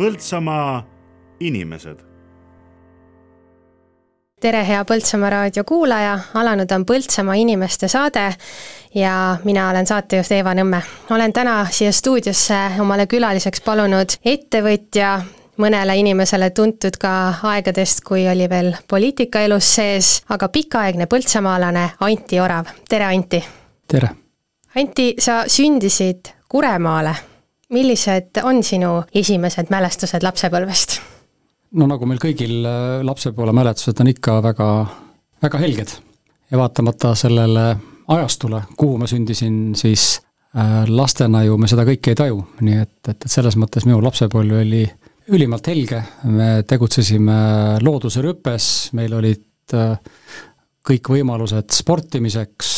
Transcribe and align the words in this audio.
Põltsamaa 0.00 0.84
inimesed. 1.40 1.98
tere, 4.40 4.62
hea 4.64 4.84
Põltsamaa 4.88 5.30
raadio 5.30 5.64
kuulaja, 5.68 6.14
alanud 6.40 6.72
on 6.72 6.86
Põltsamaa 6.88 7.34
inimeste 7.36 7.88
saade 7.88 8.22
ja 8.94 9.36
mina 9.44 9.68
olen 9.70 9.86
saatejuht 9.86 10.32
Eeva 10.32 10.54
Nõmme. 10.56 10.80
olen 11.10 11.32
täna 11.32 11.66
siia 11.70 11.92
stuudiosse 11.92 12.62
omale 12.80 13.06
külaliseks 13.06 13.60
palunud 13.60 14.16
ettevõtja, 14.24 15.20
mõnele 15.56 15.96
inimesele 15.96 16.50
tuntud 16.50 16.96
ka 16.96 17.34
aegadest, 17.42 18.00
kui 18.00 18.28
oli 18.28 18.48
veel 18.48 18.72
poliitika 18.88 19.40
elus 19.40 19.74
sees, 19.74 20.22
aga 20.28 20.48
pikaaegne 20.48 21.06
põltsamaalane 21.06 21.90
Anti 22.00 22.40
Orav, 22.40 22.72
tere 22.88 23.04
Anti! 23.04 23.44
tere! 23.88 24.08
Anti, 24.76 25.14
sa 25.18 25.44
sündisid 25.46 26.38
Kuremaale 26.48 27.29
millised 27.70 28.42
on 28.42 28.62
sinu 28.66 28.98
esimesed 29.14 29.70
mälestused 29.70 30.24
lapsepõlvest? 30.26 31.00
no 31.78 31.86
nagu 31.86 32.06
meil 32.08 32.18
kõigil 32.22 32.64
äh, 32.66 33.00
lapsepõlve 33.06 33.54
mälestused 33.54 34.00
on 34.02 34.10
ikka 34.10 34.40
väga, 34.42 34.70
väga 35.44 35.60
helged. 35.62 35.92
Ja 36.50 36.58
vaatamata 36.58 37.12
sellele 37.14 37.66
ajastule, 38.10 38.64
kuhu 38.78 38.96
ma 38.98 39.06
sündisin, 39.06 39.76
siis 39.78 40.16
äh, 40.56 40.82
lastena 40.90 41.44
ju 41.46 41.58
me 41.60 41.70
seda 41.70 41.84
kõike 41.86 42.10
ei 42.10 42.18
taju, 42.18 42.42
nii 42.66 42.80
et, 42.82 42.96
et, 43.06 43.14
et 43.14 43.30
selles 43.30 43.54
mõttes 43.60 43.86
minu 43.86 44.00
lapsepõlv 44.02 44.58
oli 44.64 44.82
ülimalt 45.30 45.70
helge, 45.70 46.02
me 46.26 46.64
tegutsesime 46.66 47.38
looduse 47.86 48.22
rüpes, 48.24 48.90
meil 48.98 49.14
olid 49.14 49.78
äh, 49.78 49.94
kõik 50.90 51.12
võimalused 51.12 51.70
sportimiseks, 51.76 52.70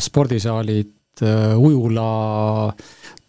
spordisaalid, 0.00 1.20
ujula, 1.60 2.04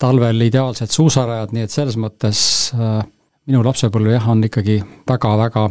talvel 0.02 0.42
ideaalsed 0.48 0.92
suusarajad, 0.92 1.54
nii 1.56 1.66
et 1.66 1.74
selles 1.74 1.98
mõttes 2.00 2.40
äh, 2.76 3.00
minu 3.46 3.62
lapsepõlv 3.66 4.16
jah, 4.16 4.28
on 4.32 4.44
ikkagi 4.48 4.80
väga-väga 5.08 5.68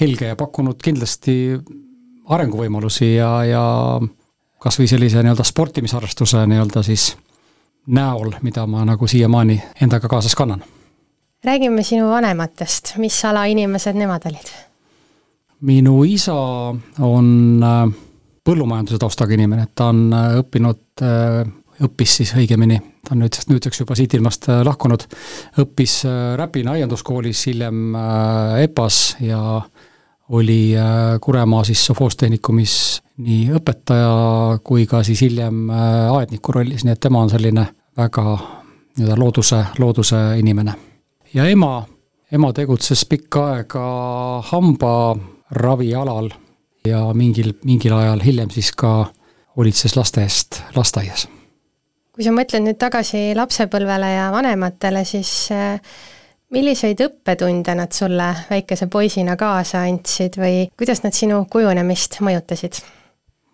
helge 0.00 0.32
ja 0.32 0.38
pakkunud 0.38 0.80
kindlasti 0.82 1.36
arenguvõimalusi 2.32 3.14
ja, 3.14 3.30
ja 3.46 3.64
kas 4.62 4.78
või 4.78 4.90
sellise 4.90 5.22
nii-öelda 5.22 5.46
sportimisharrastuse 5.46 6.44
nii-öelda 6.50 6.82
siis 6.86 7.12
näol, 7.86 8.36
mida 8.42 8.66
ma 8.70 8.84
nagu 8.86 9.06
siiamaani 9.10 9.58
endaga 9.82 10.08
kaasas 10.08 10.34
kannan. 10.38 10.62
räägime 11.44 11.82
sinu 11.82 12.10
vanematest, 12.10 12.96
mis 12.98 13.24
ala 13.24 13.44
inimesed 13.44 13.96
nemad 13.96 14.26
olid? 14.26 14.52
minu 15.62 16.04
isa 16.04 16.34
on 16.98 17.62
äh, 17.62 17.88
põllumajanduse 18.44 18.98
taustaga 18.98 19.34
inimene, 19.34 19.66
ta 19.74 19.90
on 19.94 20.08
äh, 20.12 20.38
õppinud 20.42 20.82
õppis 21.82 22.16
siis 22.20 22.32
õigemini, 22.38 22.78
ta 23.02 23.14
on 23.14 23.22
nüüdseks, 23.24 23.48
nüüdseks 23.50 23.82
juba 23.82 23.96
siit 23.98 24.14
ilmast 24.16 24.48
äh, 24.50 24.62
lahkunud, 24.66 25.06
õppis 25.62 26.02
äh, 26.06 26.34
Räpina 26.38 26.76
aianduskoolis, 26.76 27.46
hiljem 27.50 27.96
äh, 27.98 28.62
EPA-s 28.66 29.16
ja 29.26 29.60
oli 30.32 30.72
Kuremaa 31.20 31.64
siis 31.66 31.82
sovhoostehnikumis 31.86 32.74
nii 33.20 33.50
õpetaja 33.58 34.60
kui 34.64 34.86
ka 34.88 35.02
siis 35.04 35.20
hiljem 35.26 35.66
aedniku 35.68 36.54
rollis, 36.56 36.86
nii 36.86 36.94
et 36.94 37.02
tema 37.02 37.20
on 37.20 37.28
selline 37.28 37.66
väga 37.98 38.24
nii-öelda 38.30 39.18
looduse, 39.18 39.58
looduse 39.82 40.22
inimene. 40.40 40.72
ja 41.34 41.44
ema, 41.44 41.82
ema 42.32 42.52
tegutses 42.56 43.04
pikka 43.10 43.44
aega 43.58 43.84
hambaravialal 44.54 46.32
ja 46.88 47.04
mingil, 47.12 47.52
mingil 47.64 47.98
ajal 47.98 48.24
hiljem 48.24 48.50
siis 48.50 48.72
ka 48.72 49.12
hoolitses 49.56 49.96
laste 50.00 50.24
eest 50.24 50.62
lasteaias 50.76 51.28
kui 52.12 52.24
sa 52.26 52.32
mõtled 52.34 52.66
nüüd 52.66 52.80
tagasi 52.80 53.30
lapsepõlvele 53.36 54.10
ja 54.14 54.26
vanematele, 54.34 55.04
siis 55.08 55.32
äh, 55.54 55.78
milliseid 56.52 57.00
õppetunde 57.00 57.74
nad 57.78 57.94
sulle 57.96 58.28
väikese 58.50 58.88
poisina 58.92 59.36
kaasa 59.40 59.86
andsid 59.88 60.36
või 60.40 60.66
kuidas 60.76 61.02
nad 61.04 61.16
sinu 61.16 61.44
kujunemist 61.50 62.20
mõjutasid? 62.24 62.82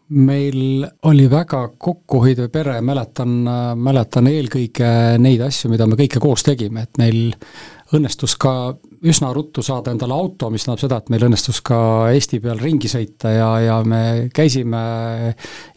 meil 0.09 0.87
oli 1.05 1.27
väga 1.29 1.67
kokkuhoidv 1.77 2.47
pere, 2.49 2.79
mäletan, 2.81 3.43
mäletan 3.77 4.31
eelkõige 4.31 5.19
neid 5.21 5.43
asju, 5.45 5.69
mida 5.69 5.85
me 5.85 5.99
kõike 6.01 6.17
koos 6.23 6.47
tegime, 6.47 6.87
et 6.87 6.97
meil 6.97 7.35
õnnestus 7.93 8.39
ka 8.41 8.55
üsna 9.07 9.31
ruttu 9.35 9.63
saada 9.63 9.93
endale 9.95 10.15
auto, 10.15 10.49
mis 10.51 10.65
tähendab 10.65 10.83
seda, 10.83 10.99
et 10.99 11.11
meil 11.13 11.27
õnnestus 11.29 11.61
ka 11.65 11.79
Eesti 12.13 12.41
peal 12.43 12.59
ringi 12.63 12.91
sõita 12.91 13.31
ja, 13.33 13.49
ja 13.63 13.77
me 13.87 14.01
käisime 14.35 14.81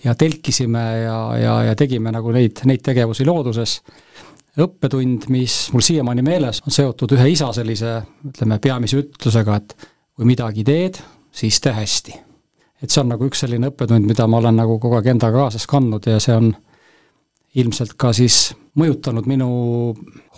ja 0.03 0.15
telkisime 0.17 0.85
ja, 1.03 1.19
ja, 1.37 1.55
ja 1.69 1.75
tegime 1.77 2.13
nagu 2.13 2.33
neid, 2.33 2.63
neid 2.69 2.83
tegevusi 2.85 3.27
looduses. 3.27 3.79
õppetund, 4.61 5.29
mis 5.31 5.69
mul 5.71 5.83
siiamaani 5.85 6.25
meeles, 6.25 6.61
on 6.65 6.75
seotud 6.75 7.13
ühe 7.15 7.29
isa 7.31 7.51
sellise, 7.55 8.01
ütleme, 8.27 8.59
peamise 8.59 8.99
ütlusega, 8.99 9.55
et 9.61 9.75
kui 10.15 10.27
midagi 10.27 10.65
teed, 10.67 10.99
siis 11.31 11.61
tee 11.61 11.73
hästi. 11.73 12.17
et 12.81 12.89
see 12.89 13.03
on 13.03 13.13
nagu 13.13 13.27
üks 13.29 13.43
selline 13.45 13.69
õppetund, 13.69 14.07
mida 14.09 14.25
ma 14.27 14.41
olen 14.41 14.57
nagu 14.57 14.79
kogu 14.81 14.97
aeg 14.97 15.13
endaga 15.13 15.45
kaasas 15.45 15.67
kandnud 15.69 16.07
ja 16.09 16.19
see 16.19 16.35
on 16.35 16.51
ilmselt 17.55 17.93
ka 17.99 18.13
siis 18.15 18.55
mõjutanud 18.79 19.27
minu 19.27 19.49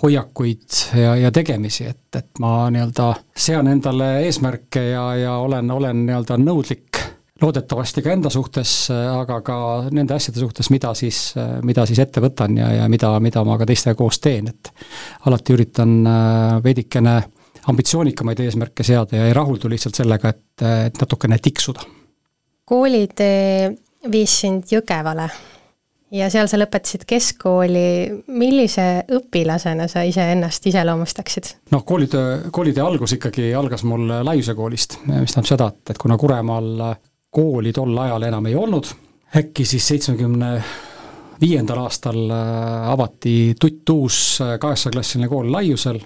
hoiakuid 0.02 0.80
ja, 0.98 1.16
ja 1.22 1.32
tegemisi, 1.32 1.86
et, 1.90 2.08
et 2.18 2.42
ma 2.42 2.70
nii-öelda 2.74 3.12
sean 3.38 3.70
endale 3.70 4.24
eesmärke 4.26 4.88
ja, 4.90 5.04
ja 5.20 5.36
olen, 5.44 5.70
olen 5.72 6.06
nii-öelda 6.08 6.40
nõudlik 6.42 7.02
loodetavasti 7.44 8.02
ka 8.02 8.14
enda 8.14 8.32
suhtes, 8.34 8.74
aga 8.94 9.40
ka 9.46 9.56
nende 9.92 10.16
asjade 10.16 10.40
suhtes, 10.40 10.70
mida 10.74 10.94
siis, 10.98 11.34
mida 11.66 11.86
siis 11.90 12.00
ette 12.00 12.24
võtan 12.24 12.58
ja, 12.58 12.72
ja 12.80 12.90
mida, 12.90 13.12
mida 13.24 13.44
ma 13.46 13.58
ka 13.60 13.68
teistega 13.70 13.98
koos 14.00 14.22
teen, 14.24 14.50
et 14.54 14.72
alati 15.28 15.56
üritan 15.56 15.96
äh, 16.08 16.60
veidikene 16.64 17.18
ambitsioonikamaid 17.70 18.44
eesmärke 18.44 18.84
seada 18.84 19.20
ja 19.20 19.28
ei 19.30 19.36
rahuldu 19.36 19.72
lihtsalt 19.72 20.00
sellega, 20.00 20.34
et, 20.34 20.66
et 20.88 21.02
natukene 21.02 21.40
tiksuda. 21.42 21.86
koolitee 22.66 23.74
viis 24.12 24.40
sind 24.42 24.72
Jõgevale 24.72 25.30
ja 26.14 26.30
seal 26.34 26.50
sa 26.50 26.60
lõpetasid 26.62 27.06
keskkooli, 27.10 27.88
millise 28.34 28.88
õpilasena 29.18 29.88
sa 29.92 30.04
iseennast 30.08 30.68
iseloomustaksid? 30.70 31.50
noh, 31.74 31.86
koolitöö, 31.86 32.52
koolitee 32.54 32.84
algus 32.86 33.18
ikkagi 33.18 33.52
algas 33.58 33.86
mul 33.88 34.08
Laiuse 34.24 34.56
koolist, 34.58 35.00
mis 35.08 35.34
tähendab 35.34 35.50
seda, 35.50 35.70
et, 35.74 35.96
et 35.96 36.02
kuna 36.02 36.18
Kuremaal 36.22 36.88
kooli 37.34 37.74
tol 37.74 37.98
ajal 38.06 38.30
enam 38.30 38.50
ei 38.50 38.58
olnud, 38.60 38.90
äkki 39.40 39.66
siis 39.66 39.88
seitsmekümne 39.90 40.56
viiendal 41.42 41.82
aastal 41.84 42.30
äh, 42.30 42.92
avati 42.94 43.56
tuttuus 43.60 44.18
äh, 44.42 44.58
kaheksaklassiline 44.62 45.30
kool 45.32 45.50
Laiusel, 45.52 46.00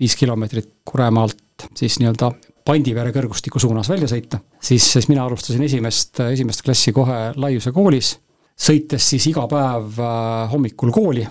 viis 0.00 0.16
kilomeetrit 0.18 0.72
Kuremaalt 0.84 1.68
siis 1.78 2.00
nii-öelda 2.02 2.32
Pandivere 2.66 3.10
kõrgustiku 3.14 3.58
suunas 3.62 3.88
välja 3.90 4.06
sõita, 4.10 4.38
siis, 4.62 4.84
siis 4.94 5.08
mina 5.10 5.24
alustasin 5.26 5.62
esimest, 5.66 6.20
esimest 6.30 6.62
klassi 6.66 6.92
kohe 6.94 7.32
Laiuse 7.38 7.72
koolis 7.74 8.16
sõites 8.58 9.06
siis 9.14 9.26
iga 9.30 9.46
päev 9.50 9.98
äh, 10.00 10.50
hommikul 10.52 10.92
kooli, 10.94 11.24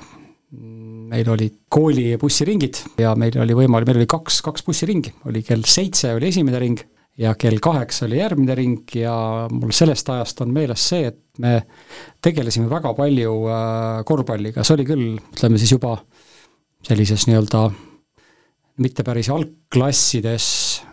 meil 1.12 1.30
olid 1.32 1.62
kooli 1.72 2.16
bussiringid 2.20 2.82
ja 3.02 3.14
meil 3.20 3.36
oli 3.44 3.56
võimalik, 3.56 3.90
meil 3.90 4.02
oli 4.02 4.10
kaks, 4.10 4.42
kaks 4.46 4.66
bussiringi, 4.68 5.14
oli 5.30 5.44
kell 5.48 5.64
seitse 5.68 6.14
oli 6.16 6.30
esimene 6.32 6.60
ring 6.62 6.82
ja 7.20 7.34
kell 7.40 7.60
kaheksa 7.64 8.08
oli 8.08 8.20
järgmine 8.22 8.56
ring 8.56 8.96
ja 8.96 9.14
mul 9.52 9.74
sellest 9.76 10.10
ajast 10.12 10.42
on 10.44 10.54
meeles 10.56 10.84
see, 10.94 11.12
et 11.12 11.20
me 11.44 11.58
tegelesime 12.24 12.70
väga 12.72 12.94
palju 12.98 13.38
äh, 13.52 14.02
korvpalliga, 14.08 14.66
see 14.66 14.78
oli 14.80 14.88
küll, 14.88 15.08
ütleme 15.36 15.62
siis 15.62 15.76
juba 15.76 15.98
sellises 16.88 17.28
nii-öelda 17.30 17.68
mitte 18.82 19.04
päris 19.06 19.30
algklassides, 19.30 20.46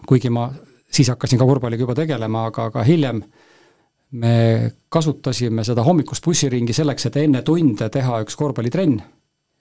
kuigi 0.06 0.30
ma 0.34 0.50
siis 0.92 1.08
hakkasin 1.12 1.40
ka 1.40 1.46
korvpalliga 1.48 1.86
juba 1.86 1.96
tegelema, 1.96 2.48
aga, 2.50 2.68
aga 2.72 2.84
hiljem 2.84 3.22
äh, 3.22 3.37
me 4.10 4.70
kasutasime 4.88 5.64
seda 5.64 5.84
hommikust 5.84 6.24
bussiringi 6.24 6.72
selleks, 6.72 7.08
et 7.08 7.16
enne 7.20 7.42
tunde 7.44 7.88
teha 7.92 8.22
üks 8.24 8.36
korvpallitrenn, 8.40 8.96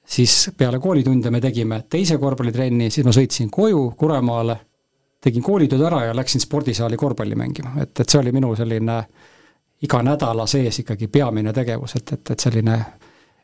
siis 0.08 0.50
peale 0.58 0.80
koolitunde 0.80 1.32
me 1.32 1.42
tegime 1.44 1.82
teise 1.90 2.18
korvpallitrenni, 2.22 2.90
siis 2.92 3.06
ma 3.06 3.16
sõitsin 3.16 3.52
koju 3.52 3.90
Kuremaale, 4.00 4.58
tegin 5.24 5.44
koolitööd 5.44 5.84
ära 5.90 6.06
ja 6.08 6.16
läksin 6.16 6.44
spordisaali 6.44 6.98
korvpalli 6.98 7.36
mängima, 7.36 7.76
et, 7.82 8.00
et 8.00 8.08
see 8.08 8.22
oli 8.22 8.32
minu 8.36 8.54
selline 8.56 9.02
iga 9.84 10.02
nädala 10.06 10.48
sees 10.50 10.80
ikkagi 10.82 11.10
peamine 11.12 11.54
tegevus, 11.54 11.98
et, 12.00 12.14
et, 12.16 12.32
et 12.34 12.48
selline 12.48 12.78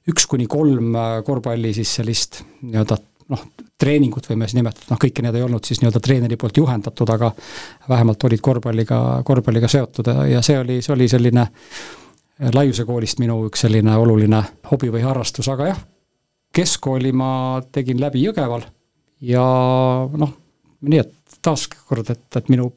üks 0.09 0.25
kuni 0.27 0.47
kolm 0.51 0.95
korvpalli 1.25 1.73
siis 1.75 1.91
sellist 1.99 2.41
nii-öelda 2.61 2.97
noh, 3.31 3.43
treeningut 3.79 4.27
võime 4.29 4.47
siis 4.47 4.57
nimetada, 4.59 4.87
noh 4.91 4.99
kõike 5.01 5.23
need 5.25 5.37
ei 5.37 5.45
olnud 5.45 5.65
siis 5.67 5.81
nii-öelda 5.81 6.01
treeneri 6.03 6.37
poolt 6.39 6.57
juhendatud, 6.57 7.09
aga 7.13 7.31
vähemalt 7.89 8.23
olid 8.29 8.43
korvpalliga, 8.43 8.99
korvpalliga 9.25 9.69
seotud 9.71 10.09
ja 10.29 10.41
see 10.45 10.59
oli, 10.59 10.81
see 10.81 10.95
oli 10.95 11.09
selline 11.11 11.47
Laiuse 12.53 12.83
koolist 12.83 13.19
minu 13.21 13.43
üks 13.47 13.61
selline 13.63 13.93
oluline 14.01 14.39
hobi 14.71 14.89
või 14.91 15.03
harrastus, 15.05 15.47
aga 15.53 15.67
jah, 15.69 15.81
keskkooli 16.53 17.11
ma 17.15 17.29
tegin 17.71 18.01
läbi 18.01 18.23
Jõgeval 18.25 18.65
ja 19.23 19.43
noh, 20.09 20.33
nii 20.81 21.03
et 21.03 21.13
taaskord, 21.43 22.09
et, 22.09 22.25
et 22.35 22.49
minu 22.51 22.71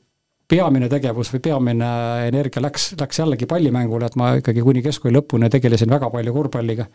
peamine 0.47 0.89
tegevus 0.91 1.33
või 1.35 1.43
peamine 1.49 1.89
energia 2.29 2.63
läks, 2.63 2.93
läks 3.01 3.23
jällegi 3.23 3.49
pallimängule, 3.51 4.07
et 4.07 4.17
ma 4.21 4.35
ikkagi 4.39 4.63
kuni 4.63 4.85
keskkooli 4.85 5.17
lõpuni 5.17 5.51
tegelesin 5.51 5.91
väga 5.91 6.11
palju 6.13 6.35
korvpalliga 6.37 6.87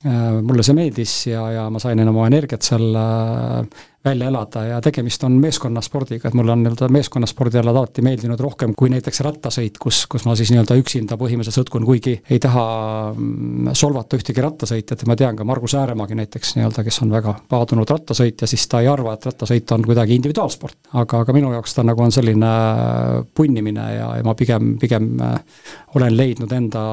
mulle 0.00 0.64
see 0.64 0.72
meeldis 0.72 1.14
ja, 1.28 1.42
ja 1.52 1.66
ma 1.68 1.80
sain 1.82 2.00
oma 2.08 2.24
energiat 2.30 2.64
seal 2.64 2.94
välja 4.04 4.28
elada 4.28 4.62
ja 4.64 4.80
tegemist 4.80 5.24
on 5.24 5.32
meeskonnaspordiga, 5.42 6.28
et 6.28 6.34
mulle 6.34 6.52
on 6.54 6.62
nii-öelda 6.64 6.88
meeskonnaspordialad 6.88 7.76
alati 7.76 8.02
meeldinud 8.04 8.40
rohkem 8.40 8.72
kui 8.76 8.88
näiteks 8.92 9.20
rattasõit, 9.26 9.76
kus, 9.82 10.06
kus 10.08 10.24
ma 10.24 10.32
siis 10.38 10.52
nii-öelda 10.54 10.78
üksinda 10.80 11.18
põhimõtteliselt 11.20 11.60
sõtkun, 11.60 11.84
kuigi 11.84 12.14
ei 12.32 12.40
taha 12.40 12.64
mm, 13.12 13.74
solvata 13.76 14.16
ühtegi 14.16 14.44
rattasõitjat 14.44 15.04
ja 15.04 15.10
ma 15.10 15.18
tean 15.20 15.36
ka 15.36 15.44
Margus 15.44 15.76
Ääremaagi 15.76 16.16
näiteks 16.16 16.54
nii-öelda, 16.56 16.84
kes 16.86 17.02
on 17.04 17.12
väga 17.12 17.34
paadunud 17.52 17.92
rattasõitja, 17.92 18.48
siis 18.48 18.64
ta 18.72 18.80
ei 18.80 18.88
arva, 18.88 19.18
et 19.18 19.28
rattasõit 19.28 19.76
on 19.76 19.84
kuidagi 19.84 20.16
individuaalsport. 20.16 20.78
aga, 20.94 21.20
aga 21.26 21.36
minu 21.36 21.52
jaoks 21.52 21.76
ta 21.76 21.84
nagu 21.84 22.06
on 22.06 22.16
selline 22.16 22.54
punnimine 23.36 23.86
ja, 23.98 24.08
ja 24.16 24.24
ma 24.24 24.34
pigem, 24.34 24.78
pigem 24.80 25.12
äh, 25.20 25.36
olen 26.00 26.16
leidnud 26.16 26.56
enda 26.56 26.88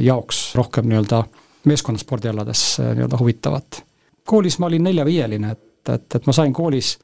jaoks 0.00 0.54
rohkem 0.56 0.88
nii-öelda 0.88 1.24
meeskonnaspordialades 1.64 2.64
äh, 2.80 2.94
nii-öelda 2.96 3.20
huvitavat. 3.20 3.82
koolis 4.24 4.58
ma 4.58 4.66
olin 4.66 4.84
neljaviieline, 4.84 5.50
et, 5.50 5.88
et, 5.94 6.14
et 6.14 6.26
ma 6.26 6.32
sain 6.36 6.52
koolis 6.52 6.98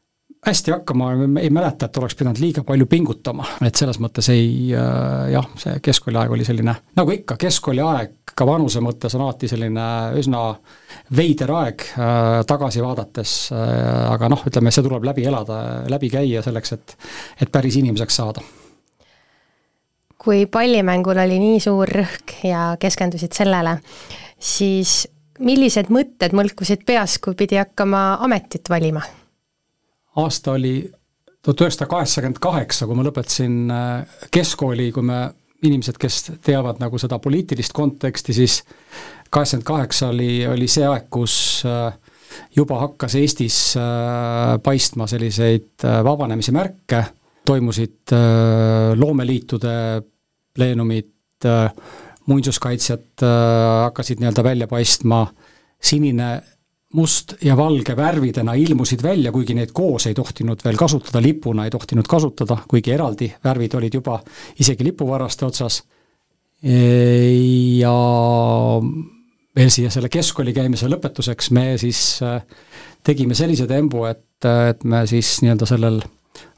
hästi 0.46 0.70
hakkama, 0.70 1.10
ei 1.40 1.50
mäleta, 1.50 1.86
et 1.86 1.96
oleks 1.96 2.14
pidanud 2.14 2.38
liiga 2.38 2.62
palju 2.66 2.86
pingutama, 2.86 3.46
et 3.66 3.74
selles 3.74 3.98
mõttes 4.02 4.28
ei 4.30 4.70
äh, 4.74 5.30
jah, 5.32 5.48
see 5.58 5.80
keskkooliaeg 5.82 6.34
oli 6.36 6.46
selline, 6.46 6.74
nagu 6.98 7.14
ikka, 7.14 7.38
keskkooliaeg 7.40 8.34
ka 8.36 8.46
vanuse 8.46 8.82
mõttes 8.84 9.14
on 9.16 9.24
alati 9.24 9.48
selline 9.50 9.86
üsna 10.20 10.42
veider 11.16 11.52
aeg 11.56 11.86
äh, 11.88 12.42
tagasi 12.48 12.84
vaadates 12.84 13.32
äh,, 13.54 14.12
aga 14.12 14.30
noh, 14.32 14.44
ütleme, 14.46 14.74
see 14.74 14.84
tuleb 14.86 15.08
läbi 15.08 15.26
elada, 15.26 15.62
läbi 15.90 16.12
käia 16.12 16.44
selleks, 16.46 16.76
et 16.76 16.96
et 17.42 17.52
päris 17.52 17.80
inimeseks 17.80 18.20
saada. 18.22 18.44
kui 20.26 20.46
pallimängul 20.50 21.18
oli 21.22 21.38
nii 21.38 21.58
suur 21.62 21.90
rõhk 21.90 22.38
ja 22.44 22.68
keskendusid 22.80 23.34
sellele, 23.34 23.78
siis 24.38 25.06
millised 25.38 25.90
mõtted 25.92 26.34
mõlkusid 26.36 26.84
peas, 26.86 27.18
kui 27.22 27.36
pidi 27.38 27.58
hakkama 27.60 28.16
ametit 28.24 28.70
valima? 28.72 29.02
aasta 30.16 30.54
oli 30.56 30.78
tuhat 31.44 31.60
üheksasada 31.60 31.90
kaheksakümmend 31.90 32.38
kaheksa, 32.42 32.86
kui 32.88 32.96
ma 32.98 33.04
lõpetasin 33.06 33.58
äh, 33.70 34.22
keskkooli, 34.34 34.88
kui 34.94 35.04
me, 35.06 35.20
inimesed, 35.66 35.98
kes 36.00 36.18
teavad 36.44 36.80
nagu 36.82 36.98
seda 36.98 37.20
poliitilist 37.22 37.74
konteksti, 37.76 38.34
siis 38.34 38.62
kaheksakümmend 39.30 39.68
kaheksa 39.68 40.10
oli, 40.14 40.30
oli 40.50 40.68
see 40.70 40.86
aeg, 40.88 41.06
kus 41.12 41.36
äh, 41.68 41.92
juba 42.56 42.80
hakkas 42.82 43.14
Eestis 43.20 43.60
äh, 43.78 44.56
paistma 44.64 45.06
selliseid 45.10 45.86
vabanemise 46.04 46.54
märke, 46.56 47.04
toimusid 47.46 48.10
loomeliitude 48.98 49.74
pleenumid, 50.56 51.46
muinsuskaitsjad 52.26 53.24
äh, 53.24 53.30
hakkasid 53.86 54.20
nii-öelda 54.22 54.44
välja 54.44 54.68
paistma, 54.70 55.26
sinine, 55.82 56.30
must 56.96 57.34
ja 57.44 57.56
valge 57.58 57.96
värvidena 57.96 58.54
ilmusid 58.56 59.02
välja, 59.02 59.32
kuigi 59.32 59.54
neid 59.54 59.74
koos 59.76 60.06
ei 60.06 60.14
tohtinud 60.14 60.62
veel 60.64 60.78
kasutada, 60.80 61.20
lipuna 61.22 61.66
ei 61.66 61.74
tohtinud 61.74 62.06
kasutada, 62.08 62.58
kuigi 62.68 62.94
eraldi 62.94 63.28
värvid 63.44 63.74
olid 63.76 63.98
juba 63.98 64.20
isegi 64.62 64.86
lipuvarraste 64.86 65.46
otsas, 65.46 65.82
ja 66.62 67.92
veel 69.56 69.72
siia 69.72 69.90
selle 69.92 70.08
keskkooli 70.12 70.54
käimise 70.56 70.88
lõpetuseks 70.88 71.50
me 71.56 71.66
siis 71.80 72.00
äh, 72.24 72.40
tegime 73.06 73.36
sellise 73.36 73.68
tembu, 73.70 74.06
et, 74.08 74.24
et 74.44 74.84
me 74.84 75.04
siis 75.08 75.36
nii-öelda 75.44 75.68
sellel 75.68 76.00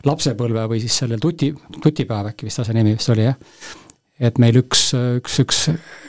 lapsepõlve 0.07 0.65
või 0.71 0.81
siis 0.83 0.97
sellel 1.03 1.21
tuti, 1.23 1.53
tutipäev 1.83 2.33
äkki 2.33 2.49
vist 2.49 2.63
asja 2.63 2.75
nimi 2.77 2.97
vist 2.97 3.11
oli, 3.15 3.27
jah, 3.27 3.37
et 4.19 4.39
meil 4.43 4.57
üks, 4.59 4.89
üks, 5.21 5.39
üks 5.45 5.59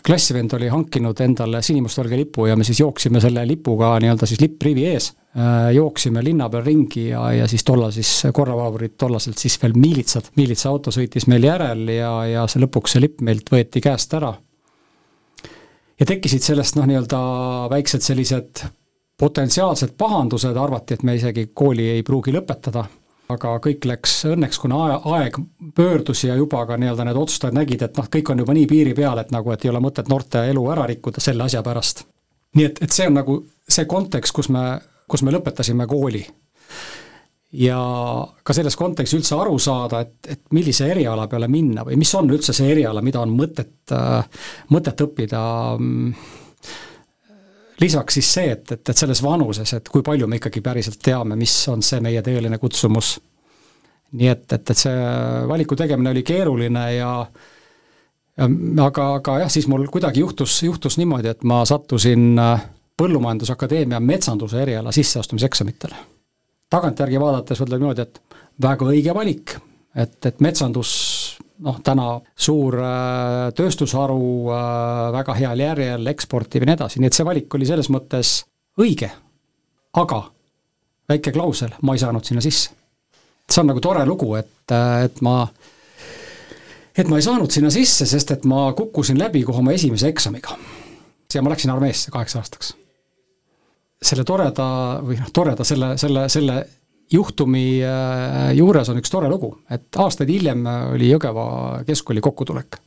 klassivend 0.05 0.53
oli 0.57 0.69
hankinud 0.71 1.19
endale 1.21 1.61
sinimustvalge 1.65 2.17
lipu 2.17 2.47
ja 2.49 2.55
me 2.57 2.65
siis 2.65 2.81
jooksime 2.81 3.21
selle 3.21 3.43
lipuga 3.47 3.91
nii-öelda 4.01 4.29
siis 4.29 4.41
lippriivi 4.41 4.87
ees, 4.89 5.11
äh, 5.37 5.69
jooksime 5.77 6.23
linna 6.25 6.49
peal 6.49 6.65
ringi 6.65 7.09
ja, 7.11 7.27
ja 7.37 7.47
siis 7.49 7.65
tollal 7.67 7.93
siis 7.93 8.11
korravalvurid, 8.33 8.97
tollaselt 8.97 9.37
siis 9.37 9.59
veel 9.61 9.77
miilitsad, 9.77 10.31
miilitsa 10.39 10.71
auto 10.73 10.93
sõitis 10.95 11.29
meil 11.29 11.45
järel 11.45 11.85
ja, 11.93 12.13
ja 12.29 12.47
see 12.49 12.63
lõpuks 12.65 12.97
see 12.97 13.05
lipp 13.05 13.21
meilt 13.25 13.53
võeti 13.53 13.83
käest 13.85 14.17
ära. 14.17 14.33
ja 15.99 16.09
tekkisid 16.09 16.45
sellest 16.49 16.79
noh, 16.79 16.89
nii-öelda 16.89 17.21
väiksed 17.69 18.05
sellised 18.05 18.65
potentsiaalsed 19.19 19.93
pahandused, 19.99 20.55
arvati, 20.57 20.95
et 20.95 21.03
me 21.03 21.17
isegi 21.19 21.51
kooli 21.53 21.89
ei 21.91 22.03
pruugi 22.07 22.33
lõpetada 22.33 22.87
aga 23.33 23.55
kõik 23.63 23.85
läks 23.89 24.15
õnneks, 24.29 24.59
kuna 24.61 24.79
aeg 25.13 25.37
pöördus 25.77 26.23
ja 26.25 26.35
juba 26.37 26.63
ka 26.65 26.77
nii-öelda 26.81 27.05
need 27.05 27.19
otsustajad 27.21 27.57
nägid, 27.57 27.83
et 27.85 27.99
noh, 27.99 28.09
kõik 28.09 28.31
on 28.33 28.41
juba 28.43 28.55
nii 28.57 28.67
piiri 28.69 28.95
peal, 28.97 29.21
et 29.21 29.33
nagu, 29.35 29.53
et 29.53 29.65
ei 29.65 29.71
ole 29.71 29.81
mõtet 29.83 30.09
noorte 30.09 30.43
elu 30.49 30.65
ära 30.73 30.87
rikkuda 30.89 31.21
selle 31.23 31.45
asja 31.45 31.61
pärast. 31.65 32.05
nii 32.57 32.65
et, 32.65 32.81
et 32.81 32.95
see 32.95 33.07
on 33.07 33.19
nagu 33.19 33.39
see 33.69 33.85
kontekst, 33.89 34.33
kus 34.33 34.49
me, 34.49 34.63
kus 35.07 35.23
me 35.23 35.33
lõpetasime 35.35 35.85
kooli. 35.87 36.25
ja 37.53 37.77
ka 38.43 38.53
selles 38.53 38.77
kontekstis 38.77 39.19
üldse 39.19 39.37
aru 39.37 39.59
saada, 39.61 40.01
et, 40.01 40.17
et 40.27 40.41
millise 40.53 40.89
eriala 40.89 41.27
peale 41.27 41.47
minna 41.47 41.85
või 41.85 41.97
mis 42.01 42.13
on 42.15 42.29
üldse 42.29 42.53
see 42.53 42.71
eriala, 42.71 43.01
mida 43.05 43.21
on 43.21 43.33
mõtet, 43.37 43.93
mõtet 44.69 45.05
õppida 45.05 45.41
mm, 45.77 46.13
lisaks 47.81 48.19
siis 48.19 48.33
see, 48.33 48.51
et, 48.51 48.71
et, 48.71 48.89
et 48.89 48.97
selles 48.97 49.21
vanuses, 49.23 49.73
et 49.73 49.89
kui 49.89 50.03
palju 50.05 50.27
me 50.27 50.39
ikkagi 50.39 50.61
päriselt 50.61 50.99
teame, 51.03 51.37
mis 51.39 51.53
on 51.71 51.83
see 51.85 52.01
meie 52.03 52.21
tõeline 52.25 52.59
kutsumus. 52.59 53.19
nii 54.11 54.27
et, 54.27 54.45
et, 54.53 54.69
et 54.73 54.77
see 54.77 55.07
valiku 55.47 55.75
tegemine 55.77 56.09
oli 56.09 56.23
keeruline 56.23 56.85
ja 56.95 57.13
ja 58.39 58.47
aga, 58.85 59.05
aga 59.19 59.39
jah, 59.43 59.51
siis 59.51 59.67
mul 59.67 59.87
kuidagi 59.91 60.23
juhtus, 60.23 60.61
juhtus 60.63 60.97
niimoodi, 60.97 61.27
et 61.27 61.43
ma 61.43 61.63
sattusin 61.65 62.39
äh, 62.39 62.67
Põllumajandusakadeemia 62.99 63.99
metsanduse 64.03 64.61
eriala 64.61 64.91
sisseastumiseksamitele. 64.91 65.95
tagantjärgi 66.69 67.19
vaadates 67.19 67.61
ütleme 67.61 67.85
niimoodi, 67.85 68.01
et 68.01 68.21
väga 68.61 68.89
õige 68.91 69.13
valik, 69.15 69.55
et, 69.95 70.17
et 70.25 70.41
metsandus 70.43 70.91
noh, 71.65 71.79
täna 71.83 72.07
suur 72.39 72.77
äh, 72.79 73.49
tööstusharu, 73.55 74.23
äh, 74.53 75.05
väga 75.15 75.35
heal 75.39 75.63
järjel, 75.63 76.11
eksportiv 76.11 76.63
ja 76.63 76.69
nii 76.69 76.77
edasi, 76.77 77.01
nii 77.01 77.11
et 77.11 77.17
see 77.17 77.27
valik 77.27 77.55
oli 77.57 77.67
selles 77.69 77.89
mõttes 77.93 78.33
õige. 78.79 79.11
aga 79.99 80.19
väike 81.09 81.33
klausel, 81.33 81.73
ma 81.81 81.95
ei 81.95 82.01
saanud 82.01 82.25
sinna 82.25 82.41
sisse. 82.45 82.71
see 83.49 83.61
on 83.63 83.71
nagu 83.71 83.81
tore 83.81 84.05
lugu, 84.05 84.35
et, 84.35 84.71
äh, 84.71 85.05
et 85.05 85.21
ma, 85.25 85.47
et 86.95 87.07
ma 87.07 87.17
ei 87.17 87.25
saanud 87.25 87.51
sinna 87.51 87.71
sisse, 87.73 88.05
sest 88.05 88.31
et 88.31 88.45
ma 88.45 88.71
kukkusin 88.73 89.19
läbi 89.19 89.43
kohe 89.43 89.59
oma 89.59 89.71
esimese 89.71 90.07
eksamiga. 90.07 90.57
ja 91.33 91.41
ma 91.41 91.49
läksin 91.49 91.71
armeesse 91.71 92.11
kaheks 92.11 92.35
aastaks. 92.35 92.75
selle 94.01 94.23
toreda 94.23 95.01
või 95.03 95.19
noh, 95.19 95.31
toreda, 95.33 95.63
selle, 95.63 95.97
selle, 95.97 96.29
selle 96.29 96.63
juhtumi 97.13 97.81
äh, 97.85 98.51
juures 98.57 98.91
on 98.91 98.99
üks 99.01 99.11
tore 99.11 99.29
lugu, 99.31 99.53
et 99.71 99.89
aastaid 99.97 100.29
hiljem 100.29 100.65
oli 100.93 101.09
Jõgeva 101.09 101.45
keskkooli 101.87 102.21
kokkutulek. 102.21 102.77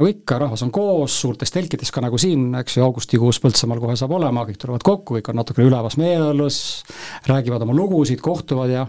no 0.00 0.08
ikka, 0.08 0.38
rahvas 0.40 0.62
on 0.64 0.72
koos, 0.72 1.18
suurtes 1.20 1.52
telkides, 1.52 1.92
ka 1.92 2.00
nagu 2.00 2.18
siin, 2.18 2.54
eks 2.62 2.78
ju, 2.78 2.84
augustikuus 2.86 3.40
Põltsamaal 3.42 3.82
kohe 3.82 3.96
saab 4.00 4.16
olema, 4.16 4.46
kõik 4.48 4.60
tulevad 4.62 4.86
kokku, 4.86 5.18
kõik 5.18 5.28
on 5.32 5.40
natukene 5.42 5.68
ülevas 5.68 5.98
meeleolus, 6.00 6.62
räägivad 7.28 7.66
oma 7.66 7.76
lugusid, 7.76 8.22
kohtuvad 8.24 8.72
ja 8.72 8.86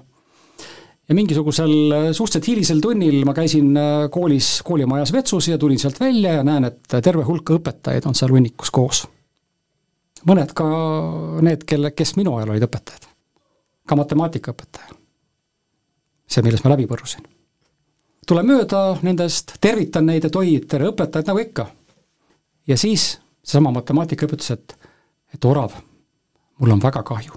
ja 1.11 1.15
mingisugusel 1.17 2.13
suhteliselt 2.15 2.47
hilisel 2.47 2.79
tunnil 2.79 3.25
ma 3.27 3.35
käisin 3.35 3.75
äh, 3.75 4.07
koolis, 4.13 4.61
koolimajas 4.63 5.11
vetsus 5.11 5.51
ja 5.51 5.59
tulin 5.59 5.79
sealt 5.81 5.99
välja 5.99 6.39
ja 6.39 6.47
näen, 6.47 6.71
et 6.71 6.99
terve 7.03 7.27
hulk 7.27 7.57
õpetajaid 7.57 8.07
on 8.07 8.15
seal 8.15 8.31
hunnikus 8.31 8.71
koos. 8.71 9.05
mõned 10.23 10.55
ka 10.55 10.67
need, 11.43 11.67
kelle, 11.67 11.91
kes 11.91 12.15
minu 12.15 12.37
ajal 12.37 12.55
olid 12.55 12.69
õpetajad 12.69 13.10
ka 13.91 13.99
matemaatikaõpetaja. 13.99 14.95
see, 16.31 16.43
millest 16.45 16.63
ma 16.63 16.71
läbi 16.71 16.87
põrusin. 16.87 17.25
tulen 18.27 18.47
mööda 18.47 18.81
nendest, 19.03 19.57
tervitan 19.61 20.05
neid, 20.07 20.25
et 20.25 20.35
oi, 20.35 20.59
tere 20.67 20.87
õpetajad, 20.93 21.27
nagu 21.27 21.41
ikka. 21.43 21.65
ja 22.67 22.77
siis 22.77 23.17
seesama 23.43 23.73
matemaatikaõpetaja 23.81 24.55
ütles, 24.55 24.77
et, 24.77 24.93
et 25.35 25.45
Orav, 25.45 25.75
mul 26.59 26.71
on 26.77 26.83
väga 26.83 27.03
kahju. 27.03 27.35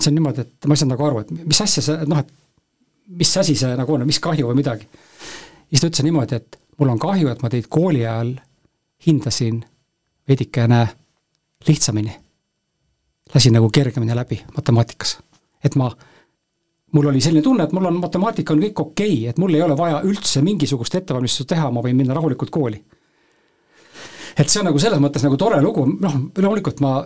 see 0.00 0.10
on 0.10 0.18
niimoodi, 0.18 0.42
et 0.42 0.66
ma 0.66 0.74
ei 0.74 0.82
saanud 0.82 0.96
nagu 0.96 1.06
aru, 1.06 1.22
et 1.22 1.30
mis 1.52 1.62
asja 1.62 1.84
see, 1.86 2.10
noh, 2.10 2.24
et 2.24 2.34
mis 3.22 3.36
asi 3.36 3.54
see 3.58 3.78
nagu 3.78 3.94
on, 3.94 4.06
mis 4.06 4.18
kahju 4.26 4.50
või 4.50 4.58
midagi. 4.58 4.90
siis 5.70 5.84
ta 5.84 5.92
ütles 5.92 6.06
niimoodi, 6.08 6.42
et 6.42 6.58
mul 6.80 6.96
on 6.96 6.98
kahju, 6.98 7.30
et 7.30 7.46
ma 7.46 7.52
teid 7.54 7.70
kooli 7.70 8.02
ajal 8.02 8.34
hindasin 9.06 9.62
veidikene 10.28 10.82
lihtsamini. 11.68 12.18
lasin 13.34 13.54
nagu 13.54 13.70
kergemini 13.70 14.18
läbi 14.18 14.42
matemaatikas 14.56 15.18
et 15.64 15.76
ma, 15.76 15.88
mul 16.92 17.10
oli 17.10 17.20
selline 17.20 17.42
tunne, 17.42 17.66
et 17.66 17.74
mul 17.76 17.90
on, 17.90 18.00
matemaatika 18.02 18.54
on 18.54 18.62
kõik 18.62 18.82
okei 18.84 19.14
okay,, 19.14 19.28
et 19.32 19.38
mul 19.38 19.54
ei 19.54 19.62
ole 19.62 19.76
vaja 19.78 20.00
üldse 20.06 20.42
mingisugust 20.44 20.94
ettevalmistust 21.00 21.50
teha, 21.50 21.70
ma 21.70 21.84
võin 21.84 21.96
minna 21.98 22.16
rahulikult 22.16 22.50
kooli. 22.54 22.82
et 24.38 24.48
see 24.48 24.60
on 24.60 24.68
nagu 24.70 24.78
selles 24.78 25.00
mõttes 25.02 25.24
nagu 25.24 25.36
tore 25.36 25.60
lugu, 25.62 25.86
noh, 26.00 26.18
loomulikult 26.36 26.80
ma 26.84 27.00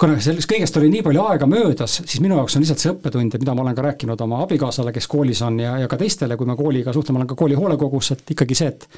kuna 0.00 0.18
sellest 0.18 0.50
kõigest 0.50 0.76
oli 0.80 0.90
nii 0.90 1.04
palju 1.06 1.22
aega 1.22 1.46
möödas, 1.46 2.00
siis 2.02 2.20
minu 2.24 2.38
jaoks 2.40 2.56
on 2.56 2.64
lihtsalt 2.64 2.82
see 2.82 2.92
õppetund 2.92 3.36
ja 3.36 3.40
mida 3.42 3.54
ma 3.54 3.62
olen 3.62 3.76
ka 3.76 3.84
rääkinud 3.86 4.20
oma 4.26 4.40
abikaasale, 4.42 4.92
kes 4.92 5.06
koolis 5.10 5.42
on 5.46 5.60
ja, 5.62 5.76
ja 5.84 5.90
ka 5.90 5.98
teistele, 6.00 6.36
kui 6.36 6.48
me 6.48 6.56
kooliga 6.58 6.92
suhtleme, 6.92 7.20
olen 7.20 7.30
ka 7.30 7.38
kooli 7.38 7.58
hoolekogus, 7.58 8.10
et 8.16 8.34
ikkagi 8.34 8.58
see, 8.58 8.72
et 8.74 8.88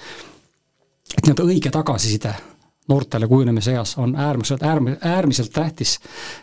et 1.16 1.22
nii-öelda 1.22 1.44
õige 1.46 1.70
tagasiside 1.70 2.32
noortele 2.88 3.26
kujunemise 3.26 3.72
eas 3.72 3.98
on 3.98 4.16
äärmiselt, 4.16 4.62
äärm-, 4.62 4.96
äärmiselt 5.00 5.52
tähtis 5.52 5.98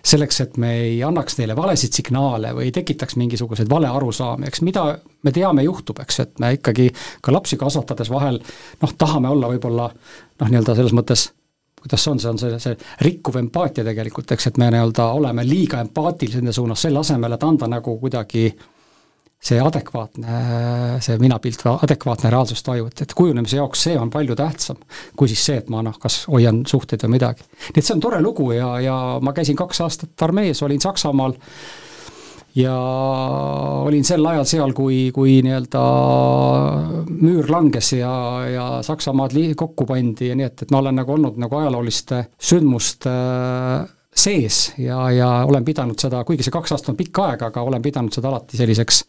selleks, 0.05 0.41
et 0.41 0.57
me 0.57 0.73
ei 0.77 1.03
annaks 1.03 1.37
neile 1.37 1.55
valesid 1.55 1.93
signaale 1.93 2.53
või 2.55 2.67
ei 2.69 2.73
tekitaks 2.75 3.15
mingisuguseid 3.19 3.69
valearusaami, 3.69 4.47
eks 4.47 4.61
mida 4.61 4.85
me 5.23 5.31
teame, 5.31 5.63
juhtub, 5.63 6.01
eks, 6.03 6.19
et 6.19 6.43
me 6.43 6.53
ikkagi 6.57 6.89
ka 7.21 7.33
lapsi 7.33 7.57
kasvatades 7.57 8.11
vahel 8.11 8.41
noh, 8.81 8.97
tahame 8.97 9.31
olla 9.31 9.51
võib-olla 9.53 9.87
noh, 9.93 10.49
nii-öelda 10.49 10.75
selles 10.75 10.95
mõttes 10.95 11.29
kuidas 11.83 12.03
see 12.03 12.11
on, 12.11 12.19
see 12.19 12.29
on 12.31 12.37
see, 12.39 12.59
see 12.63 12.77
rikkuv 13.03 13.41
empaatia 13.41 13.83
tegelikult, 13.83 14.31
eks, 14.31 14.51
et 14.51 14.59
me 14.59 14.69
nii-öelda 14.71 15.09
oleme 15.17 15.43
liiga 15.47 15.81
empaatilised 15.83 16.43
nende 16.43 16.55
suunas, 16.55 16.81
selle 16.81 17.01
asemel, 17.03 17.35
et 17.35 17.43
anda 17.43 17.67
nagu 17.71 17.97
kuidagi 17.99 18.45
äh, 18.47 18.69
see 19.43 19.59
adekvaatne, 19.59 20.37
see 21.03 21.17
minapilt 21.19 21.65
või 21.65 21.75
adekvaatne 21.83 22.31
reaalsustaju, 22.31 22.87
et, 22.87 23.03
et 23.03 23.15
kujunemise 23.17 23.59
jaoks 23.59 23.85
see 23.89 23.97
on 23.99 24.11
palju 24.13 24.37
tähtsam 24.39 24.79
kui 25.19 25.31
siis 25.31 25.43
see, 25.45 25.59
et 25.59 25.71
ma 25.73 25.83
noh, 25.85 25.97
kas 25.99 26.23
hoian 26.31 26.63
suhteid 26.69 27.03
või 27.05 27.17
midagi. 27.17 27.45
nii 27.69 27.81
et 27.81 27.85
see 27.85 27.95
on 27.97 28.03
tore 28.03 28.21
lugu 28.23 28.51
ja, 28.55 28.75
ja 28.83 28.97
ma 29.21 29.33
käisin 29.35 29.59
kaks 29.59 29.83
aastat 29.83 30.27
armees, 30.27 30.63
olin 30.63 30.81
Saksamaal 30.81 31.35
ja 32.55 32.75
olin 33.83 34.05
sel 34.07 34.25
ajal 34.29 34.45
seal, 34.47 34.75
kui, 34.77 35.09
kui 35.15 35.39
nii-öelda 35.45 35.81
müür 37.09 37.49
langes 37.51 37.93
ja, 37.97 38.13
ja 38.47 38.67
Saksamaad 38.85 39.35
li-, 39.35 39.55
kokku 39.59 39.87
pandi 39.89 40.31
ja 40.31 40.37
nii, 40.39 40.47
et, 40.51 40.65
et 40.65 40.71
ma 40.71 40.83
olen 40.83 41.01
nagu 41.01 41.17
olnud 41.17 41.41
nagu 41.41 41.59
ajalooliste 41.59 42.23
sündmuste 42.39 43.11
äh, 43.11 43.91
sees 44.15 44.73
ja, 44.77 45.11
ja 45.11 45.29
olen 45.47 45.65
pidanud 45.65 45.99
seda, 45.99 46.23
kuigi 46.27 46.45
see 46.45 46.53
kaks 46.53 46.75
aastat 46.75 46.93
on 46.93 46.99
pikk 46.99 47.23
aeg, 47.25 47.47
aga 47.49 47.63
olen 47.65 47.81
pidanud 47.81 48.13
seda 48.13 48.29
alati 48.29 48.59
selliseks 48.59 49.03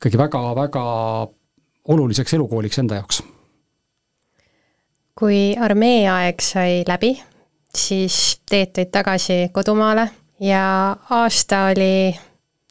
ikkagi 0.00 0.16
väga-väga 0.16 0.82
oluliseks 1.92 2.34
elukooliks 2.34 2.78
enda 2.80 2.94
jaoks. 2.94 3.22
kui 5.14 5.52
armee 5.60 6.08
aeg 6.08 6.40
sai 6.40 6.80
läbi, 6.88 7.10
siis 7.76 8.40
Teet 8.48 8.72
tõid 8.78 8.88
tagasi 8.90 9.34
kodumaale 9.52 10.06
ja 10.40 10.96
aasta 11.12 11.66
oli 11.74 12.16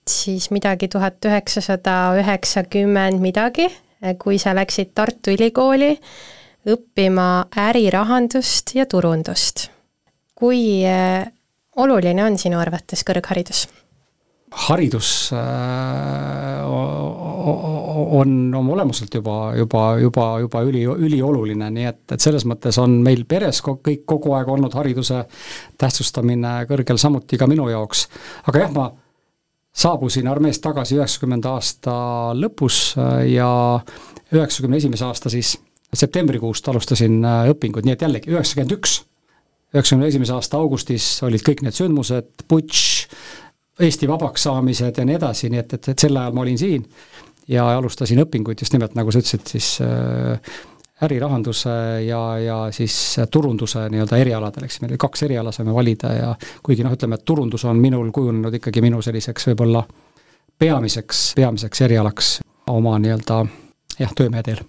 siis 0.10 0.50
midagi 0.50 0.88
tuhat 0.90 1.22
üheksasada 1.26 2.16
üheksakümmend 2.18 3.22
midagi, 3.22 3.68
kui 4.18 4.40
sa 4.42 4.56
läksid 4.58 4.96
Tartu 4.98 5.30
Ülikooli 5.38 5.92
õppima 6.66 7.46
ärirahandust 7.70 8.74
ja 8.74 8.88
turundust. 8.90 9.70
kui 10.36 10.82
eh, 10.88 11.28
oluline 11.78 12.24
on 12.26 12.38
sinu 12.42 12.58
arvates 12.58 13.06
kõrgharidus? 13.06 13.68
Haridus 14.52 15.32
äh, 15.34 16.66
on 18.20 18.56
oma 18.56 18.74
olemuselt 18.74 19.14
juba, 19.14 19.56
juba, 19.58 19.84
juba, 20.02 20.26
juba 20.40 20.62
üli, 20.66 20.84
ülioluline, 20.90 21.70
nii 21.74 21.86
et, 21.90 22.02
et 22.16 22.24
selles 22.24 22.46
mõttes 22.50 22.80
on 22.82 22.98
meil 23.06 23.26
peres 23.30 23.62
kõik 23.66 24.06
kogu 24.10 24.34
aeg 24.38 24.50
olnud 24.50 24.74
hariduse 24.78 25.22
tähtsustamine 25.80 26.64
kõrgel, 26.70 26.98
samuti 27.02 27.38
ka 27.38 27.48
minu 27.50 27.70
jaoks. 27.70 28.08
aga 28.50 28.66
jah, 28.66 28.74
ma 28.74 28.90
saabusin 29.76 30.28
armeest 30.28 30.64
tagasi 30.66 30.98
üheksakümnenda 30.98 31.56
aasta 31.58 31.96
lõpus 32.38 32.96
äh, 32.98 33.28
ja 33.36 33.50
üheksakümne 34.34 34.82
esimese 34.82 35.06
aasta 35.06 35.32
siis 35.34 35.58
septembrikuust 35.94 36.68
alustasin 36.70 37.22
äh, 37.26 37.52
õpinguid, 37.54 37.86
nii 37.86 37.98
et 37.98 38.08
jällegi 38.08 38.34
üheksakümmend 38.34 38.76
üks, 38.80 39.02
üheksakümne 39.76 40.10
esimese 40.10 40.36
aasta 40.36 40.58
augustis 40.58 41.12
olid 41.26 41.46
kõik 41.46 41.64
need 41.66 41.78
sündmused, 41.78 42.48
putš, 42.50 43.06
Eesti 43.80 44.08
vabaks 44.08 44.44
saamised 44.44 44.98
ja 44.98 45.06
nii 45.08 45.16
edasi, 45.16 45.50
nii 45.50 45.62
et, 45.62 45.74
et, 45.78 45.92
et 45.94 46.08
sel 46.08 46.18
ajal 46.18 46.36
ma 46.36 46.42
olin 46.44 46.58
siin 46.60 46.84
ja 47.50 47.68
alustasin 47.78 48.22
õpinguid 48.26 48.60
just 48.62 48.76
nimelt, 48.76 48.96
nagu 49.00 49.12
sa 49.12 49.22
ütlesid, 49.22 49.46
siis 49.48 49.70
äh, 49.86 50.58
ärirahanduse 51.06 51.76
ja, 52.06 52.22
ja 52.44 52.58
siis 52.76 52.96
turunduse 53.32 53.86
nii-öelda 53.90 54.20
erialadel, 54.20 54.68
eks. 54.68 54.82
Meil 54.82 54.94
oli 54.94 55.02
kaks 55.02 55.24
eriala 55.30 55.54
saime 55.56 55.74
valida 55.76 56.12
ja 56.14 56.34
kuigi 56.64 56.84
noh, 56.86 56.94
ütleme, 56.96 57.20
et 57.20 57.26
turundus 57.26 57.66
on 57.70 57.80
minul 57.80 58.12
kujunenud 58.16 58.60
ikkagi 58.60 58.84
minu 58.84 59.02
selliseks 59.06 59.52
võib-olla 59.52 59.86
peamiseks, 60.60 61.32
peamiseks 61.40 61.88
erialaks 61.88 62.34
oma 62.70 62.98
nii-öelda 63.00 63.46
jah, 64.00 64.12
töömehe 64.16 64.44
teel 64.44 64.68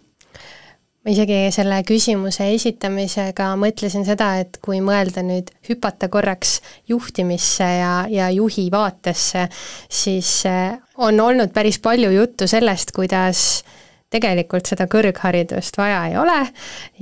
ma 1.00 1.14
isegi 1.14 1.38
selle 1.54 1.80
küsimuse 1.88 2.50
esitamisega 2.54 3.48
mõtlesin 3.60 4.04
seda, 4.04 4.34
et 4.42 4.58
kui 4.64 4.82
mõelda 4.84 5.24
nüüd, 5.24 5.48
hüpata 5.68 6.10
korraks 6.12 6.58
juhtimisse 6.90 7.64
ja, 7.64 7.92
ja 8.12 8.28
juhi 8.34 8.68
vaatesse, 8.72 9.46
siis 9.88 10.32
eh, 10.48 10.74
on 11.00 11.20
olnud 11.24 11.54
päris 11.56 11.80
palju 11.80 12.12
juttu 12.12 12.48
sellest, 12.50 12.92
kuidas 12.96 13.62
tegelikult 14.10 14.66
seda 14.66 14.88
kõrgharidust 14.90 15.76
vaja 15.78 16.02
ei 16.10 16.16
ole 16.18 16.38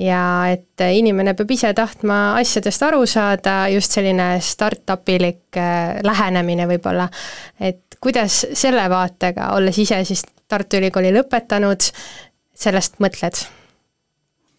ja 0.05 0.23
et 0.53 0.85
inimene 0.93 1.33
peab 1.35 1.51
ise 1.57 1.73
tahtma 1.75 2.37
asjadest 2.39 2.85
aru 2.85 3.07
saada, 3.09 3.63
just 3.73 3.97
selline 3.97 4.31
startup-ilik 4.45 5.59
eh, 5.59 5.99
lähenemine 6.07 6.71
võib-olla. 6.71 7.11
et 7.59 7.99
kuidas 7.99 8.45
selle 8.55 8.87
vaatega, 8.91 9.53
olles 9.59 9.79
ise 9.83 10.05
siis 10.07 10.23
Tartu 10.49 10.79
Ülikooli 10.79 11.11
lõpetanud, 11.13 11.91
sellest 12.57 13.03
mõtled? 13.05 13.58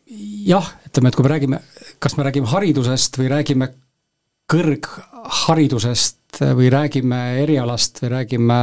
Jah, 0.10 0.70
ütleme, 0.90 1.12
et 1.12 1.18
kui 1.18 1.26
me 1.26 1.32
räägime, 1.34 1.60
kas 2.02 2.18
me 2.18 2.26
räägime 2.26 2.50
haridusest 2.50 3.20
või 3.20 3.30
räägime 3.32 3.72
kõrgharidusest 4.50 6.42
või 6.58 6.70
räägime 6.74 7.20
erialast 7.44 8.02
või 8.04 8.14
räägime 8.16 8.62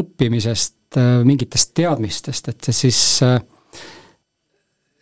õppimisest, 0.00 0.98
mingitest 1.26 1.72
teadmistest, 1.74 2.50
et 2.52 2.70
siis 2.74 3.00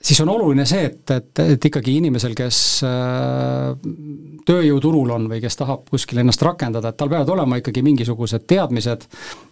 siis 0.08 0.20
on 0.22 0.30
oluline 0.32 0.64
see, 0.68 0.84
et, 0.88 1.10
et, 1.10 1.40
et 1.54 1.68
ikkagi 1.68 1.96
inimesel, 2.00 2.34
kes 2.36 2.58
tööjõuturul 4.48 5.12
on 5.16 5.28
või 5.30 5.40
kes 5.44 5.58
tahab 5.60 5.88
kuskil 5.90 6.22
ennast 6.22 6.42
rakendada, 6.46 6.92
et 6.92 7.00
tal 7.00 7.10
peavad 7.12 7.32
olema 7.34 7.58
ikkagi 7.60 7.82
mingisugused 7.84 8.46
teadmised 8.48 9.08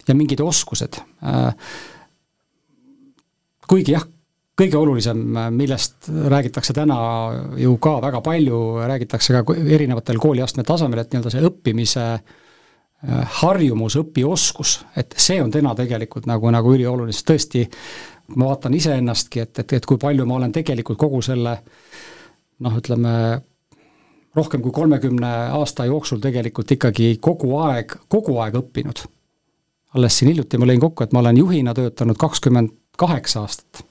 ja 0.08 0.16
mingid 0.16 0.40
oskused. 0.44 1.00
kuigi 3.66 3.96
jah, 3.96 4.06
kõige 4.56 4.78
olulisem, 4.78 5.20
millest 5.52 6.08
räägitakse 6.08 6.72
täna 6.76 6.96
ju 7.60 7.76
ka 7.82 7.98
väga 8.02 8.20
palju, 8.24 8.60
räägitakse 8.88 9.36
ka 9.36 9.56
erinevatel 9.56 10.18
kooliastme 10.20 10.64
tasemel, 10.64 11.02
et 11.02 11.12
nii-öelda 11.12 11.32
see 11.32 11.44
õppimise 11.44 12.04
äh, 12.16 13.34
harjumus, 13.40 13.98
õpioskus, 14.00 14.78
et 14.96 15.14
see 15.20 15.42
on 15.42 15.52
täna 15.52 15.74
tegelikult 15.76 16.28
nagu, 16.30 16.50
nagu 16.54 16.72
ülioluline, 16.72 17.12
sest 17.12 17.28
tõesti, 17.28 17.66
ma 18.36 18.48
vaatan 18.48 18.74
iseennastki, 18.78 19.44
et, 19.44 19.60
et, 19.60 19.76
et 19.76 19.86
kui 19.86 20.00
palju 20.00 20.24
ma 20.26 20.38
olen 20.40 20.54
tegelikult 20.56 20.98
kogu 20.98 21.20
selle 21.22 21.58
noh, 22.64 22.78
ütleme, 22.80 23.12
rohkem 24.36 24.64
kui 24.64 24.72
kolmekümne 24.72 25.32
aasta 25.58 25.84
jooksul 25.88 26.22
tegelikult 26.24 26.72
ikkagi 26.72 27.18
kogu 27.20 27.58
aeg, 27.60 27.92
kogu 28.08 28.38
aeg 28.40 28.56
õppinud. 28.62 29.04
alles 29.96 30.16
siin 30.18 30.32
hiljuti 30.32 30.58
ma 30.58 30.68
lõin 30.68 30.80
kokku, 30.80 31.04
et 31.04 31.12
ma 31.12 31.20
olen 31.20 31.36
juhina 31.36 31.74
töötanud 31.76 32.16
kakskümmend 32.20 32.72
kaheksa 32.96 33.44
aastat 33.44 33.84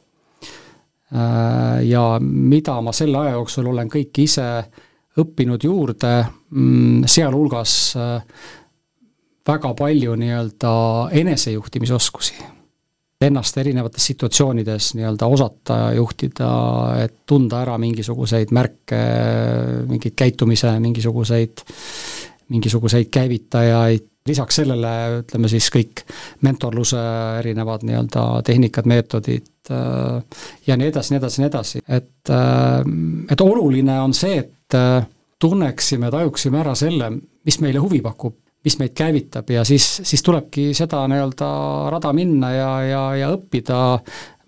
ja 1.85 2.03
mida 2.19 2.79
ma 2.81 2.91
selle 2.95 3.19
aja 3.21 3.35
jooksul 3.35 3.67
olen 3.69 3.89
kõik 3.93 4.24
ise 4.24 4.47
õppinud 5.21 5.63
juurde, 5.63 6.13
mm, 6.51 7.05
sealhulgas 7.07 7.75
äh, 8.00 8.24
väga 9.47 9.74
palju 9.77 10.15
nii-öelda 10.19 10.74
enesejuhtimisoskusi. 11.21 12.35
Ennast 13.25 13.57
erinevates 13.57 14.05
situatsioonides 14.12 14.91
nii-öelda 14.97 15.27
osata 15.31 15.77
juhtida, 15.95 16.50
et 17.05 17.21
tunda 17.25 17.62
ära 17.63 17.77
mingisuguseid 17.79 18.51
märke, 18.53 19.00
mingeid 19.88 20.17
käitumise 20.19 20.74
mingisuguseid, 20.83 21.63
mingisuguseid 22.51 23.09
käivitajaid, 23.13 24.09
lisaks 24.25 24.60
sellele 24.62 24.91
ütleme 25.22 25.50
siis 25.51 25.67
kõik 25.74 26.01
mentorluse 26.46 27.01
erinevad 27.41 27.86
nii-öelda 27.86 28.24
tehnikad, 28.46 28.88
meetodid 28.89 29.74
äh, 29.74 30.39
ja 30.67 30.77
nii 30.79 30.89
edasi, 30.89 31.13
nii 31.13 31.22
edasi, 31.22 31.41
nii 31.41 31.50
edasi, 31.51 31.84
et, 31.86 32.32
äh, 32.34 32.79
et 33.32 33.46
oluline 33.46 34.00
on 34.01 34.15
see, 34.17 34.39
et 34.41 34.77
äh, 34.77 35.05
tunneksime, 35.41 36.10
tajuksime 36.13 36.62
ära 36.63 36.74
selle, 36.77 37.12
mis 37.46 37.62
meile 37.62 37.84
huvi 37.84 38.01
pakub, 38.01 38.39
mis 38.65 38.79
meid 38.82 38.96
käivitab 38.98 39.51
ja 39.53 39.62
siis, 39.67 39.86
siis 40.01 40.25
tulebki 40.25 40.72
seda 40.74 41.03
nii-öelda 41.12 41.50
rada 41.94 42.13
minna 42.17 42.50
ja, 42.55 42.72
ja, 42.89 43.03
ja 43.20 43.34
õppida 43.36 43.82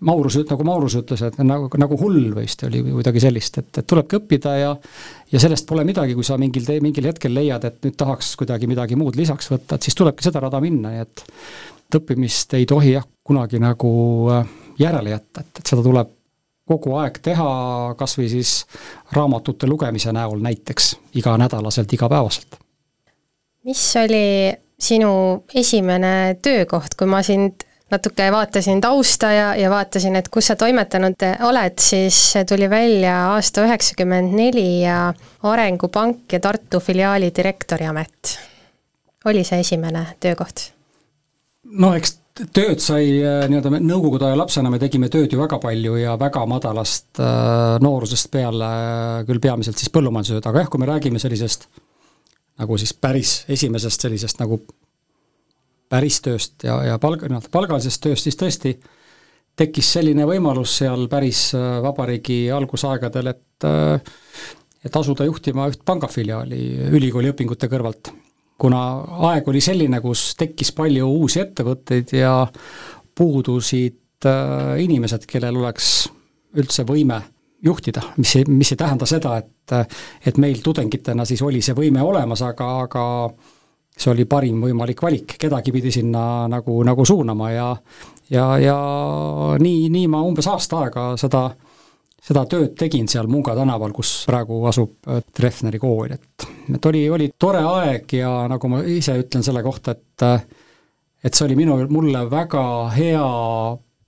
Maurus, 0.00 0.36
nagu 0.46 0.64
Maurus 0.66 0.94
ütles, 1.00 1.22
et 1.26 1.38
nagu, 1.42 1.66
nagu 1.80 1.96
hull 1.98 2.28
vist 2.36 2.62
oli 2.66 2.82
või 2.84 2.98
midagi 3.00 3.22
sellist, 3.22 3.58
et, 3.58 3.70
et 3.80 3.86
tulebki 3.88 4.20
õppida 4.20 4.52
ja 4.58 4.74
ja 5.32 5.40
sellest 5.42 5.66
pole 5.68 5.84
midagi, 5.84 6.14
kui 6.16 6.24
sa 6.24 6.38
mingil 6.40 6.64
tee, 6.66 6.78
mingil 6.84 7.10
hetkel 7.10 7.34
leiad, 7.34 7.64
et 7.66 7.82
nüüd 7.84 7.96
tahaks 7.98 8.34
kuidagi 8.40 8.68
midagi 8.70 8.96
muud 8.96 9.18
lisaks 9.18 9.50
võtta, 9.52 9.76
et 9.76 9.88
siis 9.88 9.98
tulebki 9.98 10.24
seda 10.24 10.44
rada 10.44 10.60
minna, 10.64 10.94
nii 10.94 11.02
et 11.02 11.24
õppimist 11.98 12.54
ei 12.58 12.68
tohi 12.68 12.94
jah, 12.94 13.04
kunagi 13.26 13.60
nagu 13.60 13.90
äh, 14.32 14.54
järele 14.80 15.16
jätta, 15.16 15.42
et, 15.42 15.60
et 15.60 15.74
seda 15.74 15.84
tuleb 15.84 16.14
kogu 16.68 16.94
aeg 17.00 17.18
teha, 17.24 17.50
kas 17.98 18.18
või 18.18 18.28
siis 18.30 18.54
raamatute 19.16 19.68
lugemise 19.68 20.12
näol 20.12 20.40
näiteks, 20.44 20.94
iganädalaselt, 21.16 21.92
igapäevaselt. 21.96 22.58
mis 23.64 23.84
oli 24.00 24.52
sinu 24.78 25.12
esimene 25.54 26.38
töökoht, 26.42 26.94
kui 26.94 27.08
ma 27.10 27.22
sind 27.26 27.64
natuke 27.90 28.28
vaatasin 28.32 28.80
tausta 28.80 29.32
ja, 29.32 29.48
ja 29.56 29.70
vaatasin, 29.70 30.16
et 30.16 30.28
kus 30.32 30.50
sa 30.50 30.56
toimetanud 30.56 31.24
oled, 31.48 31.78
siis 31.80 32.34
tuli 32.48 32.70
välja 32.70 33.16
aasta 33.32 33.64
üheksakümmend 33.66 34.36
neli 34.36 34.82
ja 34.82 35.12
Arengupank 35.42 36.32
ja 36.32 36.40
Tartu 36.40 36.80
filiaali 36.80 37.32
direktori 37.36 37.86
amet. 37.86 38.38
oli 39.24 39.44
see 39.44 39.60
esimene 39.60 40.06
töökoht? 40.20 40.72
no 41.64 41.92
eks 41.94 42.18
tööd 42.54 42.80
sai 42.82 43.18
äh, 43.18 43.44
nii-öelda 43.50 43.80
nõukogude 43.82 44.28
aja 44.28 44.38
lapsena 44.38 44.70
me 44.70 44.78
tegime 44.78 45.08
tööd 45.12 45.32
ju 45.32 45.40
väga 45.40 45.58
palju 45.62 45.96
ja 45.98 46.14
väga 46.20 46.44
madalast 46.46 47.20
äh, 47.20 47.78
noorusest 47.82 48.30
peale, 48.30 48.70
küll 49.28 49.42
peamiselt 49.42 49.80
siis 49.80 49.92
põllumajandustööd, 49.94 50.46
aga 50.46 50.64
jah, 50.64 50.70
kui 50.70 50.82
me 50.82 50.90
räägime 50.90 51.22
sellisest 51.22 51.68
nagu 52.58 52.78
siis 52.78 52.94
päris 52.94 53.40
esimesest 53.50 54.06
sellisest 54.06 54.40
nagu 54.42 54.60
päris 55.88 56.20
tööst 56.24 56.64
ja, 56.66 56.78
ja 56.86 56.98
palg, 57.02 57.24
nii-öelda 57.24 57.50
palgalisest 57.52 58.02
tööst, 58.04 58.28
siis 58.28 58.38
tõesti 58.38 58.74
tekkis 59.58 59.92
selline 59.98 60.26
võimalus 60.28 60.78
seal 60.80 61.08
päris 61.10 61.48
äh, 61.56 61.78
vabariigi 61.84 62.46
algusaegadel, 62.54 63.34
et 63.34 63.68
et 64.86 64.94
asuda 64.94 65.24
juhtima 65.26 65.64
üht 65.66 65.80
pangafiliaali 65.84 66.60
ülikooli 66.94 67.32
õpingute 67.32 67.66
kõrvalt. 67.66 68.12
Kuna 68.58 68.82
aeg 69.30 69.48
oli 69.50 69.58
selline, 69.62 69.98
kus 70.02 70.36
tekkis 70.38 70.70
palju 70.74 71.08
uusi 71.10 71.42
ettevõtteid 71.42 72.14
ja 72.14 72.34
puudusid 73.18 74.26
äh, 74.26 74.78
inimesed, 74.84 75.26
kellel 75.26 75.58
oleks 75.58 76.08
üldse 76.58 76.86
võime 76.86 77.20
juhtida, 77.62 78.02
mis 78.16 78.36
ei, 78.38 78.46
mis 78.46 78.70
ei 78.72 78.78
tähenda 78.78 79.06
seda, 79.06 79.36
et 79.42 79.54
et 80.24 80.38
meil 80.40 80.62
tudengitena 80.64 81.26
siis 81.28 81.42
oli 81.44 81.58
see 81.60 81.74
võime 81.76 82.00
olemas, 82.00 82.40
aga, 82.46 82.68
aga 82.86 83.02
see 83.98 84.12
oli 84.12 84.28
parim 84.30 84.60
võimalik 84.62 85.02
valik, 85.02 85.34
kedagi 85.40 85.74
pidi 85.74 85.90
sinna 85.92 86.46
nagu, 86.50 86.76
nagu 86.86 87.04
suunama 87.06 87.50
ja 87.50 87.70
ja, 88.30 88.44
ja 88.62 88.76
nii, 89.58 89.88
nii 89.90 90.06
ma 90.12 90.22
umbes 90.26 90.46
aasta 90.50 90.84
aega 90.84 91.10
seda 91.20 91.48
seda 92.28 92.44
tööd 92.50 92.74
tegin 92.78 93.08
seal 93.08 93.28
Munga 93.30 93.54
tänaval, 93.56 93.92
kus 93.96 94.24
praegu 94.28 94.60
asub 94.68 95.08
äh, 95.08 95.22
Treffneri 95.34 95.80
kool, 95.82 96.14
et 96.16 96.48
et 96.68 96.88
oli, 96.90 97.06
oli 97.10 97.30
tore 97.40 97.62
aeg 97.64 98.12
ja 98.18 98.32
nagu 98.50 98.68
ma 98.68 98.82
ise 98.84 99.16
ütlen 99.22 99.44
selle 99.46 99.62
kohta, 99.64 99.94
et 99.96 100.26
äh, 100.26 100.42
et 101.24 101.34
see 101.34 101.46
oli 101.48 101.56
minu, 101.58 101.78
mulle 101.90 102.24
väga 102.30 102.64
hea 102.94 103.28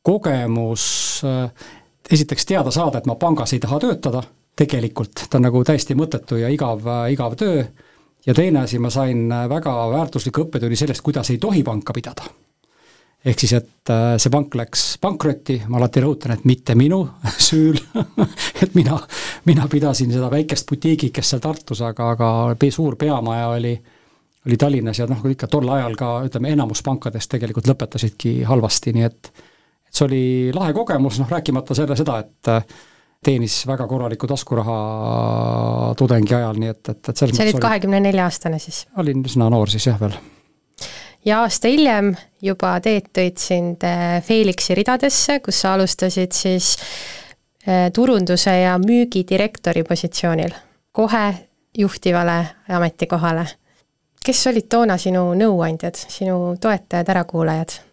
kogemus 0.06 0.85
äh, 1.26 1.70
esiteks 2.11 2.47
teada 2.47 2.73
saada, 2.75 3.00
et 3.00 3.09
ma 3.09 3.16
pangas 3.20 3.54
ei 3.54 3.62
taha 3.62 3.80
töötada, 3.82 4.23
tegelikult, 4.59 5.26
ta 5.30 5.38
on 5.38 5.47
nagu 5.47 5.62
täiesti 5.64 5.97
mõttetu 5.97 6.40
ja 6.42 6.50
igav, 6.52 6.85
igav 7.12 7.37
töö, 7.40 7.62
ja 8.27 8.35
teine 8.35 8.65
asi, 8.65 8.79
ma 8.79 8.91
sain 8.91 9.29
väga 9.29 9.75
väärtusliku 9.91 10.47
õppetunni 10.47 10.77
sellest, 10.77 11.03
kuidas 11.05 11.31
ei 11.31 11.39
tohi 11.39 11.62
panka 11.67 11.95
pidada. 11.97 12.29
Ehk 13.21 13.43
siis, 13.43 13.53
et 13.53 13.91
äh, 13.93 14.15
see 14.17 14.33
pank 14.33 14.55
läks 14.57 14.85
pankrotti, 15.00 15.59
ma 15.69 15.77
alati 15.77 16.00
rõhutan, 16.00 16.33
et 16.33 16.47
mitte 16.49 16.73
minu 16.79 17.03
süül 17.49 17.77
et 18.65 18.73
mina, 18.79 18.97
mina 19.45 19.69
pidasin 19.69 20.12
seda 20.15 20.31
väikest 20.33 20.69
butiigikest 20.71 21.35
seal 21.35 21.43
Tartus, 21.45 21.83
aga, 21.85 22.15
aga 22.15 22.71
suur 22.73 22.97
peamaja 23.00 23.50
oli, 23.59 23.75
oli 24.47 24.57
Tallinnas 24.57 25.03
ja 25.03 25.09
noh, 25.11 25.21
ikka 25.29 25.50
tol 25.53 25.69
ajal 25.69 25.99
ka 26.00 26.15
ütleme, 26.31 26.55
enamus 26.57 26.81
pankadest 26.87 27.35
tegelikult 27.37 27.69
lõpetasidki 27.69 28.41
halvasti, 28.49 28.97
nii 28.97 29.09
et 29.11 29.33
et 29.91 29.99
see 29.99 30.07
oli 30.07 30.25
lahe 30.55 30.73
kogemus, 30.73 31.19
noh 31.19 31.31
rääkimata 31.31 31.75
selle, 31.75 31.97
seda, 31.99 32.21
et 32.23 32.50
äh, 32.53 32.62
teenis 33.25 33.62
väga 33.69 33.87
korralikku 33.87 34.29
taskuraha 34.31 34.77
tudengi 35.99 36.35
ajal, 36.35 36.61
nii 36.61 36.73
et, 36.73 36.83
et, 36.89 37.09
et 37.12 37.17
selles 37.17 37.37
sa 37.37 37.45
olid 37.45 37.62
kahekümne 37.62 38.00
nelja 38.00 38.29
aastane 38.29 38.59
siis? 38.62 38.87
olin 38.97 39.25
üsna 39.27 39.50
noor 39.53 39.73
siis 39.73 39.87
jah 39.91 39.99
veel 40.00 40.17
ja 41.25 41.41
aasta 41.43 41.69
hiljem 41.69 42.15
juba 42.43 42.75
Teet 42.81 43.11
tõid 43.17 43.41
sind 43.41 43.85
äh, 43.85 44.21
Felixi 44.25 44.75
ridadesse, 44.79 45.41
kus 45.45 45.61
sa 45.62 45.75
alustasid 45.77 46.33
siis 46.37 46.73
äh, 47.69 47.91
turunduse 47.95 48.56
ja 48.63 48.78
müügidirektori 48.80 49.85
positsioonil, 49.85 50.54
kohe 50.93 51.26
juhtivale 51.78 52.41
ametikohale. 52.69 53.47
kes 54.25 54.47
olid 54.47 54.69
toona 54.69 54.97
sinu 54.99 55.30
nõuandjad, 55.35 55.97
sinu 55.97 56.56
toetajad, 56.61 57.09
ärakuulajad? 57.09 57.90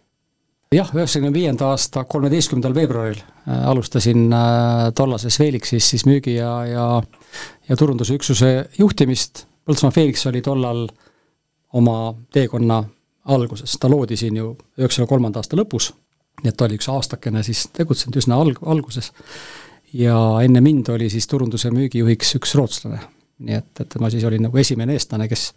Jah, 0.74 0.90
üheksakümne 0.94 1.32
viienda 1.32 1.70
aasta 1.72 2.04
kolmeteistkümnendal 2.04 2.74
veebruaril 2.74 3.20
äh, 3.20 3.68
alustasin 3.68 4.28
tollases 4.94 5.38
Felixis 5.38 5.90
siis 5.90 6.06
müügi 6.06 6.34
ja, 6.38 6.52
ja 6.66 6.88
ja 7.68 7.76
turundusüksuse 7.76 8.68
juhtimist, 8.78 9.46
Põltsamaa 9.68 9.92
Felix 9.92 10.24
oli 10.26 10.40
tollal 10.40 10.86
oma 11.76 12.14
teekonna 12.32 12.82
alguses, 13.28 13.74
ta 13.80 13.90
loodi 13.92 14.16
siin 14.16 14.38
ju 14.40 14.54
üheksakümne 14.78 15.08
kolmanda 15.10 15.42
aasta 15.42 15.58
lõpus, 15.58 15.90
nii 16.42 16.48
et 16.48 16.56
ta 16.56 16.64
oli 16.64 16.78
üks 16.78 16.88
aastakene 16.88 17.42
siis 17.44 17.66
tegutsenud 17.76 18.16
üsna 18.16 18.38
alg-, 18.40 18.62
alguses, 18.64 19.10
ja 19.92 20.16
enne 20.44 20.62
mind 20.64 20.88
oli 20.94 21.10
siis 21.12 21.28
turundus- 21.28 21.66
ja 21.68 21.72
müügijuhiks 21.74 22.34
üks 22.40 22.56
rootslane. 22.56 23.02
nii 23.38 23.54
et, 23.54 23.80
et 23.80 23.98
ma 24.00 24.08
siis 24.10 24.24
olin 24.24 24.48
nagu 24.48 24.58
esimene 24.58 24.96
eestlane, 24.96 25.28
kes 25.28 25.52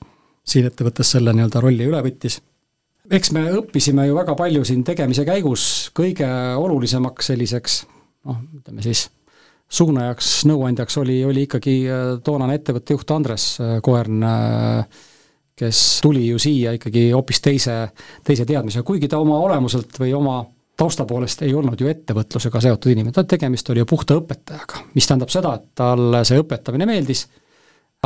siin 0.45 0.67
ettevõttes 0.67 1.15
selle 1.15 1.34
nii-öelda 1.34 1.62
rolli 1.63 1.88
üle 1.88 2.02
võttis. 2.04 2.41
Eks 3.10 3.32
me 3.36 3.48
õppisime 3.58 4.06
ju 4.08 4.18
väga 4.18 4.36
palju 4.38 4.66
siin 4.68 4.84
tegemise 4.88 5.26
käigus, 5.28 5.64
kõige 5.98 6.28
olulisemaks 6.60 7.32
selliseks 7.34 7.82
noh, 8.30 8.44
ütleme 8.60 8.86
siis 8.86 9.08
suunajaks, 9.72 10.34
nõuandjaks 10.52 10.98
oli, 11.02 11.22
oli 11.26 11.46
ikkagi 11.48 11.76
äh, 11.88 12.08
toonane 12.24 12.60
ettevõtte 12.60 12.98
juht 12.98 13.16
Andres 13.16 13.54
äh, 13.64 13.78
Koern 13.84 14.26
äh,, 14.28 15.04
kes 15.62 15.84
tuli 16.04 16.26
ju 16.28 16.40
siia 16.42 16.76
ikkagi 16.78 17.10
hoopis 17.14 17.42
teise, 17.44 17.76
teise 18.26 18.48
teadmisega, 18.50 18.86
kuigi 18.88 19.10
ta 19.12 19.20
oma 19.22 19.38
olemuselt 19.46 19.98
või 20.02 20.14
oma 20.18 20.42
tausta 20.78 21.06
poolest 21.06 21.44
ei 21.46 21.54
olnud 21.54 21.80
ju 21.80 21.90
ettevõtlusega 21.92 22.62
seotud 22.64 22.94
inimene, 22.94 23.14
ta 23.14 23.24
tegemist 23.28 23.70
oli 23.70 23.84
ju 23.84 23.88
puhta 23.90 24.18
õpetajaga, 24.18 24.86
mis 24.96 25.08
tähendab 25.08 25.34
seda, 25.34 25.54
et 25.60 25.68
talle 25.78 26.24
see 26.26 26.42
õpetamine 26.42 26.88
meeldis, 26.90 27.28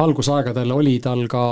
algusaegadel 0.01 0.73
oli 0.75 0.97
tal 1.03 1.23
ka 1.31 1.45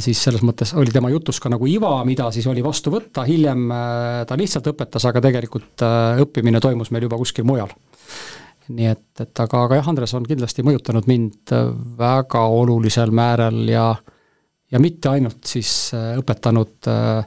siis 0.00 0.22
selles 0.24 0.40
mõttes 0.46 0.70
oli 0.80 0.88
tema 0.94 1.10
jutus 1.12 1.36
ka 1.42 1.50
nagu 1.52 1.66
iva, 1.68 1.98
mida 2.08 2.30
siis 2.32 2.46
oli 2.48 2.62
vastu 2.64 2.92
võtta, 2.94 3.26
hiljem 3.28 3.66
äh, 3.68 4.24
ta 4.28 4.38
lihtsalt 4.40 4.72
õpetas, 4.72 5.04
aga 5.08 5.20
tegelikult 5.28 5.84
äh, 5.84 6.22
õppimine 6.24 6.62
toimus 6.64 6.92
meil 6.94 7.04
juba 7.08 7.18
kuskil 7.20 7.44
mujal. 7.44 7.74
nii 8.72 8.88
et, 8.90 9.08
et 9.20 9.44
aga, 9.44 9.66
aga 9.66 9.80
jah, 9.80 9.88
Andres 9.92 10.14
on 10.16 10.24
kindlasti 10.26 10.64
mõjutanud 10.66 11.06
mind 11.06 11.52
väga 11.98 12.46
olulisel 12.50 13.12
määral 13.14 13.60
ja 13.68 13.90
äh, 13.92 14.04
ja 14.72 14.80
mitte 14.82 15.10
ainult 15.12 15.46
siis 15.46 15.70
äh, 15.94 16.14
õpetanud 16.20 16.90
äh, 16.90 17.18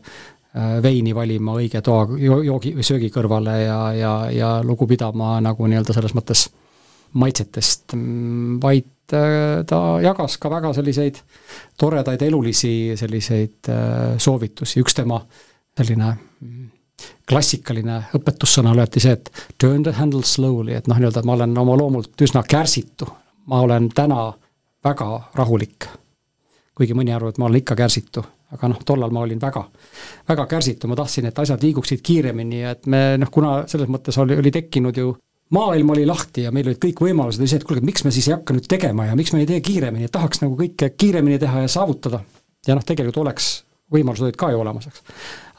äh, 0.55 0.77
veini 0.83 1.15
valima 1.15 1.55
õige 1.59 1.81
toa, 1.85 2.05
joogi 2.19 2.73
või 2.77 2.85
söögi 2.85 3.11
kõrvale 3.13 3.55
ja, 3.63 3.79
ja, 3.95 4.13
ja 4.33 4.53
lugu 4.65 4.87
pidama 4.89 5.37
nagu 5.43 5.67
nii-öelda 5.67 5.95
selles 5.95 6.15
mõttes 6.17 6.47
maitsetest, 7.19 7.95
vaid 8.61 8.85
ta 9.09 9.77
jagas 10.03 10.37
ka 10.37 10.49
väga 10.51 10.73
selliseid 10.77 11.21
toredaid 11.79 12.21
elulisi 12.21 12.97
selliseid 12.99 13.69
soovitusi, 14.21 14.83
üks 14.83 14.97
tema 14.97 15.17
selline 15.77 16.11
mm, 16.13 16.67
klassikaline 17.29 17.99
õpetussõna 18.17 18.73
oli 18.73 18.83
alati 18.83 19.03
see, 19.03 19.15
et 19.17 19.31
turn 19.61 19.83
the 19.85 19.93
handle 19.97 20.25
slowly, 20.25 20.75
et 20.75 20.89
noh, 20.89 20.99
nii-öelda 20.99 21.23
ma 21.27 21.35
olen 21.37 21.57
oma 21.61 21.77
loomult 21.79 22.25
üsna 22.25 22.43
kärsitu. 22.47 23.07
ma 23.49 23.61
olen 23.65 23.89
täna 23.89 24.33
väga 24.85 25.05
rahulik. 25.35 25.87
Kuigi 26.77 26.93
mõni 26.93 27.13
arvab, 27.15 27.33
et 27.33 27.39
ma 27.41 27.47
olen 27.47 27.59
ikka 27.59 27.75
kärsitu, 27.75 28.21
aga 28.53 28.67
noh, 28.69 28.83
tollal 28.85 29.11
ma 29.11 29.23
olin 29.25 29.39
väga, 29.41 29.63
väga 30.29 30.45
kärsitu, 30.45 30.87
ma 30.87 30.95
tahtsin, 30.95 31.25
et 31.25 31.39
asjad 31.39 31.63
liiguksid 31.63 32.03
kiiremini 32.05 32.61
ja 32.61 32.75
et 32.75 32.85
me 32.85 33.17
noh, 33.17 33.31
kuna 33.31 33.63
selles 33.67 33.89
mõttes 33.89 34.17
oli, 34.21 34.37
oli 34.39 34.51
tekkinud 34.51 34.97
ju 34.97 35.15
maailm 35.55 35.89
oli 35.89 36.05
lahti 36.05 36.45
ja 36.45 36.51
meil 36.53 36.69
olid 36.69 36.81
kõik 36.81 37.01
võimalused 37.03 37.41
ja 37.41 37.49
see, 37.49 37.61
et 37.61 37.65
kuulge, 37.67 37.85
miks 37.85 38.05
me 38.05 38.13
siis 38.13 38.29
ei 38.29 38.35
hakka 38.35 38.55
nüüd 38.55 38.69
tegema 38.69 39.07
ja 39.09 39.17
miks 39.17 39.33
me 39.33 39.41
ei 39.43 39.49
tee 39.49 39.61
kiiremini, 39.65 40.05
et 40.05 40.13
tahaks 40.13 40.43
nagu 40.43 40.57
kõike 40.59 40.91
kiiremini 40.93 41.39
teha 41.41 41.65
ja 41.65 41.71
saavutada. 41.71 42.21
ja 42.67 42.77
noh, 42.77 42.85
tegelikult 42.85 43.17
oleks, 43.23 43.51
võimalused 43.93 44.27
olid 44.27 44.37
ka 44.37 44.51
ju 44.53 44.61
olemas, 44.61 44.87
eks. 44.91 45.03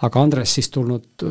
aga 0.07 0.23
Andres 0.23 0.55
siis 0.55 0.71
tulnud, 0.71 1.25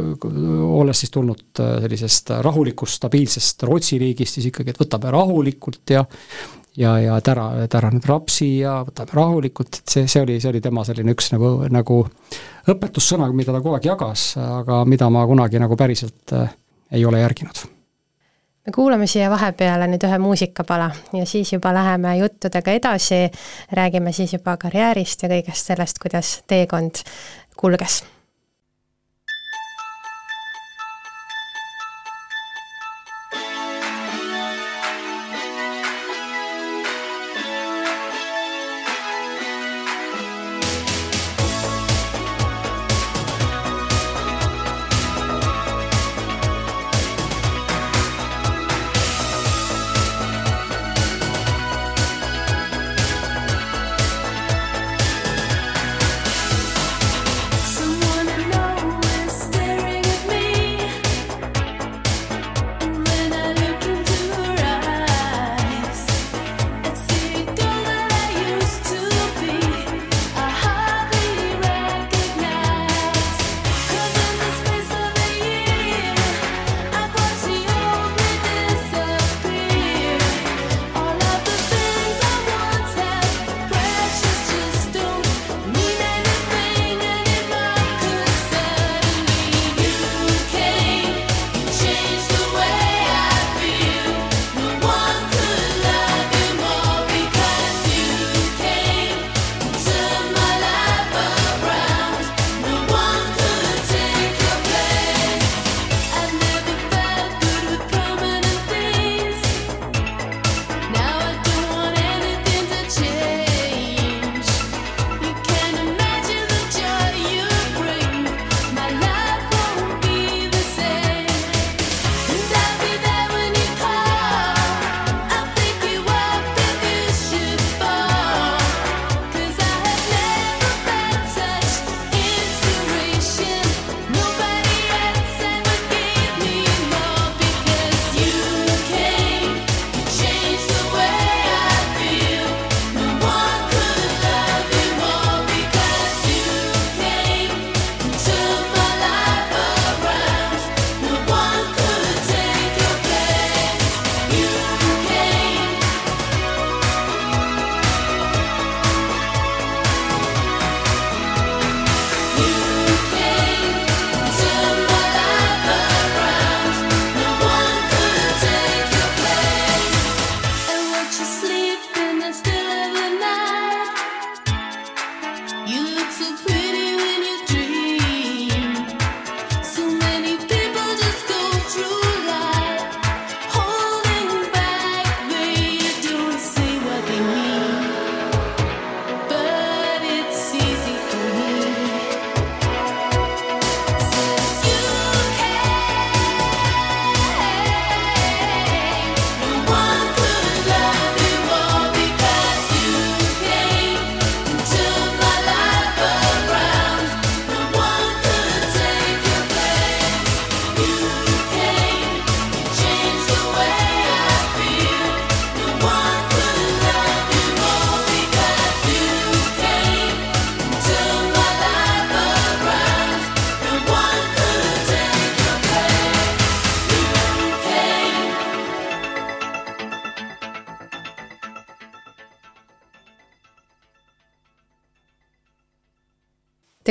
olles 0.68 1.00
siis 1.06 1.14
tulnud 1.16 1.64
sellisest 1.86 2.34
rahulikust, 2.44 3.00
stabiilsest 3.00 3.64
Rootsi 3.70 4.00
riigist, 4.02 4.36
siis 4.36 4.50
ikkagi, 4.52 4.76
et 4.76 4.84
võtame 4.84 5.16
rahulikult 5.16 5.96
ja 5.96 6.04
ja, 6.80 6.94
ja 7.00 7.16
et 7.20 7.28
ära, 7.32 7.48
et 7.64 7.74
ära 7.76 7.90
nüüd 7.92 8.06
rapsi 8.08 8.52
ja 8.60 8.80
võtame 8.88 9.16
rahulikult, 9.16 9.82
et 9.82 9.96
see, 9.96 10.08
see 10.08 10.22
oli, 10.26 10.40
see 10.44 10.52
oli 10.52 10.62
tema 10.64 10.84
selline 10.88 11.16
üks 11.16 11.32
nagu, 11.32 11.56
nagu 11.72 12.04
õpetussõna, 12.70 13.32
mida 13.32 13.56
ta 13.56 13.64
kogu 13.64 13.80
aeg 13.80 13.92
jagas, 13.94 14.30
aga 14.44 14.84
mida 14.88 15.10
ma 15.12 15.26
kunagi 15.28 15.64
nagu 15.64 15.80
päriselt 15.80 16.36
äh, 16.36 16.56
ei 16.92 17.08
ole 17.08 17.24
järginud 17.24 17.79
me 18.70 18.74
kuulame 18.76 19.08
siia 19.10 19.30
vahepeale 19.34 19.88
nüüd 19.90 20.04
ühe 20.06 20.18
muusikapala 20.22 20.92
ja 21.18 21.26
siis 21.26 21.54
juba 21.56 21.72
läheme 21.74 22.12
juttudega 22.20 22.76
edasi, 22.78 23.24
räägime 23.74 24.14
siis 24.14 24.36
juba 24.38 24.58
karjäärist 24.62 25.26
ja 25.26 25.32
kõigest 25.34 25.74
sellest, 25.74 25.98
kuidas 26.04 26.36
teekond 26.48 27.02
kulges 27.58 28.04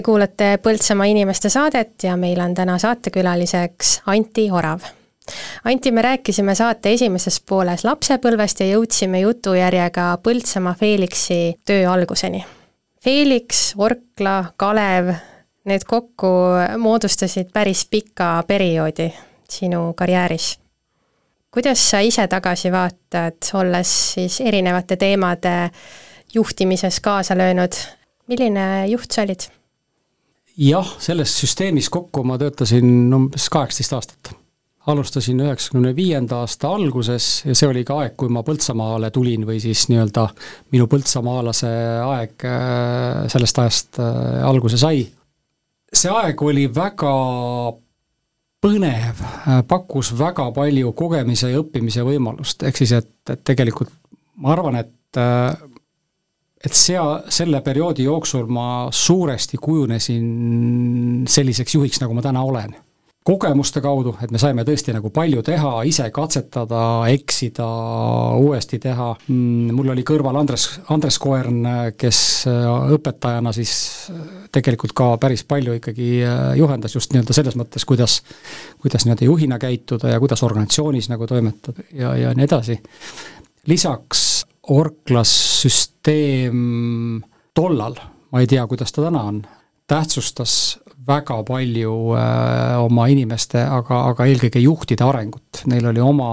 kuulate 0.08 0.56
Põltsamaa 0.62 1.04
inimeste 1.04 1.50
saadet 1.52 2.02
ja 2.02 2.14
meil 2.16 2.38
on 2.40 2.54
täna 2.56 2.78
saatekülaliseks 2.80 3.90
Anti 4.06 4.46
Orav. 4.50 4.80
Anti, 5.68 5.90
me 5.92 6.02
rääkisime 6.02 6.54
saate 6.56 6.94
esimeses 6.96 7.36
pooles 7.44 7.84
lapsepõlvest 7.84 8.62
ja 8.64 8.70
jõudsime 8.70 9.20
jutujärjega 9.20 10.06
Põltsamaa 10.24 10.72
Felixi 10.80 11.58
töö 11.68 11.82
alguseni. 11.92 12.40
Felix, 13.04 13.74
Orkla, 13.76 14.38
Kalev, 14.56 15.12
need 15.68 15.84
kokku 15.84 16.32
moodustasid 16.78 17.52
päris 17.52 17.84
pika 17.90 18.30
perioodi 18.48 19.10
sinu 19.50 19.92
karjääris 19.92 20.54
kuidas 21.52 21.84
sa 21.90 22.00
ise 22.00 22.24
tagasi 22.28 22.72
vaatad, 22.72 23.52
olles 23.60 23.92
siis 24.14 24.40
erinevate 24.40 24.96
teemade 24.96 25.54
juhtimises 26.34 27.00
kaasa 27.00 27.36
löönud, 27.36 27.76
milline 28.26 28.86
juht 28.86 29.12
sa 29.12 29.28
olid? 29.28 29.50
Jah, 30.58 30.90
selles 30.98 31.32
süsteemis 31.38 31.88
kokku 31.92 32.24
ma 32.26 32.38
töötasin 32.40 33.14
umbes 33.14 33.48
kaheksateist 33.52 33.96
aastat. 33.96 34.34
alustasin 34.88 35.40
üheksakümne 35.44 35.90
viienda 35.96 36.38
aasta 36.40 36.70
alguses 36.72 37.42
ja 37.44 37.54
see 37.54 37.68
oli 37.68 37.82
ka 37.84 37.98
aeg, 38.00 38.14
kui 38.16 38.30
ma 38.32 38.40
Põltsamaale 38.42 39.10
tulin 39.12 39.44
või 39.44 39.58
siis 39.60 39.82
nii-öelda 39.92 40.24
minu 40.72 40.86
põltsamaalase 40.88 41.72
aeg 42.06 42.46
äh, 42.48 43.26
sellest 43.28 43.60
ajast 43.60 44.00
äh, 44.00 44.40
alguse 44.48 44.80
sai. 44.80 45.04
see 45.92 46.10
aeg 46.10 46.42
oli 46.42 46.64
väga 46.74 47.12
põnev, 48.64 49.20
äh, 49.20 49.60
pakkus 49.68 50.14
väga 50.18 50.48
palju 50.56 50.92
kogemise 50.96 51.52
ja 51.52 51.60
õppimise 51.60 52.06
võimalust, 52.08 52.64
ehk 52.64 52.80
siis 52.80 52.96
et, 52.96 53.12
et 53.28 53.44
tegelikult 53.44 53.92
ma 54.40 54.54
arvan, 54.56 54.80
et 54.80 55.20
et 56.64 56.74
sea, 56.74 57.04
selle 57.30 57.60
perioodi 57.62 58.06
jooksul 58.08 58.48
ma 58.50 58.88
suuresti 58.90 59.60
kujunesin 59.62 61.24
selliseks 61.28 61.78
juhiks, 61.78 62.02
nagu 62.02 62.16
ma 62.16 62.24
täna 62.24 62.42
olen. 62.42 62.76
kogemuste 63.28 63.82
kaudu, 63.84 64.14
et 64.24 64.30
me 64.32 64.38
saime 64.40 64.62
tõesti 64.64 64.88
nagu 64.96 65.10
palju 65.12 65.42
teha, 65.44 65.82
ise 65.84 66.06
katsetada, 66.16 66.78
eksida, 67.12 67.66
uuesti 68.40 68.78
teha, 68.80 69.10
mm, 69.28 69.74
mul 69.76 69.92
oli 69.92 70.00
kõrval 70.00 70.38
Andres, 70.40 70.64
Andres 70.88 71.18
Koern, 71.20 71.66
kes 72.00 72.22
õpetajana 72.96 73.52
siis 73.52 73.74
tegelikult 74.48 74.96
ka 74.96 75.10
päris 75.20 75.44
palju 75.44 75.76
ikkagi 75.76 76.08
juhendas 76.56 76.96
just 76.96 77.12
nii-öelda 77.12 77.36
selles 77.36 77.60
mõttes, 77.60 77.84
kuidas 77.84 78.22
kuidas 78.80 79.04
nii-öelda 79.04 79.28
juhina 79.28 79.60
käituda 79.60 80.14
ja 80.14 80.24
kuidas 80.24 80.42
organisatsioonis 80.48 81.12
nagu 81.12 81.28
toimetada 81.28 81.84
ja, 81.92 82.16
ja 82.16 82.32
nii 82.32 82.48
edasi. 82.48 82.80
lisaks 83.68 84.37
Orklas 84.68 85.30
süsteem 85.62 87.22
tollal, 87.56 87.96
ma 88.32 88.42
ei 88.42 88.50
tea, 88.50 88.66
kuidas 88.68 88.92
ta 88.92 89.06
täna 89.06 89.22
on, 89.30 89.40
tähtsustas 89.88 90.52
väga 91.08 91.40
palju 91.48 91.94
äh, 92.18 92.76
oma 92.84 93.08
inimeste, 93.08 93.62
aga, 93.64 94.04
aga 94.12 94.28
eelkõige 94.28 94.60
juhtide 94.60 95.06
arengut, 95.06 95.64
neil 95.70 95.88
oli 95.88 96.04
oma 96.04 96.30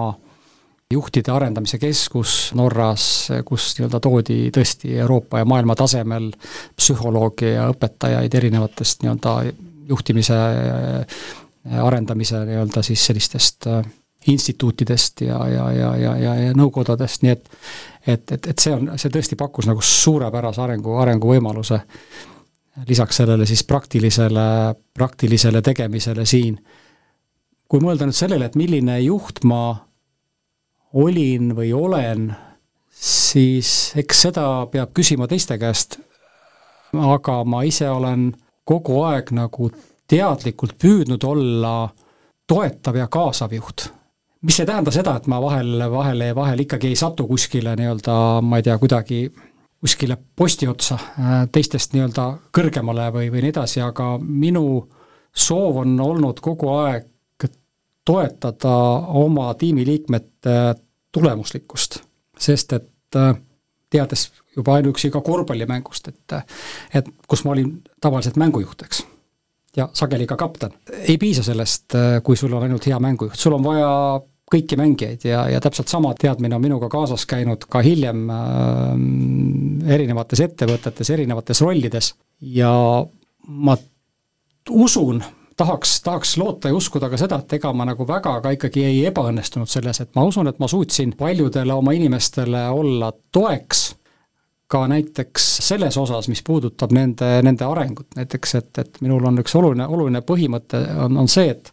juhtide 0.92 1.32
arendamise 1.34 1.80
keskus 1.82 2.52
Norras, 2.58 3.32
kus 3.48 3.72
nii-öelda 3.78 4.00
toodi 4.04 4.38
tõesti 4.54 4.94
Euroopa 5.00 5.42
ja 5.42 5.48
maailma 5.50 5.76
tasemel 5.80 6.30
psühholooge 6.78 7.56
ja 7.56 7.70
õpetajaid 7.72 8.38
erinevatest 8.38 9.04
nii-öelda 9.04 9.36
juhtimise 9.90 10.38
äh, 10.38 11.30
arendamise 11.82 12.44
nii-öelda 12.46 12.84
siis 12.86 13.06
sellistest 13.10 13.70
äh, 13.72 13.86
instituutidest 14.28 15.22
ja, 15.22 15.48
ja, 15.48 15.72
ja, 15.72 15.96
ja, 15.98 16.16
ja, 16.18 16.36
ja 16.36 16.54
nõukodadest, 16.58 17.22
nii 17.26 17.32
et 17.32 17.50
et, 18.08 18.32
et, 18.32 18.48
et 18.48 18.62
see 18.62 18.74
on, 18.74 18.90
see 19.00 19.12
tõesti 19.14 19.38
pakkus 19.40 19.68
nagu 19.70 19.82
suurepärase 19.82 20.62
arengu, 20.62 20.96
arenguvõimaluse. 21.02 21.80
Lisaks 22.88 23.22
sellele 23.22 23.46
siis 23.48 23.64
praktilisele, 23.64 24.76
praktilisele 24.94 25.62
tegemisele 25.62 26.26
siin. 26.26 26.60
kui 27.68 27.82
mõelda 27.82 28.06
nüüd 28.06 28.16
sellele, 28.16 28.46
et 28.46 28.56
milline 28.56 29.00
juht 29.02 29.42
ma 29.44 29.74
olin 30.94 31.56
või 31.58 31.72
olen, 31.74 32.28
siis 32.92 33.94
eks 33.98 34.22
seda 34.28 34.68
peab 34.72 34.94
küsima 34.94 35.28
teiste 35.28 35.58
käest, 35.58 35.98
aga 36.94 37.44
ma 37.44 37.64
ise 37.66 37.90
olen 37.90 38.30
kogu 38.64 39.02
aeg 39.04 39.32
nagu 39.34 39.72
teadlikult 40.08 40.78
püüdnud 40.78 41.24
olla 41.26 41.90
toetav 42.48 42.96
ja 43.02 43.08
kaasav 43.10 43.54
juht 43.58 43.90
mis 44.46 44.60
ei 44.60 44.66
tähenda 44.70 44.92
seda, 44.94 45.16
et 45.18 45.28
ma 45.32 45.40
vahel, 45.42 45.80
vahel, 45.92 46.24
vahel 46.36 46.64
ikkagi 46.66 46.94
ei 46.94 47.00
satu 47.00 47.28
kuskile 47.28 47.76
nii-öelda, 47.80 48.16
ma 48.46 48.60
ei 48.62 48.66
tea, 48.66 48.78
kuidagi 48.82 49.20
kuskile 49.82 50.18
posti 50.36 50.68
otsa 50.68 50.98
äh, 51.00 51.34
teistest 51.52 51.96
nii-öelda 51.96 52.28
kõrgemale 52.56 53.10
või, 53.14 53.32
või 53.34 53.46
nii 53.46 53.54
edasi, 53.54 53.82
aga 53.86 54.16
minu 54.22 54.66
soov 55.36 55.82
on 55.84 55.98
olnud 56.02 56.40
kogu 56.44 56.72
aeg 56.78 57.12
toetada 58.06 58.76
oma 59.18 59.48
tiimiliikmete 59.58 60.76
tulemuslikkust, 61.16 62.00
sest 62.38 62.76
et 62.78 63.18
äh, 63.18 63.34
teades 63.90 64.28
juba 64.56 64.78
ainuüksi 64.78 65.10
ka 65.12 65.22
korvpallimängust, 65.26 66.08
et 66.14 66.38
et 66.94 67.10
kus 67.28 67.44
ma 67.46 67.56
olin 67.56 67.72
tavaliselt 68.02 68.38
mängujuht, 68.38 68.86
eks 68.86 69.04
ja 69.76 69.90
sageli 69.94 70.28
ka 70.28 70.38
kapten. 70.38 70.72
ei 70.92 71.18
piisa 71.18 71.44
sellest, 71.44 71.96
äh, 71.96 72.22
kui 72.24 72.38
sul 72.38 72.54
on 72.54 72.64
ainult 72.64 72.86
hea 72.88 73.00
mängujuht, 73.00 73.40
sul 73.40 73.58
on 73.58 73.64
vaja 73.64 74.22
kõiki 74.52 74.78
mängijaid 74.78 75.26
ja, 75.26 75.46
ja 75.50 75.62
täpselt 75.64 75.90
sama 75.90 76.14
teadmine 76.20 76.56
on 76.58 76.62
minuga 76.62 76.90
kaasas 76.92 77.26
käinud 77.30 77.66
ka 77.70 77.82
hiljem 77.86 78.28
äh, 78.30 79.96
erinevates 79.96 80.44
ettevõtetes, 80.46 81.10
erinevates 81.16 81.62
rollides. 81.66 82.14
Ja 82.42 82.72
ma 83.48 83.78
usun, 84.70 85.24
tahaks, 85.58 86.02
tahaks 86.06 86.38
loota 86.38 86.70
ja 86.70 86.76
uskuda 86.76 87.10
ka 87.10 87.18
seda, 87.18 87.40
et 87.42 87.58
ega 87.58 87.74
ma 87.74 87.88
nagu 87.90 88.08
väga 88.08 88.40
ka 88.44 88.54
ikkagi 88.56 88.86
ei 88.86 89.04
ebaõnnestunud 89.10 89.70
selles, 89.72 90.02
et 90.02 90.12
ma 90.16 90.26
usun, 90.28 90.50
et 90.52 90.60
ma 90.60 90.70
suutsin 90.70 91.16
paljudele 91.18 91.74
oma 91.74 91.96
inimestele 91.98 92.68
olla 92.70 93.12
toeks, 93.32 93.88
ka 94.68 94.88
näiteks 94.90 95.46
selles 95.68 95.98
osas, 96.02 96.28
mis 96.28 96.42
puudutab 96.44 96.94
nende, 96.96 97.28
nende 97.46 97.66
arengut, 97.66 98.08
näiteks 98.18 98.56
et, 98.60 98.72
et 98.82 99.02
minul 99.06 99.26
on 99.30 99.38
üks 99.44 99.54
oluline, 99.56 99.86
oluline 99.88 100.22
põhimõte, 100.26 100.82
on, 101.06 101.18
on 101.22 101.30
see, 101.30 101.52
et 101.54 101.72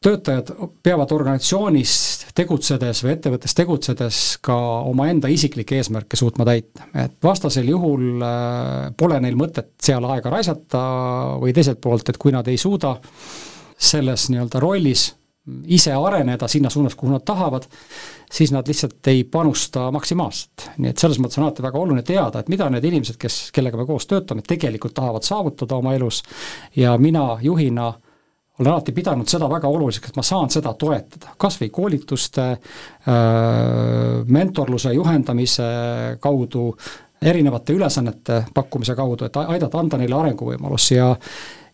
töötajad 0.00 0.48
peavad 0.82 1.10
organisatsioonis 1.12 1.90
tegutsedes 2.32 3.02
või 3.04 3.12
ettevõttes 3.12 3.52
tegutsedes 3.56 4.20
ka 4.40 4.56
omaenda 4.88 5.28
isiklikke 5.28 5.76
eesmärke 5.76 6.16
suutma 6.16 6.46
täita, 6.48 6.86
et 6.96 7.18
vastasel 7.24 7.68
juhul 7.68 8.24
äh, 8.24 8.88
pole 8.96 9.20
neil 9.20 9.36
mõtet 9.36 9.74
seal 9.82 10.08
aega 10.08 10.32
raisata 10.32 10.80
või 11.42 11.52
teiselt 11.52 11.82
poolt, 11.84 12.08
et 12.08 12.20
kui 12.20 12.32
nad 12.32 12.48
ei 12.48 12.56
suuda 12.56 12.94
selles 13.76 14.30
nii-öelda 14.32 14.64
rollis 14.64 15.10
ise 15.68 15.92
areneda 15.92 16.48
sinna 16.48 16.72
suunas, 16.72 16.96
kuhu 16.96 17.12
nad 17.12 17.24
tahavad, 17.26 17.68
siis 18.32 18.54
nad 18.56 18.68
lihtsalt 18.68 19.04
ei 19.12 19.24
panusta 19.28 19.90
maksimaalselt. 19.92 20.70
nii 20.78 20.94
et 20.94 21.00
selles 21.00 21.20
mõttes 21.20 21.36
on 21.36 21.50
alati 21.50 21.68
väga 21.68 21.80
oluline 21.80 22.08
teada, 22.08 22.40
et 22.40 22.48
mida 22.48 22.72
need 22.72 22.88
inimesed, 22.88 23.20
kes, 23.20 23.50
kellega 23.52 23.76
me 23.76 23.84
koos 23.88 24.08
töötame, 24.08 24.48
tegelikult 24.48 24.96
tahavad 24.96 25.28
saavutada 25.28 25.76
oma 25.76 25.92
elus 25.98 26.22
ja 26.76 26.96
mina 26.96 27.34
juhina 27.44 27.88
äh, 27.88 28.06
olen 28.60 28.72
alati 28.72 28.92
pidanud 28.92 29.28
seda 29.28 29.48
väga 29.50 29.68
oluliseks, 29.68 30.10
et 30.10 30.18
ma 30.20 30.24
saan 30.26 30.50
seda 30.52 30.74
toetada, 30.78 31.32
kas 31.40 31.56
või 31.60 31.70
koolituste, 31.72 32.48
mentorluse, 34.28 34.92
juhendamise 34.94 35.68
kaudu, 36.20 36.66
erinevate 37.22 37.72
ülesannete 37.76 38.42
pakkumise 38.54 38.94
kaudu, 38.96 39.28
et 39.28 39.40
aidata, 39.40 39.80
anda 39.80 40.00
neile 40.00 40.16
arenguvõimalus 40.18 40.90
ja 40.92 41.08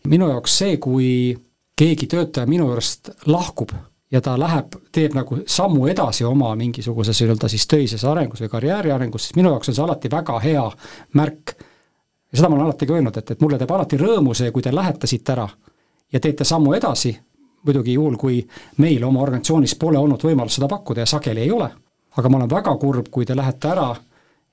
minu 0.07 0.31
jaoks 0.31 0.57
see, 0.63 0.79
kui 0.83 1.11
keegi 1.77 2.07
töötaja 2.11 2.47
minu 2.49 2.67
juurest 2.71 3.11
lahkub 3.27 3.71
ja 4.11 4.21
ta 4.23 4.37
läheb, 4.39 4.75
teeb 4.91 5.15
nagu 5.15 5.41
sammu 5.47 5.87
edasi 5.91 6.25
oma 6.25 6.53
mingisuguses 6.55 7.19
nii-öelda 7.21 7.49
siis 7.51 7.67
töises 7.67 8.03
arengus 8.07 8.43
või 8.43 8.51
karjääri 8.51 8.91
arengus, 8.95 9.27
siis 9.27 9.39
minu 9.39 9.51
jaoks 9.51 9.71
on 9.71 9.75
see 9.75 9.83
alati 9.83 10.11
väga 10.11 10.39
hea 10.43 10.67
märk. 11.19 11.55
ja 12.31 12.39
seda 12.39 12.49
ma 12.49 12.55
olen 12.55 12.69
alati 12.69 12.87
ka 12.87 12.95
öelnud, 12.95 13.17
et, 13.17 13.31
et 13.31 13.41
mulle 13.43 13.59
teeb 13.59 13.71
alati 13.71 13.99
rõõmu 13.99 14.35
see, 14.35 14.51
kui 14.51 14.63
te 14.63 14.75
lähete 14.75 15.07
siit 15.07 15.29
ära 15.35 15.47
ja 16.13 16.19
teete 16.19 16.43
sammu 16.43 16.73
edasi, 16.73 17.17
muidugi 17.65 17.93
juhul, 17.93 18.15
kui 18.17 18.41
meil 18.83 19.03
oma 19.03 19.21
organisatsioonis 19.21 19.75
pole 19.79 19.99
olnud 19.99 20.23
võimalust 20.23 20.59
seda 20.59 20.69
pakkuda 20.71 21.03
ja 21.03 21.09
sageli 21.09 21.43
ei 21.43 21.51
ole, 21.51 21.69
aga 22.17 22.29
ma 22.29 22.39
olen 22.41 22.51
väga 22.51 22.75
kurb, 22.81 23.09
kui 23.11 23.25
te 23.25 23.35
lähete 23.35 23.71
ära 23.71 23.89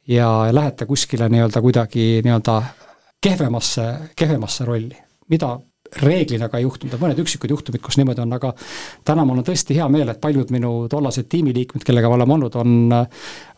ja 0.09 0.31
lähete 0.53 0.87
kuskile 0.87 1.29
nii-öelda 1.33 1.63
kuidagi 1.63 2.09
nii-öelda 2.25 2.57
kehvemasse, 3.23 3.87
kehvemasse 4.17 4.65
rolli, 4.65 4.97
mida 5.31 5.55
reeglina 6.03 6.49
ka 6.51 6.59
ei 6.59 6.65
juhtunud, 6.65 6.97
mõned 6.99 7.21
üksikud 7.23 7.53
juhtumid, 7.53 7.81
kus 7.85 7.97
niimoodi 8.01 8.25
on, 8.25 8.33
aga 8.35 8.51
täna 9.07 9.23
mul 9.25 9.39
on 9.39 9.47
tõesti 9.47 9.77
hea 9.77 9.87
meel, 9.93 10.09
et 10.11 10.21
paljud 10.21 10.51
minu 10.51 10.73
tollased 10.91 11.29
tiimiliikmed, 11.31 11.85
kellega 11.87 12.11
me 12.11 12.19
oleme 12.19 12.35
olnud, 12.35 12.57
on 12.59 13.05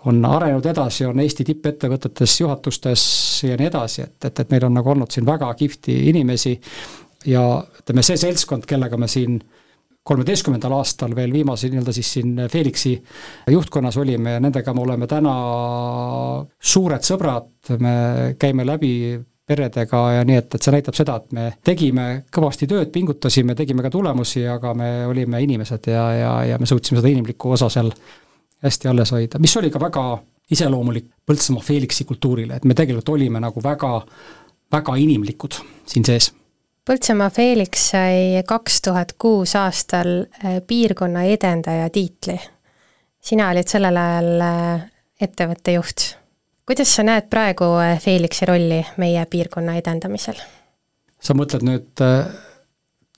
on 0.07 0.25
arenenud 0.25 0.67
edasi, 0.71 1.05
on 1.07 1.21
Eesti 1.21 1.45
tippettevõtetes 1.49 2.37
juhatustes 2.41 3.03
ja 3.49 3.57
nii 3.59 3.67
edasi, 3.67 4.05
et, 4.07 4.29
et, 4.29 4.43
et 4.45 4.53
meil 4.55 4.69
on 4.69 4.77
nagu 4.79 4.93
olnud 4.93 5.11
siin 5.11 5.27
väga 5.27 5.49
kihvti 5.59 5.97
inimesi 6.13 6.55
ja 7.27 7.43
ütleme, 7.81 8.05
see 8.07 8.19
seltskond, 8.21 8.67
kellega 8.69 8.99
me 9.01 9.09
siin 9.11 9.39
kolmeteistkümnendal 10.07 10.77
aastal 10.79 11.15
veel 11.19 11.33
viimase 11.35 11.71
nii-öelda 11.71 11.93
siis 11.95 12.13
siin 12.17 12.37
Felixi 12.51 12.95
juhtkonnas 13.51 13.97
olime 13.99 14.37
ja 14.37 14.43
nendega 14.43 14.75
me 14.75 14.85
oleme 14.85 15.09
täna 15.11 15.33
suured 16.63 17.07
sõbrad, 17.07 17.73
me 17.83 17.97
käime 18.39 18.67
läbi 18.67 18.93
peredega 19.47 20.03
ja 20.17 20.23
nii, 20.27 20.39
et, 20.43 20.55
et 20.55 20.63
see 20.63 20.75
näitab 20.75 20.97
seda, 20.99 21.17
et 21.21 21.35
me 21.35 21.49
tegime 21.65 22.07
kõvasti 22.35 22.69
tööd, 22.71 22.91
pingutasime, 22.95 23.55
tegime 23.59 23.85
ka 23.85 23.91
tulemusi, 23.95 24.43
aga 24.51 24.73
me 24.79 24.91
olime 25.07 25.43
inimesed 25.43 25.91
ja, 25.91 26.07
ja, 26.19 26.33
ja 26.53 26.59
me 26.59 26.67
suutsime 26.71 26.99
seda 26.99 27.13
inimlikku 27.13 27.55
osa 27.55 27.71
seal 27.73 27.93
hästi 28.67 28.91
alles 28.91 29.15
hoida, 29.15 29.43
mis 29.43 29.55
oli 29.59 29.71
ka 29.71 29.83
väga 29.83 30.07
iseloomulik 30.55 31.13
Põltsamaa 31.27 31.63
Felixi 31.67 32.07
kultuurile, 32.07 32.59
et 32.59 32.67
me 32.67 32.75
tegelikult 32.75 33.15
olime 33.15 33.43
nagu 33.43 33.63
väga, 33.63 33.93
väga 34.73 34.99
inimlikud 35.03 35.59
siin 35.87 36.07
sees 36.07 36.31
Põltsamaa 36.87 37.33
Felix 37.35 37.89
sai 37.91 38.43
kaks 38.47 38.77
tuhat 38.87 39.17
kuus 39.19 39.57
aastal 39.59 40.11
eh, 40.23 40.61
piirkonna 40.67 41.25
edendaja 41.27 41.89
tiitli. 41.91 42.37
sina 43.21 43.49
olid 43.51 43.67
sellel 43.67 43.97
ajal 43.99 44.45
eh, 44.47 44.85
ettevõtte 45.21 45.73
juht. 45.75 46.05
kuidas 46.67 46.93
sa 46.95 47.03
näed 47.03 47.27
praegu 47.31 47.73
eh, 47.83 47.99
Felixi 47.99 48.47
rolli 48.47 48.79
meie 49.03 49.25
piirkonna 49.27 49.75
edendamisel? 49.81 50.39
sa 51.19 51.35
mõtled 51.35 51.67
nüüd 51.67 52.05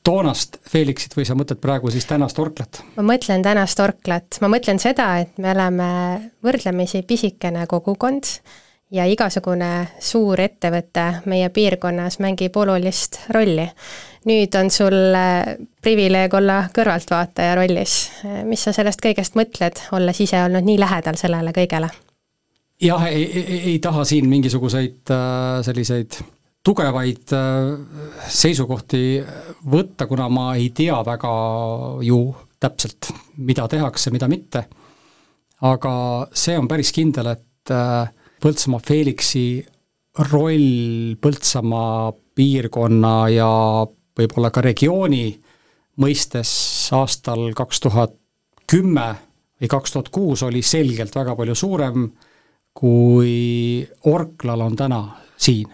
toonast 0.05 0.57
Felixit 0.65 1.17
või 1.19 1.27
sa 1.29 1.37
mõtled 1.37 1.61
praegu 1.61 1.93
siis 1.93 2.09
tänast 2.09 2.41
Orklat? 2.41 2.81
ma 2.97 3.05
mõtlen 3.13 3.45
tänast 3.45 3.85
Orklat, 3.85 4.41
ma 4.41 4.49
mõtlen 4.49 4.81
seda, 4.81 5.11
et 5.21 5.37
me 5.37 5.53
oleme 5.53 5.91
võrdlemisi 6.41 7.05
pisikene 7.05 7.67
kogukond 7.69 8.33
ja 8.91 9.05
igasugune 9.09 9.89
suur 10.01 10.41
ettevõte 10.41 11.07
meie 11.29 11.49
piirkonnas 11.53 12.19
mängib 12.25 12.57
olulist 12.57 13.21
rolli. 13.35 13.69
nüüd 14.29 14.55
on 14.61 14.71
sul 14.71 15.15
äh, 15.15 15.57
privileeg 15.83 16.35
olla 16.35 16.69
kõrvaltvaataja 16.75 17.55
rollis. 17.55 18.11
mis 18.45 18.65
sa 18.65 18.73
sellest 18.73 19.01
kõigest 19.05 19.37
mõtled, 19.37 19.81
olles 19.93 20.21
ise 20.21 20.43
olnud 20.45 20.65
nii 20.65 20.79
lähedal 20.79 21.17
sellele 21.17 21.53
kõigele? 21.53 21.91
jah, 22.81 23.07
ei, 23.11 23.25
ei, 23.25 23.61
ei 23.73 23.79
taha 23.79 24.05
siin 24.05 24.29
mingisuguseid 24.29 25.11
äh, 25.11 25.63
selliseid 25.67 26.21
tugevaid 26.65 27.33
äh, 27.37 28.21
seisukohti 28.29 29.23
võtta, 29.71 30.07
kuna 30.07 30.29
ma 30.29 30.53
ei 30.57 30.71
tea 30.75 30.99
väga 31.07 31.33
ju 32.05 32.21
täpselt, 32.61 33.13
mida 33.37 33.69
tehakse, 33.71 34.11
mida 34.11 34.29
mitte, 34.29 34.65
aga 35.69 35.93
see 36.35 36.57
on 36.59 36.69
päris 36.71 36.93
kindel, 36.95 37.33
et 37.35 37.75
äh, 37.75 38.09
Põltsamaa 38.39 38.83
Felixi 38.87 39.67
roll 40.31 41.17
Põltsamaa 41.23 42.13
piirkonna 42.39 43.15
ja 43.35 43.51
võib-olla 44.19 44.51
ka 44.55 44.63
regiooni 44.63 45.27
mõistes 45.99 46.51
aastal 46.95 47.51
kaks 47.59 47.81
tuhat 47.83 48.15
kümme 48.71 49.09
või 49.59 49.71
kaks 49.71 49.95
tuhat 49.95 50.11
kuus 50.15 50.43
oli 50.47 50.63
selgelt 50.63 51.15
väga 51.15 51.35
palju 51.39 51.55
suurem, 51.59 52.09
kui 52.75 53.83
Orklal 54.07 54.63
on 54.63 54.77
täna 54.77 55.01
siin. 55.37 55.67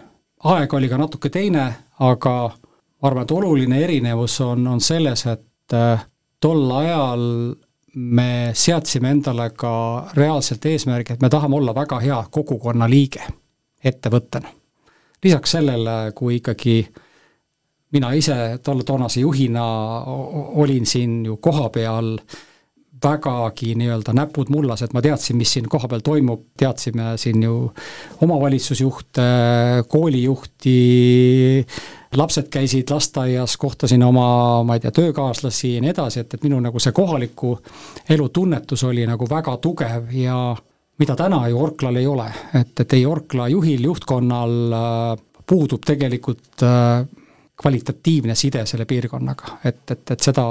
aeg 0.43 0.73
oli 0.73 0.89
ka 0.89 0.97
natuke 0.97 1.29
teine, 1.29 1.65
aga 1.99 2.33
ma 2.49 3.09
arvan, 3.09 3.23
et 3.23 3.31
oluline 3.31 3.81
erinevus 3.83 4.39
on, 4.41 4.67
on 4.67 4.81
selles, 4.81 5.25
et 5.25 5.73
äh, 5.73 6.05
tol 6.39 6.71
ajal 6.71 7.55
me 7.95 8.51
seadsime 8.53 9.09
endale 9.15 9.49
ka 9.55 9.71
reaalselt 10.17 10.65
eesmärgi, 10.65 11.15
et 11.15 11.21
me 11.23 11.29
tahame 11.29 11.55
olla 11.55 11.75
väga 11.75 11.99
hea 12.03 12.19
kogukonna 12.31 12.89
liige 12.89 13.23
ettevõttena. 13.83 14.51
lisaks 15.23 15.51
sellele, 15.51 16.11
kui 16.15 16.35
ikkagi 16.35 16.87
mina 17.91 18.11
ise 18.13 18.59
tolle 18.63 18.83
toonase 18.83 19.19
juhina 19.23 19.63
olin 20.61 20.85
siin 20.85 21.25
ju 21.25 21.37
kohapeal 21.37 22.17
vägagi 23.03 23.75
nii-öelda 23.75 24.13
näpud 24.15 24.49
mullas, 24.49 24.81
et 24.81 24.93
ma 24.93 25.01
teadsin, 25.01 25.37
mis 25.37 25.51
siin 25.53 25.67
kohapeal 25.69 26.03
toimub, 26.03 26.45
teadsime 26.57 27.15
siin 27.21 27.43
ju 27.43 27.71
omavalitsusjuhte, 28.21 29.27
koolijuhti, 29.87 30.77
lapsed 32.17 32.47
käisid 32.51 32.89
lasteaias, 32.91 33.57
kohtasin 33.57 34.03
oma, 34.03 34.63
ma 34.63 34.77
ei 34.77 34.83
tea, 34.83 34.91
töökaaslasi 34.91 35.75
ja 35.75 35.81
nii 35.83 35.91
edasi, 35.91 36.23
et, 36.23 36.33
et 36.33 36.43
minu 36.45 36.59
nagu 36.63 36.79
see 36.79 36.95
kohaliku 36.95 37.57
elu 38.09 38.29
tunnetus 38.29 38.83
oli 38.83 39.05
nagu 39.07 39.27
väga 39.29 39.57
tugev 39.63 40.11
ja 40.15 40.39
mida 40.99 41.15
täna 41.15 41.47
ju 41.49 41.59
Orklal 41.63 41.99
ei 41.99 42.07
ole, 42.07 42.27
et, 42.53 42.73
et 42.79 42.93
ei 42.93 43.05
Orkla 43.05 43.47
juhil, 43.51 43.83
juhtkonnal 43.83 44.55
äh, 44.73 45.23
puudub 45.47 45.83
tegelikult 45.85 46.63
äh, 46.63 47.05
kvalitatiivne 47.61 48.35
side 48.35 48.65
selle 48.65 48.85
piirkonnaga, 48.85 49.59
et, 49.63 49.83
et, 49.91 50.11
et 50.11 50.27
seda, 50.29 50.45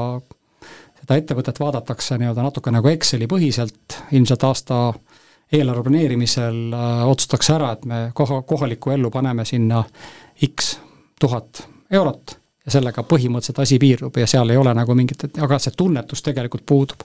seda 1.00 1.18
ettevõtet 1.20 1.61
vaadatakse 1.61 2.18
nii-öelda 2.20 2.46
natuke 2.46 2.72
nagu 2.72 2.88
Exceli 2.92 3.29
põhiselt, 3.31 4.00
ilmselt 4.12 4.48
aasta 4.48 4.81
eelarve 5.53 5.85
planeerimisel 5.88 6.72
äh, 6.72 7.05
otsustatakse 7.09 7.57
ära, 7.57 7.72
et 7.77 7.85
me 7.88 8.00
koha, 8.14 8.42
kohalikku 8.42 8.94
ellu 8.96 9.12
paneme 9.12 9.44
sinna 9.48 9.85
X 10.44 10.74
tuhat 11.24 11.64
eurot 11.90 12.38
ja 12.64 12.72
sellega 12.72 13.04
põhimõtteliselt 13.08 13.60
asi 13.64 13.78
piirdub 13.80 14.16
ja 14.20 14.26
seal 14.28 14.50
ei 14.52 14.58
ole 14.60 14.72
nagu 14.76 14.96
mingit, 14.96 15.26
aga 15.44 15.58
see 15.60 15.74
tunnetus 15.76 16.24
tegelikult 16.24 16.64
puudub. 16.66 17.04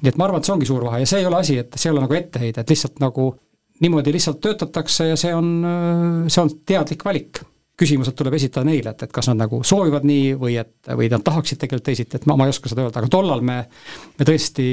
nii 0.00 0.08
et 0.08 0.16
ma 0.16 0.26
arvan, 0.26 0.40
et 0.40 0.48
see 0.48 0.54
ongi 0.56 0.68
suur 0.68 0.84
vahe 0.88 1.02
ja 1.02 1.08
see 1.08 1.20
ei 1.20 1.28
ole 1.28 1.40
asi, 1.40 1.58
et 1.60 1.76
see 1.76 1.90
ei 1.90 1.94
ole 1.94 2.04
nagu 2.06 2.16
etteheide, 2.16 2.62
et 2.62 2.72
lihtsalt 2.72 3.00
nagu 3.04 3.30
niimoodi 3.84 4.12
lihtsalt 4.12 4.40
töötatakse 4.44 5.10
ja 5.10 5.16
see 5.20 5.32
on, 5.36 5.50
see 6.28 6.42
on 6.42 6.52
teadlik 6.66 7.04
valik. 7.04 7.42
küsimused 7.80 8.12
tuleb 8.12 8.34
esitada 8.36 8.68
neile, 8.68 8.90
et, 8.92 9.02
et 9.06 9.12
kas 9.12 9.30
nad 9.30 9.38
nagu 9.40 9.62
soovivad 9.64 10.04
nii 10.04 10.34
või 10.36 10.58
et, 10.60 10.74
või 10.84 11.06
nad 11.08 11.22
tahaksid 11.24 11.62
tegelikult 11.62 11.86
teisiti, 11.86 12.18
et 12.18 12.26
ma, 12.28 12.34
ma 12.36 12.44
ei 12.44 12.52
oska 12.52 12.68
seda 12.68 12.84
öelda, 12.84 13.00
aga 13.00 13.08
tollal 13.08 13.40
me, 13.40 13.56
me 14.18 14.26
tõesti 14.28 14.66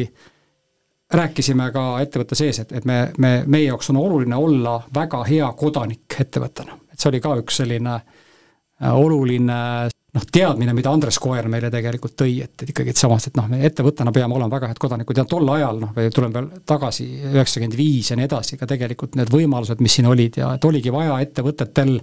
rääkisime 1.15 1.69
ka 1.71 1.85
ettevõtte 2.03 2.35
sees, 2.35 2.59
et, 2.59 2.73
et 2.75 2.87
me, 2.87 2.97
me, 3.23 3.31
meie 3.47 3.69
jaoks 3.69 3.93
on 3.93 4.01
oluline 4.01 4.35
olla 4.35 4.75
väga 4.95 5.21
hea 5.23 5.47
kodanik 5.55 6.17
ettevõttena. 6.19 6.75
et 6.91 6.99
see 6.99 7.13
oli 7.13 7.23
ka 7.23 7.37
üks 7.39 7.61
selline 7.61 7.95
äh, 7.95 8.26
oluline 8.79 9.59
noh, 10.17 10.25
teadmine, 10.31 10.73
mida 10.75 10.91
Andres 10.93 11.19
Koer 11.21 11.47
meile 11.51 11.69
tegelikult 11.73 12.15
tõi, 12.19 12.37
et, 12.45 12.53
et 12.63 12.71
ikkagi, 12.71 12.93
et 12.93 12.99
samas, 12.99 13.27
et 13.29 13.37
noh, 13.37 13.47
me 13.51 13.59
ettevõttena 13.67 14.13
peame 14.15 14.37
olema 14.37 14.51
väga 14.55 14.71
head 14.71 14.81
kodanikud 14.81 15.19
ja 15.19 15.25
tol 15.29 15.49
ajal 15.53 15.81
noh, 15.81 15.93
tuleme 16.13 16.39
veel 16.39 16.49
tagasi, 16.67 17.07
üheksakümmend 17.33 17.77
viis 17.77 18.11
ja 18.11 18.17
nii 18.19 18.27
edasi, 18.29 18.57
ka 18.59 18.69
tegelikult 18.69 19.17
need 19.19 19.31
võimalused, 19.33 19.81
mis 19.83 19.97
siin 19.97 20.09
olid 20.09 20.39
ja 20.41 20.53
et 20.57 20.67
oligi 20.69 20.93
vaja 20.93 21.19
ettevõtetel 21.25 21.97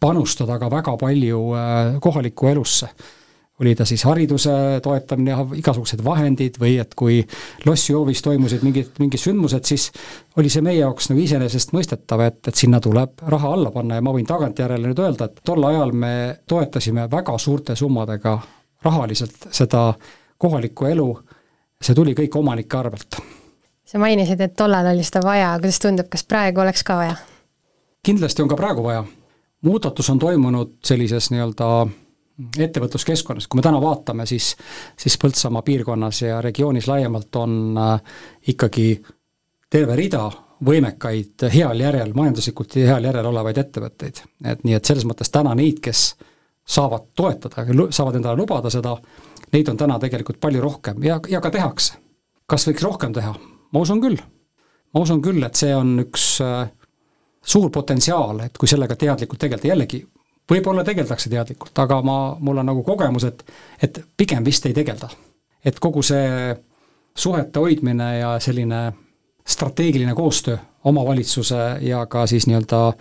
panustada 0.00 0.58
ka 0.60 0.70
väga 0.72 0.96
palju 1.00 1.44
äh, 1.58 1.96
kohalikku 2.04 2.52
elusse 2.52 2.92
oli 3.60 3.74
ta 3.74 3.84
siis 3.84 4.04
hariduse 4.04 4.50
toetamine, 4.82 5.36
igasugused 5.58 6.02
vahendid 6.04 6.58
või 6.60 6.76
et 6.80 6.94
kui 6.98 7.18
lossijoovis 7.66 8.22
toimusid 8.22 8.62
mingid, 8.62 8.92
mingid 9.02 9.22
sündmused, 9.22 9.66
siis 9.66 9.88
oli 10.38 10.50
see 10.52 10.62
meie 10.62 10.78
jaoks 10.78 11.10
nagu 11.10 11.22
iseenesestmõistetav, 11.24 12.22
et, 12.26 12.40
et 12.48 12.54
sinna 12.54 12.80
tuleb 12.80 13.24
raha 13.26 13.52
alla 13.56 13.72
panna 13.74 13.98
ja 13.98 14.04
ma 14.04 14.14
võin 14.14 14.28
tagantjärele 14.28 14.92
nüüd 14.92 15.02
öelda, 15.02 15.26
et 15.26 15.42
tol 15.44 15.64
ajal 15.70 15.92
me 15.92 16.12
toetasime 16.46 17.08
väga 17.10 17.38
suurte 17.38 17.76
summadega 17.76 18.38
rahaliselt 18.86 19.50
seda 19.50 19.90
kohalikku 20.38 20.86
elu, 20.86 21.08
see 21.82 21.98
tuli 21.98 22.14
kõik 22.18 22.38
omanike 22.38 22.78
arvelt. 22.78 23.20
sa 23.84 23.98
mainisid, 23.98 24.40
et 24.40 24.54
tollal 24.56 24.86
oli 24.92 25.02
seda 25.02 25.24
vaja, 25.26 25.56
kuidas 25.58 25.82
tundub, 25.82 26.08
kas 26.08 26.24
praegu 26.24 26.62
oleks 26.62 26.86
ka 26.86 26.96
vaja? 26.96 27.16
kindlasti 28.06 28.42
on 28.42 28.48
ka 28.48 28.56
praegu 28.56 28.82
vaja. 28.82 29.04
muudatus 29.66 30.10
on 30.10 30.18
toimunud 30.18 30.76
sellises 30.84 31.30
nii-öelda 31.34 31.88
ettevõtluskeskkonnas, 32.58 33.48
kui 33.48 33.58
me 33.58 33.62
täna 33.66 33.80
vaatame, 33.82 34.26
siis, 34.26 34.52
siis 34.98 35.18
Põltsamaa 35.18 35.62
piirkonnas 35.66 36.22
ja 36.22 36.40
regioonis 36.44 36.86
laiemalt 36.86 37.36
on 37.36 37.78
äh, 37.78 38.20
ikkagi 38.54 38.90
terve 39.70 39.96
rida 39.98 40.28
võimekaid, 40.64 41.46
heal 41.54 41.80
järjel, 41.80 42.12
majanduslikult 42.14 42.78
heal 42.80 43.04
järjel 43.04 43.26
olevaid 43.30 43.58
ettevõtteid. 43.62 44.22
et 44.44 44.64
nii, 44.64 44.74
et 44.74 44.84
selles 44.84 45.06
mõttes 45.06 45.30
täna 45.30 45.54
neid, 45.54 45.80
kes 45.82 46.14
saavad 46.68 47.10
toetada, 47.16 47.64
saavad 47.90 48.18
endale 48.18 48.36
lubada 48.36 48.70
seda, 48.70 48.96
neid 49.52 49.68
on 49.68 49.76
täna 49.76 49.98
tegelikult 49.98 50.40
palju 50.40 50.60
rohkem 50.62 51.02
ja, 51.04 51.20
ja 51.28 51.40
ka 51.40 51.50
tehakse. 51.50 51.94
kas 52.46 52.66
võiks 52.68 52.84
rohkem 52.84 53.12
teha? 53.12 53.34
ma 53.72 53.80
usun 53.80 54.00
küll. 54.00 54.18
ma 54.94 55.00
usun 55.00 55.22
küll, 55.22 55.42
et 55.44 55.54
see 55.54 55.74
on 55.74 55.98
üks 56.02 56.40
äh, 56.44 56.68
suur 57.42 57.70
potentsiaal, 57.70 58.40
et 58.46 58.58
kui 58.58 58.68
sellega 58.68 58.96
teadlikult 58.96 59.40
tegeleda, 59.40 59.68
jällegi 59.68 60.02
võib-olla 60.50 60.84
tegeldakse 60.84 61.30
teadlikult, 61.30 61.76
aga 61.78 62.00
ma, 62.02 62.18
mul 62.40 62.62
on 62.62 62.70
nagu 62.72 62.82
kogemus, 62.86 63.24
et 63.28 63.44
et 63.82 64.00
pigem 64.16 64.44
vist 64.44 64.66
ei 64.66 64.74
tegelda. 64.74 65.08
et 65.64 65.78
kogu 65.78 66.02
see 66.02 66.56
suhete 67.18 67.58
hoidmine 67.58 68.18
ja 68.18 68.38
selline 68.40 68.92
strateegiline 69.48 70.14
koostöö 70.14 70.56
omavalitsuse 70.84 71.78
ja 71.80 72.06
ka 72.06 72.26
siis 72.26 72.46
nii-öelda 72.46 72.92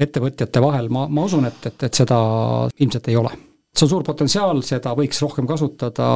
ettevõtjate 0.00 0.62
vahel, 0.62 0.88
ma, 0.88 1.06
ma 1.08 1.26
usun, 1.28 1.46
et, 1.46 1.66
et, 1.66 1.82
et 1.86 1.94
seda 1.94 2.18
ilmselt 2.80 3.08
ei 3.08 3.16
ole. 3.16 3.30
see 3.76 3.86
on 3.86 3.90
suur 3.92 4.04
potentsiaal, 4.04 4.62
seda 4.66 4.94
võiks 4.98 5.20
rohkem 5.22 5.46
kasutada, 5.48 6.08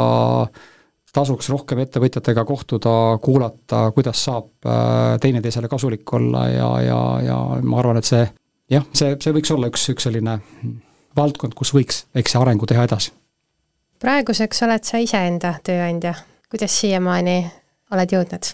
tasuks 1.17 1.49
rohkem 1.53 1.81
ettevõtjatega 1.85 2.45
kohtuda, 2.45 2.95
kuulata, 3.23 3.87
kuidas 3.97 4.25
saab 4.27 4.67
äh, 4.67 5.17
teineteisele 5.23 5.69
kasulik 5.69 6.13
olla 6.19 6.49
ja, 6.49 6.69
ja, 6.85 6.99
ja 7.25 7.39
ma 7.63 7.79
arvan, 7.81 8.01
et 8.01 8.09
see 8.09 8.27
jah, 8.73 8.87
see, 8.93 9.15
see 9.23 9.35
võiks 9.37 9.53
olla 9.55 9.71
üks, 9.71 9.87
üks 9.93 10.09
selline 10.09 10.39
valdkond, 11.17 11.55
kus 11.57 11.73
võiks 11.77 12.05
väikse 12.17 12.41
arengu 12.41 12.69
teha 12.69 12.87
edasi. 12.89 13.13
praeguseks 14.03 14.63
oled 14.67 14.85
sa 14.85 15.01
iseenda 15.03 15.57
tööandja, 15.65 16.15
kuidas 16.51 16.75
siiamaani 16.81 17.39
oled 17.95 18.13
jõudnud? 18.17 18.53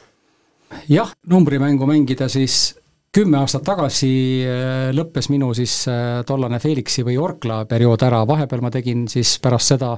jah, 0.88 1.12
numbrimängu 1.28 1.86
mängida, 1.88 2.28
siis 2.32 2.74
kümme 3.12 3.42
aastat 3.42 3.64
tagasi 3.66 4.12
äh, 4.48 4.90
lõppes 4.96 5.28
minu 5.32 5.52
siis 5.56 5.82
äh, 5.90 6.22
tollane 6.28 6.60
Felixi 6.62 7.04
või 7.04 7.18
Orkla 7.20 7.64
periood 7.68 8.04
ära, 8.06 8.22
vahepeal 8.28 8.62
ma 8.64 8.70
tegin 8.72 9.06
siis 9.12 9.36
pärast 9.42 9.74
seda, 9.74 9.96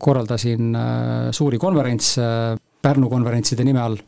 korraldasin 0.00 0.74
äh, 0.74 1.28
suuri 1.36 1.60
konverentse 1.62 2.56
Pärnu 2.80 3.10
konverentside 3.12 3.64
nime 3.66 3.80
all, 3.82 3.98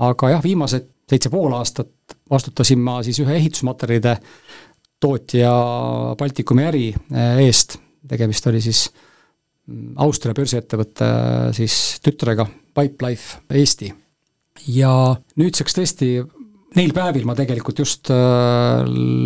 aga 0.00 0.30
jah, 0.32 0.42
viimased 0.42 0.88
seitse 1.12 1.28
pool 1.28 1.52
aastat 1.52 2.16
vastutasin 2.30 2.80
ma 2.80 3.02
siis 3.04 3.18
ühe 3.20 3.34
ehitusmaterjalide 3.36 4.16
tootja 5.02 5.52
Baltikumi 6.18 6.66
äri 6.68 6.84
eest, 7.42 7.78
tegemist 8.08 8.46
oli 8.50 8.60
siis 8.62 8.84
mm, 9.66 9.96
Austria 10.04 10.36
börsiettevõtte 10.36 11.08
siis 11.56 11.78
tütrega, 12.04 12.46
Pipelife 12.72 13.42
Eesti. 13.58 13.92
ja 14.72 14.92
nüüdseks 15.36 15.76
tõesti 15.78 16.14
neil 16.78 16.92
päevil 16.96 17.26
ma 17.28 17.36
tegelikult 17.36 17.82
just 17.82 18.10
äh, 18.12 18.82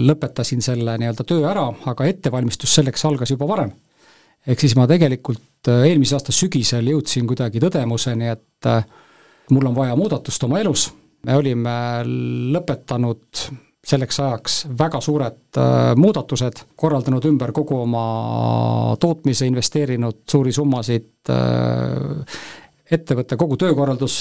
lõpetasin 0.09 0.63
selle 0.65 0.97
nii-öelda 1.01 1.27
töö 1.29 1.45
ära, 1.49 1.67
aga 1.91 2.09
ettevalmistus 2.09 2.75
selleks 2.79 3.05
algas 3.09 3.33
juba 3.35 3.49
varem. 3.49 3.73
ehk 4.47 4.63
siis 4.63 4.77
ma 4.79 4.87
tegelikult 4.91 5.71
äh, 5.71 5.87
eelmise 5.91 6.17
aasta 6.19 6.35
sügisel 6.35 6.91
jõudsin 6.93 7.27
kuidagi 7.29 7.63
tõdemuseni, 7.63 8.33
et 8.33 8.71
äh, 8.71 8.87
mul 9.51 9.71
on 9.71 9.77
vaja 9.77 9.97
muudatust 9.99 10.43
oma 10.47 10.61
elus, 10.63 10.89
me 11.27 11.37
olime 11.39 11.77
lõpetanud 12.57 13.47
selleks 13.87 14.21
ajaks 14.21 14.55
väga 14.79 15.01
suured 15.01 15.59
muudatused, 15.97 16.63
korraldanud 16.77 17.25
ümber 17.29 17.53
kogu 17.55 17.81
oma 17.85 18.07
tootmise, 19.01 19.47
investeerinud 19.47 20.25
suuri 20.31 20.53
summasid 20.53 21.29
ettevõtte 22.91 23.39
kogu 23.39 23.57
töökorraldus 23.59 24.17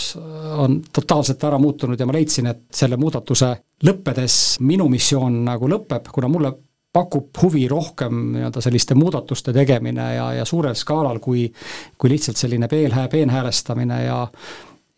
on 0.57 0.79
totaalselt 0.93 1.43
ära 1.45 1.57
muutunud 1.61 1.99
ja 1.99 2.05
ma 2.09 2.15
leidsin, 2.15 2.49
et 2.49 2.63
selle 2.73 2.97
muudatuse 2.97 3.51
lõppedes 3.85 4.37
minu 4.65 4.87
missioon 4.89 5.43
nagu 5.45 5.69
lõpeb, 5.69 6.09
kuna 6.13 6.29
mulle 6.31 6.53
pakub 6.95 7.35
huvi 7.41 7.65
rohkem 7.67 8.21
nii-öelda 8.35 8.61
selliste 8.63 8.95
muudatuste 8.95 9.53
tegemine 9.53 10.05
ja, 10.15 10.29
ja 10.39 10.45
suurel 10.47 10.77
skaalal, 10.79 11.19
kui 11.19 11.49
kui 11.97 12.13
lihtsalt 12.13 12.39
selline 12.39 12.69
peenhää, 12.71 13.07
peenhäälestamine 13.11 14.03
ja 14.05 14.21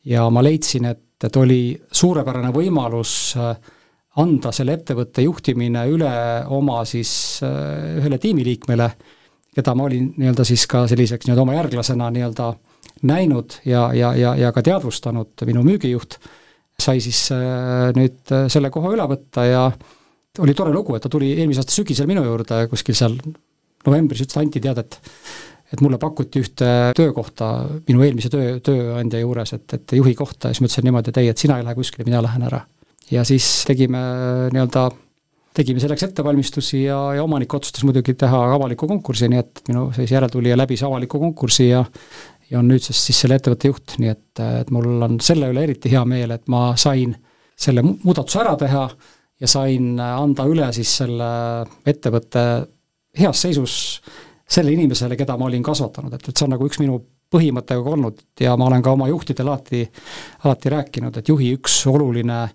ja 0.08 0.30
ma 0.32 0.44
leidsin, 0.44 0.86
et, 0.86 1.04
et 1.24 1.36
oli 1.36 1.62
suurepärane 1.92 2.54
võimalus 2.56 3.34
äh, 3.36 3.58
anda 4.22 4.52
selle 4.56 4.78
ettevõtte 4.78 5.24
juhtimine 5.26 5.86
üle 5.92 6.14
oma 6.54 6.82
siis 6.90 7.12
äh, 7.46 8.00
ühele 8.00 8.20
tiimiliikmele, 8.22 8.90
keda 9.58 9.76
ma 9.78 9.88
olin 9.88 10.12
nii-öelda 10.18 10.46
siis 10.48 10.66
ka 10.70 10.86
selliseks 10.90 11.28
nii-öelda 11.28 11.46
oma 11.46 11.58
järglasena 11.58 12.10
nii-öelda 12.14 12.52
näinud 13.08 13.60
ja, 13.66 13.88
ja, 13.94 14.14
ja, 14.18 14.34
ja 14.38 14.52
ka 14.54 14.64
teadvustanud 14.66 15.46
minu 15.50 15.64
müügijuht, 15.66 16.18
sai 16.82 17.02
siis 17.04 17.28
äh, 17.36 17.92
nüüd 17.98 18.34
äh, 18.34 18.48
selle 18.54 18.72
koha 18.74 18.94
üle 18.96 19.06
võtta 19.10 19.46
ja 19.46 19.68
oli 20.42 20.54
tore 20.58 20.74
lugu, 20.74 20.96
et 20.96 21.06
ta 21.06 21.10
tuli 21.10 21.34
eelmise 21.38 21.64
aasta 21.64 21.74
sügisel 21.74 22.10
minu 22.10 22.24
juurde 22.26 22.66
kuskil 22.72 22.98
seal 22.98 23.18
novembris, 23.88 24.22
ütles, 24.22 24.36
et 24.36 24.42
Anti, 24.44 24.64
tead, 24.64 24.82
et 24.82 25.00
et 25.68 25.82
mulle 25.84 25.98
pakuti 26.00 26.40
ühte 26.40 26.68
töökohta 26.96 27.48
minu 27.90 28.04
eelmise 28.06 28.32
töö, 28.32 28.56
tööandja 28.64 29.20
juures, 29.20 29.52
et, 29.58 29.66
et 29.76 29.96
juhi 30.00 30.14
kohta 30.16 30.48
ja 30.48 30.56
siis 30.56 30.64
ma 30.64 30.70
ütlesin 30.70 30.88
niimoodi, 30.88 31.12
et 31.12 31.20
ei, 31.20 31.32
et 31.34 31.44
sina 31.44 31.58
ei 31.60 31.66
lähe 31.68 31.76
kuskile, 31.76 32.06
mina 32.08 32.22
lähen 32.24 32.46
ära. 32.48 32.62
Ja 33.12 33.24
siis 33.28 33.64
tegime 33.68 34.00
nii-öelda, 34.54 34.88
tegime 35.58 35.82
selleks 35.82 36.08
ettevalmistusi 36.10 36.84
ja, 36.84 36.98
ja 37.18 37.24
omanik 37.24 37.54
otsustas 37.54 37.86
muidugi 37.88 38.18
teha 38.20 38.42
avaliku 38.56 38.88
konkursi, 38.90 39.30
nii 39.32 39.44
et 39.44 39.62
minu 39.70 39.90
siis 39.96 40.12
järeltulija 40.12 40.58
läbis 40.58 40.84
avaliku 40.88 41.20
konkursi 41.20 41.70
ja 41.70 41.86
ja 42.52 42.62
on 42.62 42.70
nüüdsest 42.72 43.10
siis 43.10 43.18
selle 43.24 43.36
ettevõtte 43.40 43.68
juht, 43.68 43.98
nii 44.00 44.12
et, 44.12 44.42
et 44.62 44.70
mul 44.72 45.02
on 45.04 45.18
selle 45.24 45.50
üle 45.52 45.66
eriti 45.68 45.92
hea 45.92 46.04
meel, 46.08 46.32
et 46.32 46.46
ma 46.52 46.70
sain 46.80 47.12
selle 47.58 47.84
muudatuse 47.84 48.40
ära 48.40 48.54
teha 48.60 48.84
ja 49.42 49.50
sain 49.52 49.98
anda 50.00 50.46
üle 50.48 50.70
siis 50.76 50.94
selle 51.02 51.28
ettevõtte 51.86 52.44
heas 53.20 53.42
seisus 53.42 53.76
selle 54.48 54.72
inimesele, 54.72 55.18
keda 55.20 55.36
ma 55.38 55.50
olin 55.50 55.66
kasvatanud, 55.66 56.14
et, 56.16 56.30
et 56.30 56.32
see 56.38 56.46
on 56.48 56.54
nagu 56.56 56.68
üks 56.70 56.80
minu 56.80 57.02
põhimõte 57.28 57.76
olnud 57.76 58.22
ja 58.40 58.56
ma 58.56 58.70
olen 58.70 58.84
ka 58.86 58.94
oma 58.96 59.10
juhtidele 59.12 59.52
alati, 59.52 59.84
alati 60.48 60.72
rääkinud, 60.72 61.20
et 61.20 61.28
juhi 61.28 61.52
üks 61.58 61.82
oluline 61.92 62.46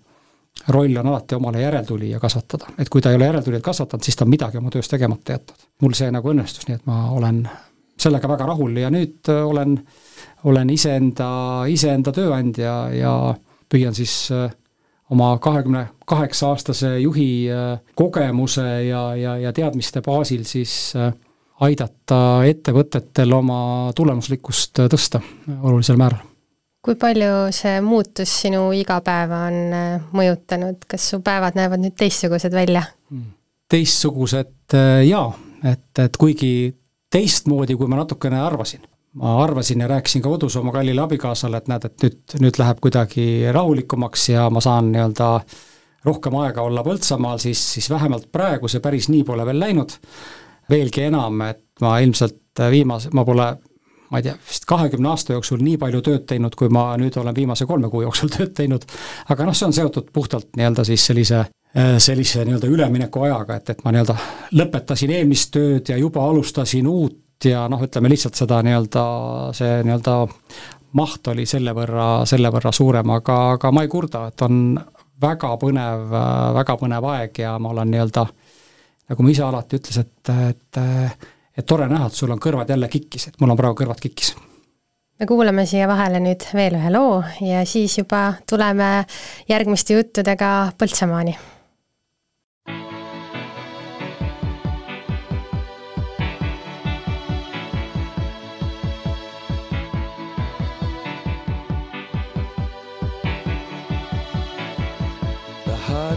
roll 0.67 0.97
on 0.97 1.07
alati 1.07 1.35
omale 1.35 1.61
järeltulija 1.61 2.19
kasvatada. 2.19 2.65
et 2.77 2.89
kui 2.89 3.01
ta 3.01 3.09
ei 3.09 3.15
ole 3.15 3.25
järeltulijat 3.25 3.63
kasvatanud, 3.63 4.03
siis 4.03 4.15
ta 4.15 4.25
on 4.25 4.29
midagi 4.29 4.57
oma 4.57 4.69
töös 4.69 4.87
tegemata 4.87 5.31
jätnud. 5.31 5.69
mul 5.81 5.93
see 5.93 6.11
nagu 6.11 6.29
õnnestus, 6.29 6.67
nii 6.67 6.75
et 6.75 6.85
ma 6.85 7.09
olen 7.11 7.47
sellega 7.99 8.29
väga 8.29 8.47
rahul 8.53 8.77
ja 8.81 8.89
nüüd 8.93 9.29
äh, 9.31 9.43
olen, 9.45 9.77
olen 10.49 10.73
iseenda, 10.73 11.29
iseenda 11.69 12.13
tööandja 12.15 12.75
ja 12.95 13.13
püüan 13.71 13.95
siis 13.97 14.15
äh, 14.33 14.49
oma 15.13 15.35
kahekümne 15.43 15.87
kaheksa 16.09 16.51
aastase 16.53 16.97
juhi 17.03 17.29
äh, 17.51 17.77
kogemuse 17.95 18.65
ja, 18.87 19.05
ja, 19.19 19.37
ja 19.47 19.53
teadmiste 19.53 20.01
baasil 20.05 20.45
siis 20.47 20.93
aidata 21.63 22.19
ettevõtetel 22.49 23.33
oma 23.37 23.91
tulemuslikkust 23.95 24.83
tõsta 24.91 25.21
olulisel 25.61 25.99
määral. 26.01 26.32
Kui 26.83 26.97
palju 26.99 27.47
see 27.55 27.79
muutus 27.81 28.31
sinu 28.43 28.65
igapäeva 28.75 29.45
on 29.47 29.59
mõjutanud, 30.15 30.83
kas 30.89 31.09
su 31.13 31.21
päevad 31.23 31.55
näevad 31.55 31.83
nüüd 31.83 31.95
teistsugused 31.99 32.53
välja? 32.53 32.83
Hmm. 33.11 33.31
teistsugused 33.71 34.75
jaa, 35.07 35.27
et, 35.63 35.99
et 36.03 36.17
kuigi 36.19 36.73
teistmoodi, 37.13 37.77
kui 37.77 37.87
ma 37.87 38.01
natukene 38.01 38.41
arvasin. 38.41 38.83
ma 39.13 39.35
arvasin 39.43 39.79
ja 39.79 39.87
rääkisin 39.87 40.21
ka 40.25 40.29
kodus 40.29 40.55
oma 40.57 40.71
kallile 40.73 41.01
abikaasale, 41.01 41.57
et 41.61 41.67
näed, 41.69 41.83
et 41.85 42.03
nüüd, 42.03 42.37
nüüd 42.41 42.57
läheb 42.57 42.79
kuidagi 42.81 43.25
rahulikumaks 43.53 44.29
ja 44.31 44.47
ma 44.49 44.61
saan 44.61 44.89
nii-öelda 44.91 45.27
rohkem 46.05 46.35
aega 46.41 46.65
olla 46.65 46.83
Põltsamaal, 46.83 47.37
siis, 47.37 47.61
siis 47.75 47.89
vähemalt 47.93 48.31
praegu 48.31 48.67
see 48.67 48.81
päris 48.81 49.11
nii 49.13 49.21
pole 49.27 49.45
veel 49.45 49.61
läinud, 49.61 49.93
veelgi 50.69 51.05
enam, 51.11 51.45
et 51.45 51.61
ma 51.85 51.99
ilmselt 52.01 52.63
viimase, 52.73 53.13
ma 53.13 53.25
pole 53.25 53.47
ma 54.13 54.21
ei 54.21 54.29
tea, 54.29 54.37
vist 54.49 54.69
kahekümne 54.69 55.09
aasta 55.09 55.33
jooksul 55.33 55.63
nii 55.65 55.79
palju 55.81 56.03
tööd 56.05 56.27
teinud, 56.29 56.53
kui 56.59 56.69
ma 56.69 56.91
nüüd 57.01 57.17
olen 57.17 57.35
viimase 57.35 57.65
kolme 57.65 57.89
kuu 57.89 58.05
jooksul 58.05 58.29
tööd 58.37 58.53
teinud, 58.57 58.85
aga 59.33 59.49
noh, 59.49 59.57
see 59.57 59.67
on 59.71 59.75
seotud 59.75 60.13
puhtalt 60.13 60.53
nii-öelda 60.59 60.85
siis 60.87 61.09
sellise 61.09 61.45
Äh, 61.77 61.97
sellise 61.97 62.43
nii-öelda 62.45 62.67
üleminekuajaga, 62.69 63.55
et, 63.57 63.69
et 63.73 63.79
ma 63.81 63.89
nii-öelda 63.95 64.13
lõpetasin 64.59 65.09
eelmist 65.15 65.49
tööd 65.55 65.87
ja 65.89 65.95
juba 65.97 66.21
alustasin 66.29 66.85
uut 66.85 67.47
ja 67.49 67.63
noh, 67.65 67.81
ütleme 67.81 68.11
lihtsalt 68.11 68.37
seda 68.37 68.59
nii-öelda, 68.61 69.05
see 69.57 69.79
nii-öelda 69.87 70.13
maht 70.99 71.31
oli 71.33 71.47
selle 71.49 71.73
võrra, 71.73 72.27
selle 72.29 72.51
võrra 72.53 72.69
suurem, 72.77 73.15
aga, 73.15 73.37
aga 73.55 73.71
ma 73.73 73.81
ei 73.81 73.89
kurda, 73.89 74.27
et 74.29 74.43
on 74.45 74.59
väga 75.25 75.49
põnev, 75.63 76.05
väga 76.59 76.75
põnev 76.77 77.09
aeg 77.15 77.41
ja 77.41 77.55
ma 77.57 77.73
olen 77.73 77.89
nii-öelda, 77.95 78.27
nagu 79.09 79.25
mu 79.25 79.33
isa 79.33 79.49
alati 79.49 79.81
ütles, 79.81 79.97
et, 80.05 80.33
et 80.51 80.81
et 81.57 81.65
tore 81.65 81.87
näha, 81.89 82.07
et 82.07 82.17
sul 82.17 82.31
on 82.33 82.41
kõrvad 82.41 82.69
jälle 82.69 82.89
kikkis, 82.89 83.27
et 83.29 83.39
mul 83.41 83.53
on 83.53 83.59
praegu 83.59 83.83
kõrvad 83.83 84.01
kikkis. 84.03 84.33
Me 85.19 85.27
kuulame 85.29 85.65
siia 85.69 85.87
vahele 85.87 86.19
nüüd 86.19 86.45
veel 86.57 86.77
ühe 86.79 86.93
loo 86.93 87.21
ja 87.45 87.61
siis 87.69 87.97
juba 87.99 88.33
tuleme 88.49 89.05
järgmiste 89.49 89.99
juttudega 89.99 90.53
Põltsamaani. 90.77 91.37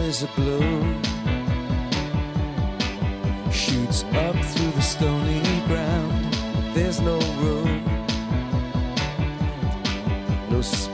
Is 0.07 0.23
a 0.23 0.29
balloon 0.37 1.06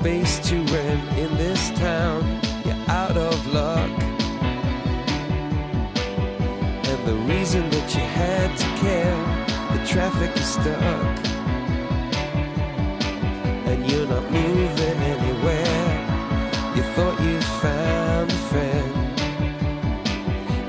space 0.02 0.40
to 0.40 0.56
rent 0.74 1.16
in 1.16 1.30
this 1.36 1.70
town. 1.78 2.24
You're 2.64 2.84
out 2.88 3.16
of 3.16 3.46
luck, 3.54 3.88
and 6.90 7.06
the 7.06 7.14
reason 7.32 7.70
that 7.70 7.94
you 7.94 8.00
had 8.00 8.50
to 8.62 8.66
care, 8.82 9.16
the 9.72 9.80
traffic 9.86 10.36
is 10.36 10.54
stuck, 10.54 11.18
and 13.70 13.78
you're 13.88 14.08
not 14.08 14.28
moving 14.28 14.98
anywhere. 15.14 15.88
You 16.74 16.82
thought 16.94 17.16
you 17.22 17.40
found 17.62 18.28
a 18.32 18.40
friend 18.50 18.90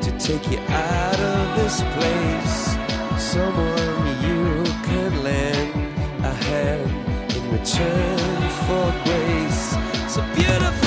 to 0.04 0.12
take 0.20 0.46
you 0.52 0.60
out 0.60 1.20
of 1.20 1.56
this 1.58 1.82
place. 1.96 2.78
Someone 3.34 4.06
you 4.28 4.64
could 4.86 5.14
lend 5.24 5.74
a 6.24 6.34
hand 6.46 6.92
in 7.36 7.44
return 7.52 8.20
for 8.68 8.86
grace 9.06 9.23
beautiful. 10.54 10.83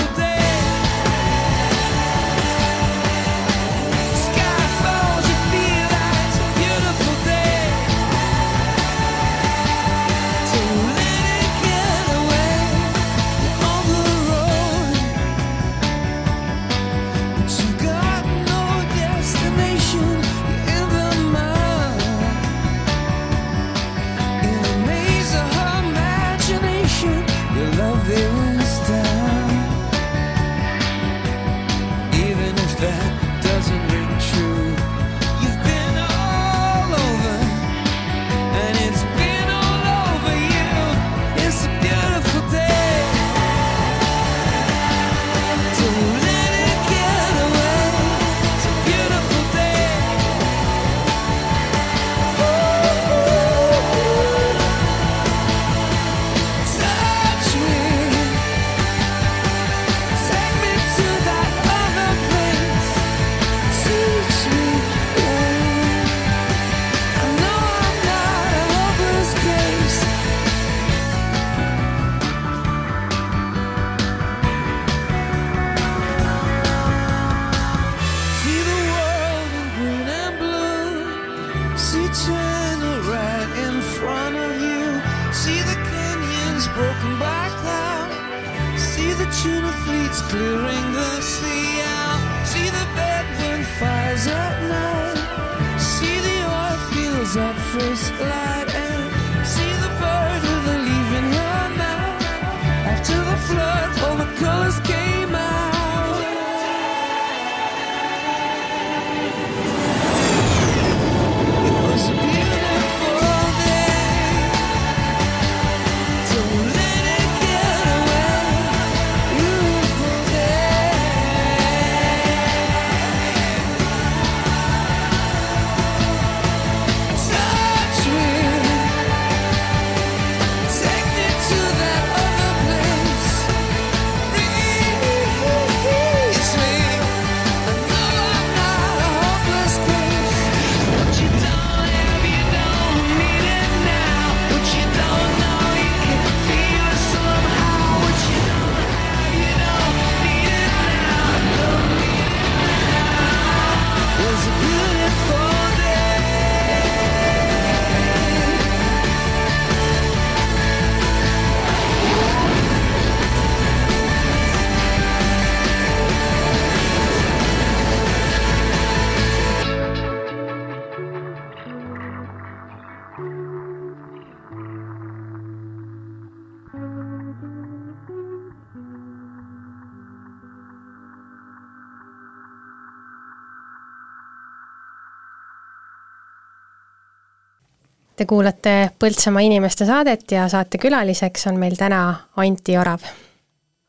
Te 188.16 188.24
kuulate 188.24 188.90
Põltsamaa 188.98 189.42
inimeste 189.44 189.84
saadet 189.84 190.30
ja 190.32 190.46
saatekülaliseks 190.48 191.46
on 191.50 191.58
meil 191.60 191.74
täna 191.76 192.00
Anti 192.40 192.78
Orav. 192.80 193.02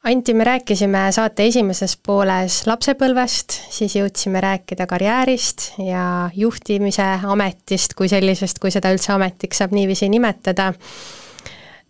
Anti, 0.04 0.34
me 0.34 0.44
rääkisime 0.44 1.06
saate 1.16 1.46
esimeses 1.48 1.96
pooles 2.06 2.58
lapsepõlvest, 2.68 3.56
siis 3.72 3.96
jõudsime 3.96 4.42
rääkida 4.44 4.88
karjäärist 4.88 5.70
ja 5.80 6.30
juhtimise 6.36 7.08
ametist 7.24 7.96
kui 7.96 8.12
sellisest, 8.12 8.60
kui 8.60 8.72
seda 8.72 8.92
üldse 8.92 9.14
ametiks 9.16 9.64
saab 9.64 9.72
niiviisi 9.76 10.10
nimetada. 10.12 10.74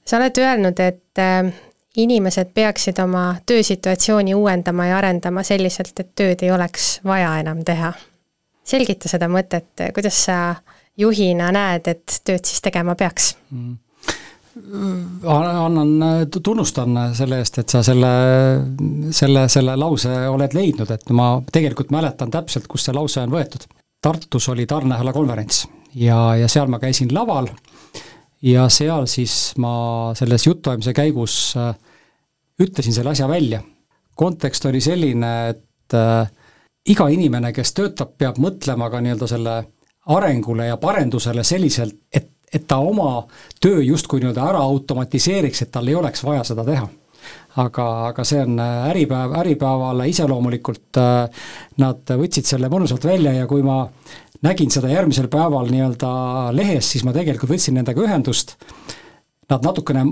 sa 0.05 0.17
oled 0.17 0.37
öelnud, 0.37 0.79
et 0.79 1.19
äh, 1.19 1.51
inimesed 1.97 2.53
peaksid 2.53 2.99
oma 3.01 3.35
töösituatsiooni 3.45 4.33
uuendama 4.37 4.85
ja 4.85 4.97
arendama 4.97 5.43
selliselt, 5.43 5.99
et 5.99 6.13
tööd 6.15 6.45
ei 6.45 6.51
oleks 6.51 6.99
vaja 7.03 7.39
enam 7.39 7.65
teha. 7.65 7.93
selgita 8.63 9.09
seda 9.09 9.27
mõtet, 9.27 9.89
kuidas 9.93 10.25
sa 10.25 10.55
juhina 10.97 11.51
näed, 11.55 11.87
et 11.87 12.21
tööd 12.25 12.45
siis 12.47 12.63
tegema 12.63 12.95
peaks? 12.95 13.35
annan, 15.29 15.91
tunnustan 16.43 16.97
selle 17.13 17.37
eest, 17.43 17.59
et 17.61 17.69
sa 17.69 17.83
selle, 17.85 18.09
selle, 19.13 19.43
selle 19.53 19.75
lause 19.77 20.13
oled 20.31 20.55
leidnud, 20.57 20.89
et 20.91 21.11
ma 21.13 21.35
tegelikult 21.53 21.93
mäletan 21.93 22.33
täpselt, 22.33 22.65
kust 22.67 22.89
see 22.89 22.95
lause 22.97 23.21
on 23.21 23.35
võetud. 23.35 23.67
Tartus 24.01 24.49
oli 24.49 24.65
Tarnehala 24.65 25.13
konverents 25.13 25.67
ja, 25.93 26.35
ja 26.41 26.49
seal 26.49 26.71
ma 26.73 26.79
käisin 26.81 27.13
laval 27.13 27.51
ja 28.41 28.67
seal 28.69 29.07
siis 29.09 29.53
ma 29.61 30.13
selles 30.17 30.45
jutuajamise 30.47 30.93
käigus 30.93 31.37
äh, 31.57 31.73
ütlesin 32.61 32.93
selle 32.93 33.13
asja 33.13 33.27
välja. 33.29 33.61
kontekst 34.15 34.65
oli 34.65 34.81
selline, 34.81 35.49
et 35.49 35.93
äh, 35.93 36.29
iga 36.89 37.07
inimene, 37.13 37.53
kes 37.53 37.73
töötab, 37.73 38.15
peab 38.17 38.39
mõtlema 38.41 38.89
ka 38.89 39.01
nii-öelda 39.01 39.27
selle 39.29 39.57
arengule 40.07 40.67
ja 40.67 40.77
parendusele 40.77 41.43
selliselt, 41.43 41.95
et 42.13 42.33
et 42.53 42.63
ta 42.67 42.77
oma 42.79 43.25
töö 43.59 43.81
justkui 43.83 44.21
nii-öelda 44.21 44.45
ära 44.49 44.61
automatiseeriks, 44.63 45.65
et 45.65 45.71
tal 45.71 45.87
ei 45.91 45.97
oleks 45.99 46.23
vaja 46.23 46.45
seda 46.47 46.63
teha. 46.67 46.87
aga, 47.57 47.85
aga 48.07 48.23
see 48.23 48.39
on 48.39 48.59
Äripäev, 48.61 49.33
Äripäevale 49.39 50.05
iseloomulikult 50.07 50.99
äh, 51.01 51.41
nad 51.81 52.13
võtsid 52.21 52.47
selle 52.47 52.69
mõnusalt 52.69 53.03
välja 53.03 53.33
ja 53.33 53.47
kui 53.49 53.65
ma 53.65 53.81
nägin 54.45 54.71
seda 54.71 54.91
järgmisel 54.91 55.27
päeval 55.33 55.67
nii-öelda 55.73 56.11
lehes, 56.55 56.91
siis 56.93 57.03
ma 57.03 57.11
tegelikult 57.15 57.51
võtsin 57.55 57.75
nendega 57.79 58.03
ühendust, 58.05 58.55
nad 59.49 59.65
natukene 59.65 60.05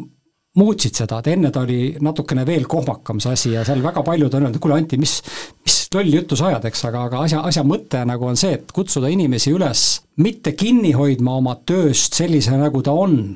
muutsid 0.60 0.96
seda, 0.96 1.20
et 1.20 1.30
enne 1.36 1.52
ta 1.54 1.64
oli 1.66 1.96
natukene 2.02 2.46
veel 2.48 2.66
kohmakam 2.72 3.20
see 3.24 3.38
asi 3.38 3.54
ja 3.54 3.64
seal 3.68 3.84
väga 3.84 4.04
paljud 4.08 4.34
on 4.34 4.48
öelnud, 4.48 4.60
kuule 4.64 4.80
Anti, 4.80 4.98
mis, 5.00 5.20
mis 5.64 5.75
lolli 5.96 6.18
juttu 6.20 6.38
sa 6.38 6.50
ajad, 6.52 6.68
eks, 6.70 6.84
aga, 6.90 7.06
aga 7.10 7.22
asja, 7.26 7.42
asja 7.48 7.64
mõte 7.68 8.02
nagu 8.08 8.28
on 8.28 8.38
see, 8.40 8.56
et 8.60 8.72
kutsuda 8.76 9.10
inimesi 9.12 9.54
üles 9.56 9.86
mitte 10.22 10.56
kinni 10.58 10.94
hoidma 10.96 11.38
oma 11.40 11.56
tööst 11.68 12.18
sellise, 12.18 12.56
nagu 12.60 12.82
ta 12.86 12.94
on, 12.96 13.36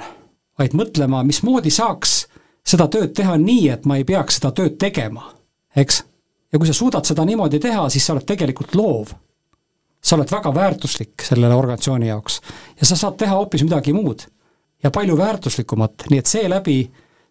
vaid 0.60 0.76
mõtlema, 0.78 1.24
mismoodi 1.28 1.72
saaks 1.74 2.22
seda 2.70 2.90
tööd 2.92 3.16
teha 3.18 3.38
nii, 3.40 3.70
et 3.74 3.88
ma 3.90 3.98
ei 4.00 4.06
peaks 4.08 4.40
seda 4.40 4.52
tööd 4.56 4.78
tegema, 4.82 5.32
eks. 5.76 6.04
ja 6.52 6.60
kui 6.60 6.70
sa 6.70 6.76
suudad 6.76 7.08
seda 7.08 7.26
niimoodi 7.26 7.60
teha, 7.64 7.88
siis 7.90 8.06
sa 8.06 8.16
oled 8.16 8.28
tegelikult 8.28 8.76
loov. 8.76 9.16
sa 10.02 10.16
oled 10.16 10.32
väga 10.32 10.54
väärtuslik 10.56 11.22
sellele 11.28 11.56
organisatsiooni 11.56 12.08
jaoks 12.08 12.42
ja 12.80 12.86
sa 12.88 12.96
saad 12.96 13.18
teha 13.20 13.36
hoopis 13.36 13.66
midagi 13.66 13.92
muud 13.94 14.22
ja 14.84 14.92
palju 14.92 15.18
väärtuslikumat, 15.18 16.06
nii 16.10 16.20
et 16.20 16.26
seeläbi 16.26 16.78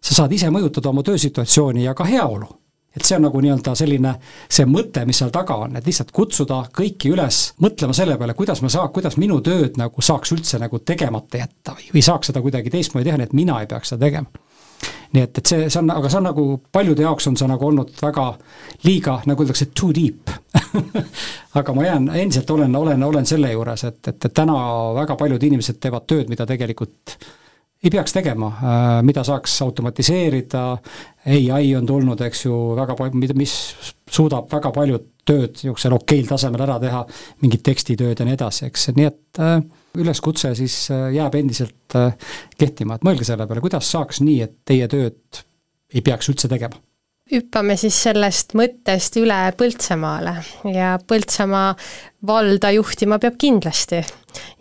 sa 0.01 0.15
saad 0.15 0.33
ise 0.33 0.51
mõjutada 0.53 0.89
oma 0.89 1.03
töösituatsiooni 1.03 1.83
ja 1.83 1.93
ka 1.97 2.05
heaolu. 2.05 2.47
Et 2.95 3.05
see 3.05 3.17
on 3.17 3.25
nagu 3.27 3.41
nii-öelda 3.43 3.75
selline, 3.77 4.13
see 4.49 4.65
mõte, 4.69 5.03
mis 5.07 5.21
seal 5.21 5.31
taga 5.33 5.59
on, 5.65 5.77
et 5.77 5.85
lihtsalt 5.85 6.11
kutsuda 6.15 6.63
kõiki 6.75 7.13
üles 7.13 7.41
mõtlema 7.61 7.95
selle 7.95 8.17
peale, 8.17 8.35
kuidas 8.37 8.63
ma 8.65 8.71
saa-, 8.73 8.89
kuidas 8.93 9.19
minu 9.21 9.39
tööd 9.45 9.77
nagu 9.79 10.03
saaks 10.05 10.33
üldse 10.35 10.59
nagu 10.61 10.81
tegemata 10.81 11.43
jätta 11.43 11.77
või, 11.77 11.89
või 11.95 12.05
saaks 12.05 12.31
seda 12.31 12.43
kuidagi 12.45 12.73
teistmoodi 12.73 13.09
teha, 13.09 13.19
nii 13.21 13.29
et 13.29 13.35
mina 13.37 13.59
ei 13.61 13.69
peaks 13.69 13.93
seda 13.93 14.07
tegema. 14.07 14.45
nii 15.13 15.23
et, 15.25 15.37
et 15.37 15.45
see, 15.45 15.69
see 15.69 15.81
on, 15.83 15.91
aga 15.93 16.09
see 16.09 16.21
on 16.21 16.27
nagu, 16.31 16.45
paljude 16.71 17.05
jaoks 17.05 17.29
on 17.29 17.37
see 17.37 17.49
nagu 17.49 17.69
olnud 17.69 17.93
väga 18.01 18.27
liiga, 18.87 19.19
nagu 19.29 19.45
öeldakse, 19.45 19.69
too 19.77 19.93
deep 19.93 20.33
aga 21.61 21.73
ma 21.77 21.85
jään, 21.85 22.09
endiselt 22.23 22.49
olen, 22.49 22.75
olen, 22.75 23.03
olen 23.03 23.25
selle 23.25 23.51
juures, 23.53 23.85
et, 23.85 24.01
et, 24.07 24.25
et 24.25 24.33
täna 24.33 24.55
väga 24.97 25.17
paljud 25.19 25.43
inimesed 25.43 25.77
teevad 25.81 26.09
tööd, 26.09 26.29
mida 26.29 26.49
tegelikult 26.49 27.19
ei 27.83 27.91
peaks 27.93 28.11
tegema, 28.11 28.49
mida 29.07 29.23
saaks 29.23 29.53
automatiseerida, 29.63 30.63
ai 31.55 31.69
on 31.77 31.85
tulnud, 31.87 32.19
eks 32.25 32.43
ju, 32.45 32.57
väga 32.75 32.95
palju, 32.99 33.35
mis 33.39 33.53
suudab 34.11 34.49
väga 34.51 34.71
paljud 34.75 35.05
tööd 35.29 35.55
niisugusel 35.59 35.95
okeil 35.95 36.27
tasemel 36.29 36.65
ära 36.65 36.79
teha, 36.81 37.03
mingid 37.43 37.63
tekstitööd 37.65 38.19
ja 38.19 38.27
nii 38.27 38.35
edasi, 38.35 38.65
eks, 38.69 38.89
nii 38.97 39.07
et 39.07 39.41
äh, 39.45 39.57
üleskutse 39.99 40.51
siis 40.57 40.81
äh, 40.93 41.07
jääb 41.15 41.37
endiselt 41.39 41.97
äh, 41.99 42.33
kehtima, 42.59 42.97
et 42.97 43.07
mõelge 43.07 43.27
selle 43.27 43.47
peale, 43.47 43.63
kuidas 43.63 43.89
saaks 43.93 44.23
nii, 44.25 44.41
et 44.47 44.57
teie 44.67 44.89
tööd 44.91 45.43
ei 45.93 46.03
peaks 46.05 46.31
üldse 46.33 46.51
tegema 46.51 46.81
hüppame 47.31 47.75
siis 47.77 47.97
sellest 48.03 48.55
mõttest 48.57 49.17
üle 49.21 49.37
Põltsamaale 49.57 50.35
ja 50.73 50.95
Põltsamaa 51.07 51.73
valda 52.25 52.71
juhtima 52.75 53.19
peab 53.19 53.37
kindlasti. 53.39 54.03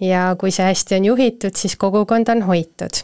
ja 0.00 0.34
kui 0.40 0.50
see 0.50 0.64
hästi 0.64 0.96
on 0.96 1.04
juhitud, 1.04 1.56
siis 1.56 1.76
kogukond 1.76 2.28
on 2.28 2.42
hoitud. 2.42 3.02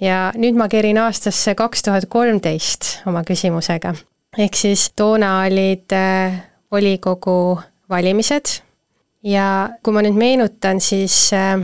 ja 0.00 0.32
nüüd 0.36 0.56
ma 0.56 0.68
kerin 0.68 0.98
aastasse 0.98 1.54
kaks 1.54 1.82
tuhat 1.82 2.06
kolmteist 2.08 3.00
oma 3.06 3.24
küsimusega. 3.24 3.94
ehk 4.38 4.54
siis 4.54 4.90
toona 4.96 5.40
olid 5.46 5.96
volikogu 6.72 7.60
valimised 7.90 8.60
ja 9.22 9.70
kui 9.82 9.94
ma 9.94 10.02
nüüd 10.02 10.18
meenutan, 10.18 10.80
siis 10.80 11.32
äh, 11.34 11.62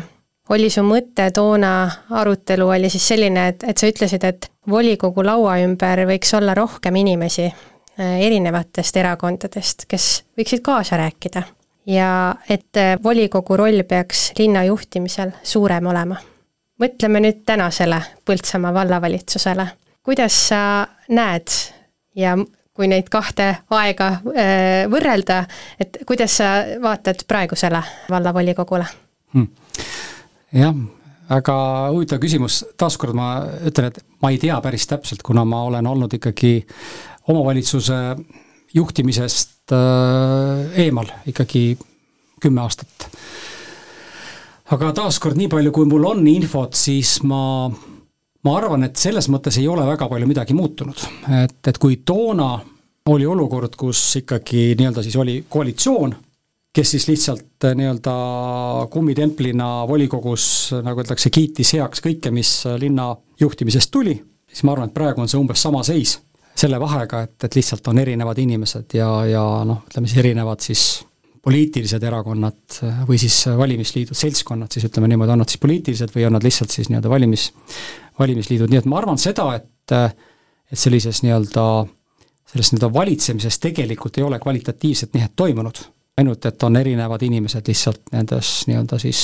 oli 0.52 0.70
su 0.70 0.82
mõte 0.84 1.28
toona, 1.34 1.72
arutelu 2.10 2.68
oli 2.68 2.90
siis 2.92 3.06
selline, 3.14 3.46
et, 3.52 3.64
et 3.68 3.78
sa 3.78 3.88
ütlesid, 3.88 4.24
et 4.28 4.48
volikogu 4.68 5.24
laua 5.24 5.56
ümber 5.64 6.04
võiks 6.08 6.32
olla 6.36 6.54
rohkem 6.54 6.96
inimesi 7.00 7.46
äh, 7.48 8.20
erinevatest 8.26 8.96
erakondadest, 9.00 9.86
kes 9.88 10.08
võiksid 10.38 10.64
kaasa 10.64 11.00
rääkida. 11.00 11.42
ja 11.86 12.34
et 12.48 12.76
äh, 12.76 12.96
volikogu 13.02 13.56
roll 13.56 13.82
peaks 13.88 14.32
linna 14.38 14.64
juhtimisel 14.64 15.32
suurem 15.42 15.86
olema. 15.86 16.16
mõtleme 16.78 17.20
nüüd 17.20 17.44
tänasele 17.46 18.02
Põltsamaa 18.24 18.74
vallavalitsusele. 18.74 19.66
kuidas 20.02 20.48
sa 20.48 20.86
näed 21.08 21.48
ja 22.16 22.36
kui 22.74 22.88
neid 22.88 23.08
kahte 23.08 23.56
aega 23.70 24.08
äh, 24.08 24.84
võrrelda, 24.90 25.44
et 25.80 25.98
kuidas 26.06 26.36
sa 26.36 26.54
vaatad 26.82 27.24
praegusele 27.28 27.82
vallavolikogule 28.10 28.84
hmm.? 29.34 29.48
Jah, 30.52 30.74
väga 31.28 31.56
huvitav 31.92 32.20
küsimus, 32.22 32.62
taaskord 32.80 33.16
ma 33.16 33.28
ütlen, 33.68 33.90
et 33.90 34.02
ma 34.22 34.32
ei 34.32 34.40
tea 34.42 34.58
päris 34.64 34.86
täpselt, 34.90 35.22
kuna 35.26 35.44
ma 35.48 35.64
olen 35.68 35.86
olnud 35.86 36.12
ikkagi 36.18 36.58
omavalitsuse 37.32 38.00
juhtimisest 38.74 39.72
äh, 39.76 40.84
eemal 40.86 41.10
ikkagi 41.28 41.76
kümme 42.42 42.64
aastat. 42.64 43.08
aga 44.72 44.92
taaskord, 44.96 45.36
nii 45.36 45.50
palju, 45.52 45.72
kui 45.72 45.88
mul 45.88 46.08
on 46.08 46.26
infot, 46.28 46.74
siis 46.74 47.20
ma 47.28 47.70
ma 48.42 48.56
arvan, 48.58 48.88
et 48.88 48.98
selles 48.98 49.28
mõttes 49.30 49.58
ei 49.60 49.68
ole 49.70 49.84
väga 49.86 50.08
palju 50.10 50.28
midagi 50.28 50.56
muutunud, 50.56 51.04
et, 51.44 51.60
et 51.68 51.78
kui 51.78 52.00
toona 52.06 52.56
oli 53.12 53.26
olukord, 53.26 53.76
kus 53.78 54.00
ikkagi 54.22 54.72
nii-öelda 54.78 55.02
siis 55.04 55.16
oli 55.18 55.40
koalitsioon, 55.50 56.14
kes 56.72 56.94
siis 56.94 57.06
lihtsalt 57.08 57.66
eh, 57.68 57.76
nii-öelda 57.76 58.14
kummitemplina 58.92 59.70
volikogus, 59.88 60.44
nagu 60.84 61.02
öeldakse, 61.02 61.30
kiitis 61.34 61.74
heaks 61.76 62.04
kõike, 62.04 62.32
mis 62.34 62.62
linna 62.80 63.12
juhtimisest 63.40 63.92
tuli, 63.92 64.16
siis 64.48 64.64
ma 64.64 64.76
arvan, 64.76 64.90
et 64.90 64.96
praegu 64.96 65.22
on 65.22 65.30
see 65.30 65.40
umbes 65.40 65.62
sama 65.62 65.84
seis. 65.86 66.20
selle 66.52 66.76
vahega, 66.76 67.22
et, 67.24 67.44
et 67.46 67.54
lihtsalt 67.56 67.86
on 67.88 67.98
erinevad 67.98 68.38
inimesed 68.38 68.92
ja, 68.92 69.06
ja 69.24 69.42
noh, 69.64 69.78
ütleme 69.88 70.08
siis 70.08 70.18
erinevad 70.20 70.60
siis 70.60 70.82
poliitilised 71.42 72.02
erakonnad 72.04 72.76
või 73.08 73.16
siis 73.18 73.38
valimisliidud, 73.56 74.14
seltskonnad 74.14 74.70
siis 74.70 74.84
ütleme 74.84 75.08
niimoodi, 75.08 75.32
on 75.32 75.40
nad 75.40 75.48
siis 75.48 75.62
poliitilised 75.62 76.12
või 76.12 76.26
on 76.28 76.36
nad 76.36 76.44
lihtsalt 76.44 76.70
siis 76.70 76.90
nii-öelda 76.92 77.08
valimis, 77.10 77.46
valimisliidud, 78.20 78.68
nii 78.68 78.82
et 78.82 78.90
ma 78.92 79.00
arvan 79.00 79.18
seda, 79.18 79.48
et 79.56 79.96
et 80.72 80.78
sellises 80.78 81.20
nii-öelda, 81.24 81.64
selles 82.52 82.72
nii-öelda 82.72 82.92
valitsemises 82.94 83.58
tegelikult 83.60 84.18
ei 84.18 84.24
ole 84.24 84.38
kvalitatiivset 84.40 85.12
nihet 85.14 85.34
toimunud, 85.36 85.82
ainult 86.22 86.46
et 86.48 86.66
on 86.66 86.78
erinevad 86.78 87.22
inimesed 87.26 87.68
lihtsalt 87.68 88.12
nendes 88.14 88.50
nii-öelda 88.70 88.98
siis 89.02 89.22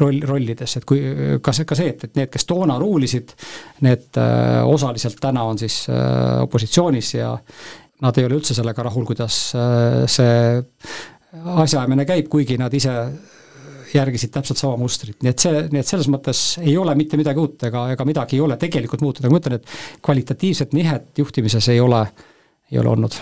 roll, 0.00 0.20
rollides, 0.26 0.76
et 0.78 0.86
kui 0.88 1.00
ka 1.42 1.54
see, 1.56 1.68
ka 1.68 1.78
see, 1.78 1.94
et, 1.94 2.06
et 2.08 2.20
need, 2.20 2.30
kes 2.32 2.46
toona 2.48 2.78
ruulisid, 2.80 3.34
need 3.86 4.20
äh, 4.20 4.60
osaliselt 4.68 5.20
täna 5.22 5.46
on 5.48 5.60
siis 5.60 5.82
äh, 5.90 6.40
opositsioonis 6.44 7.14
ja 7.16 7.34
nad 8.00 8.16
ei 8.18 8.26
ole 8.26 8.38
üldse 8.40 8.56
sellega 8.56 8.84
rahul, 8.86 9.06
kuidas 9.08 9.42
äh, 9.56 10.04
see 10.10 10.40
asjaajamine 11.30 12.06
käib, 12.08 12.30
kuigi 12.32 12.58
nad 12.58 12.74
ise 12.74 12.94
järgisid 13.94 14.30
täpselt 14.34 14.58
sama 14.60 14.76
mustrit, 14.78 15.18
nii 15.22 15.32
et 15.32 15.42
see, 15.42 15.64
nii 15.72 15.80
et 15.82 15.88
selles 15.88 16.06
mõttes 16.10 16.44
ei 16.62 16.76
ole 16.78 16.94
mitte 16.98 17.18
midagi 17.18 17.42
uut 17.42 17.66
ega, 17.66 17.88
ega 17.94 18.06
midagi 18.06 18.38
ei 18.38 18.44
ole 18.44 18.58
tegelikult 18.60 19.02
muutunud, 19.02 19.26
aga 19.26 19.34
ma 19.34 19.42
ütlen, 19.42 19.58
et 19.58 20.00
kvalitatiivset 20.06 20.78
nihet 20.78 21.18
juhtimises 21.18 21.70
ei 21.74 21.82
ole, 21.82 22.04
ei 22.70 22.78
ole 22.82 22.94
olnud 22.94 23.18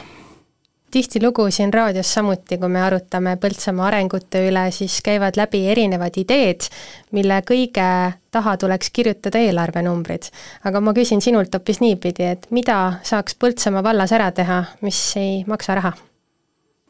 tihtilugu 0.90 1.50
siin 1.50 1.72
raadios 1.74 2.12
samuti, 2.14 2.58
kui 2.58 2.68
me 2.68 2.80
arutame 2.82 3.36
Põltsamaa 3.40 3.86
arengute 3.90 4.42
üle, 4.48 4.64
siis 4.72 5.00
käivad 5.04 5.36
läbi 5.36 5.64
erinevad 5.68 6.16
ideed, 6.20 6.68
mille 7.12 7.40
kõige 7.48 7.88
taha 8.30 8.56
tuleks 8.56 8.90
kirjutada 8.92 9.38
eelarvenumbrid. 9.38 10.30
aga 10.64 10.80
ma 10.80 10.94
küsin 10.96 11.20
sinult 11.24 11.54
hoopis 11.54 11.80
niipidi, 11.80 12.24
et 12.24 12.48
mida 12.50 13.00
saaks 13.02 13.36
Põltsamaa 13.36 13.84
vallas 13.84 14.12
ära 14.12 14.30
teha, 14.32 14.64
mis 14.80 15.00
ei 15.16 15.44
maksa 15.46 15.74
raha? 15.74 15.92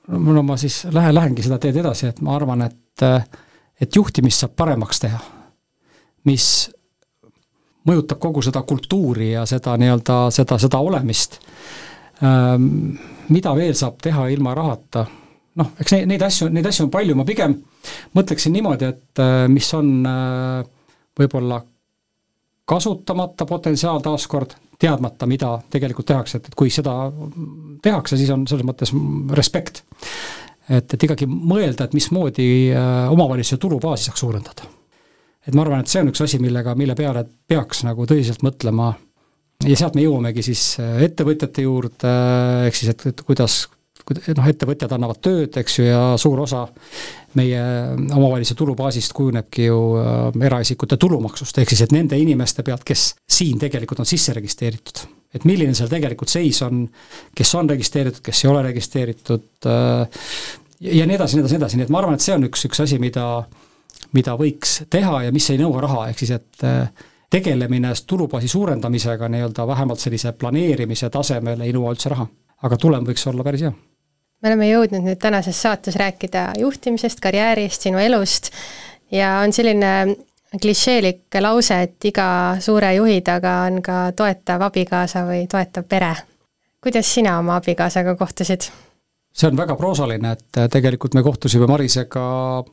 no 0.09 0.43
ma 0.43 0.57
siis 0.57 0.85
lähen, 0.91 1.15
lähengi 1.15 1.43
seda 1.43 1.59
teed 1.59 1.77
edasi, 1.77 2.09
et 2.09 2.21
ma 2.21 2.37
arvan, 2.37 2.63
et 2.63 3.05
et 3.81 3.97
juhtimist 3.97 4.43
saab 4.43 4.57
paremaks 4.59 5.01
teha, 5.03 5.19
mis 6.27 6.69
mõjutab 7.89 8.21
kogu 8.21 8.43
seda 8.45 8.63
kultuuri 8.69 9.33
ja 9.33 9.45
seda 9.49 9.77
nii-öelda, 9.81 10.19
seda, 10.35 10.59
seda 10.61 10.81
olemist. 10.85 11.39
Ähm, 12.19 12.99
mida 13.31 13.55
veel 13.55 13.75
saab 13.79 14.01
teha 14.03 14.27
ilma 14.35 14.55
rahata, 14.57 15.05
noh, 15.59 15.75
eks 15.79 15.95
neid, 15.95 16.09
neid 16.11 16.25
asju, 16.27 16.49
neid 16.51 16.67
asju 16.67 16.89
on 16.89 16.93
palju, 16.95 17.15
ma 17.19 17.27
pigem 17.29 17.55
mõtleksin 18.19 18.55
niimoodi, 18.57 18.89
et 18.91 19.23
äh, 19.23 19.45
mis 19.53 19.69
on 19.77 19.93
äh, 20.09 20.65
võib-olla 21.19 21.61
kasutamata 22.69 23.47
potentsiaal 23.49 24.03
taaskord, 24.05 24.57
teadmata, 24.79 25.27
mida 25.31 25.55
tegelikult 25.71 26.07
tehakse, 26.11 26.39
et, 26.39 26.51
et 26.51 26.59
kui 26.59 26.71
seda 26.71 26.95
tehakse, 27.83 28.19
siis 28.19 28.31
on 28.35 28.45
selles 28.51 28.67
mõttes 28.67 28.93
respekt. 29.35 29.83
et, 30.69 30.95
et 30.95 31.07
ikkagi 31.09 31.27
mõelda, 31.31 31.87
et 31.87 31.97
mismoodi 31.97 32.49
äh, 32.75 33.07
omavalitsuse 33.15 33.63
tulubaasi 33.63 34.11
saaks 34.11 34.27
suurendada. 34.27 34.67
et 35.47 35.55
ma 35.55 35.63
arvan, 35.63 35.87
et 35.87 35.91
see 35.91 36.03
on 36.03 36.11
üks 36.11 36.27
asi, 36.27 36.43
millega, 36.43 36.75
mille 36.75 36.99
peale 36.99 37.25
peaks 37.47 37.87
nagu 37.87 38.07
tõsiselt 38.11 38.43
mõtlema 38.43 38.93
ja 39.67 39.79
sealt 39.79 39.97
me 39.99 40.05
jõuamegi 40.05 40.45
siis 40.47 40.63
äh, 40.83 41.03
ettevõtjate 41.09 41.65
juurde, 41.67 42.13
ehk 42.69 42.79
siis 42.79 42.93
et, 42.93 43.05
et 43.11 43.23
kuidas, 43.27 43.65
noh, 44.15 44.47
ettevõtjad 44.53 44.95
annavad 44.95 45.21
tööd, 45.25 45.59
eks 45.59 45.81
ju, 45.81 45.89
ja 45.89 46.03
suur 46.21 46.45
osa 46.45 46.65
meie 47.39 47.63
omavalitsuse 47.99 48.57
tulubaasist 48.59 49.15
kujunebki 49.19 49.67
ju 49.67 49.81
äh, 49.99 50.23
eraisikute 50.47 51.01
tulumaksust, 51.01 51.59
ehk 51.59 51.75
siis 51.75 51.85
et 51.89 51.95
nende 51.97 52.19
inimeste 52.21 52.63
pealt, 52.67 52.87
kes 52.87 53.11
siin 53.27 53.59
tegelikult 53.61 54.05
on 54.05 54.09
sisse 54.09 54.37
registreeritud. 54.37 55.07
et 55.35 55.45
milline 55.45 55.75
seal 55.77 55.91
tegelikult 55.91 56.31
seis 56.33 56.63
on, 56.65 56.87
kes 57.37 57.55
on 57.59 57.69
registreeritud, 57.69 58.23
kes 58.25 58.45
ei 58.45 58.51
ole 58.51 58.63
registreeritud 58.71 59.67
äh, 59.67 60.25
ja 60.87 61.07
nii 61.07 61.19
edasi, 61.19 61.37
nii 61.37 61.43
edasi, 61.43 61.57
nii 61.57 61.65
edasi, 61.65 61.83
nii 61.83 61.89
et 61.89 61.93
ma 61.93 62.05
arvan, 62.05 62.15
et 62.15 62.25
see 62.25 62.39
on 62.39 62.47
üks, 62.47 62.65
üks 62.71 62.87
asi, 62.87 63.03
mida 63.03 63.27
mida 64.15 64.39
võiks 64.39 64.85
teha 64.89 65.25
ja 65.27 65.33
mis 65.35 65.51
ei 65.51 65.59
nõua 65.61 65.83
raha, 65.85 66.07
ehk 66.09 66.23
siis 66.23 66.31
et 66.39 66.63
tegelemine 67.31 67.93
tulubaasi 68.07 68.49
suurendamisega 68.49 69.29
nii-öelda 69.29 69.67
vähemalt 69.67 69.99
sellise 69.99 70.33
planeerimise 70.33 71.11
tasemel 71.11 71.61
ei 71.61 71.73
nõua 71.73 71.93
üldse 71.93 72.09
raha. 72.09 72.27
aga 72.63 72.77
tulem 72.77 73.05
võiks 73.07 73.29
olla 73.29 73.45
päris 73.45 73.63
hea 73.63 73.73
me 74.43 74.49
oleme 74.49 74.69
jõudnud 74.71 75.03
nüüd 75.03 75.19
tänases 75.19 75.63
saates 75.63 75.97
rääkida 75.97 76.53
juhtimisest, 76.59 77.21
karjäärist, 77.21 77.83
sinu 77.83 77.99
elust 77.99 78.53
ja 79.11 79.39
on 79.45 79.53
selline 79.53 80.17
klišeelik 80.63 81.39
lause, 81.41 81.83
et 81.85 82.05
iga 82.09 82.57
suure 82.65 82.95
juhi 82.97 83.21
taga 83.25 83.63
on 83.69 83.83
ka 83.85 84.01
toetav 84.17 84.65
abikaasa 84.71 85.27
või 85.29 85.47
toetav 85.51 85.85
pere. 85.89 86.15
kuidas 86.81 87.15
sina 87.15 87.39
oma 87.39 87.57
abikaasaga 87.57 88.15
kohtusid? 88.17 88.71
see 89.35 89.49
on 89.49 89.57
väga 89.57 89.77
proosaline, 89.77 90.33
et 90.33 90.61
tegelikult 90.71 91.15
me 91.15 91.23
kohtusime 91.23 91.67
Marisega 91.67 92.65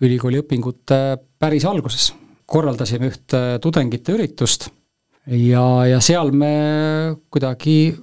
ülikooli 0.00 0.40
õpingute 0.40 1.18
päris 1.38 1.64
alguses. 1.64 2.12
Korraldasime 2.46 3.10
ühte 3.10 3.42
tudengite 3.62 4.14
üritust 4.16 4.68
ja, 5.26 5.64
ja 5.88 6.00
seal 6.04 6.32
me 6.36 6.54
kuidagi 7.32 7.94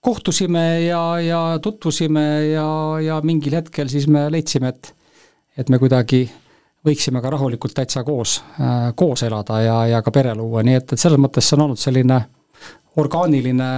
kohtusime 0.00 0.64
ja, 0.86 1.02
ja 1.20 1.40
tutvusime 1.62 2.26
ja, 2.50 2.68
ja 3.04 3.20
mingil 3.24 3.58
hetkel 3.60 3.90
siis 3.92 4.08
me 4.08 4.28
leidsime, 4.32 4.72
et 4.74 4.94
et 5.58 5.68
me 5.68 5.80
kuidagi 5.82 6.24
võiksime 6.86 7.20
ka 7.20 7.32
rahulikult 7.34 7.74
täitsa 7.76 8.04
koos 8.06 8.38
äh,, 8.56 8.92
koos 8.96 9.24
elada 9.26 9.60
ja, 9.60 9.78
ja 9.90 10.02
ka 10.02 10.12
pere 10.14 10.34
luua, 10.34 10.62
nii 10.64 10.78
et, 10.78 10.94
et 10.94 11.00
selles 11.00 11.20
mõttes 11.20 11.46
see 11.46 11.58
on 11.58 11.66
olnud 11.66 11.80
selline 11.80 12.20
orgaaniline, 13.00 13.68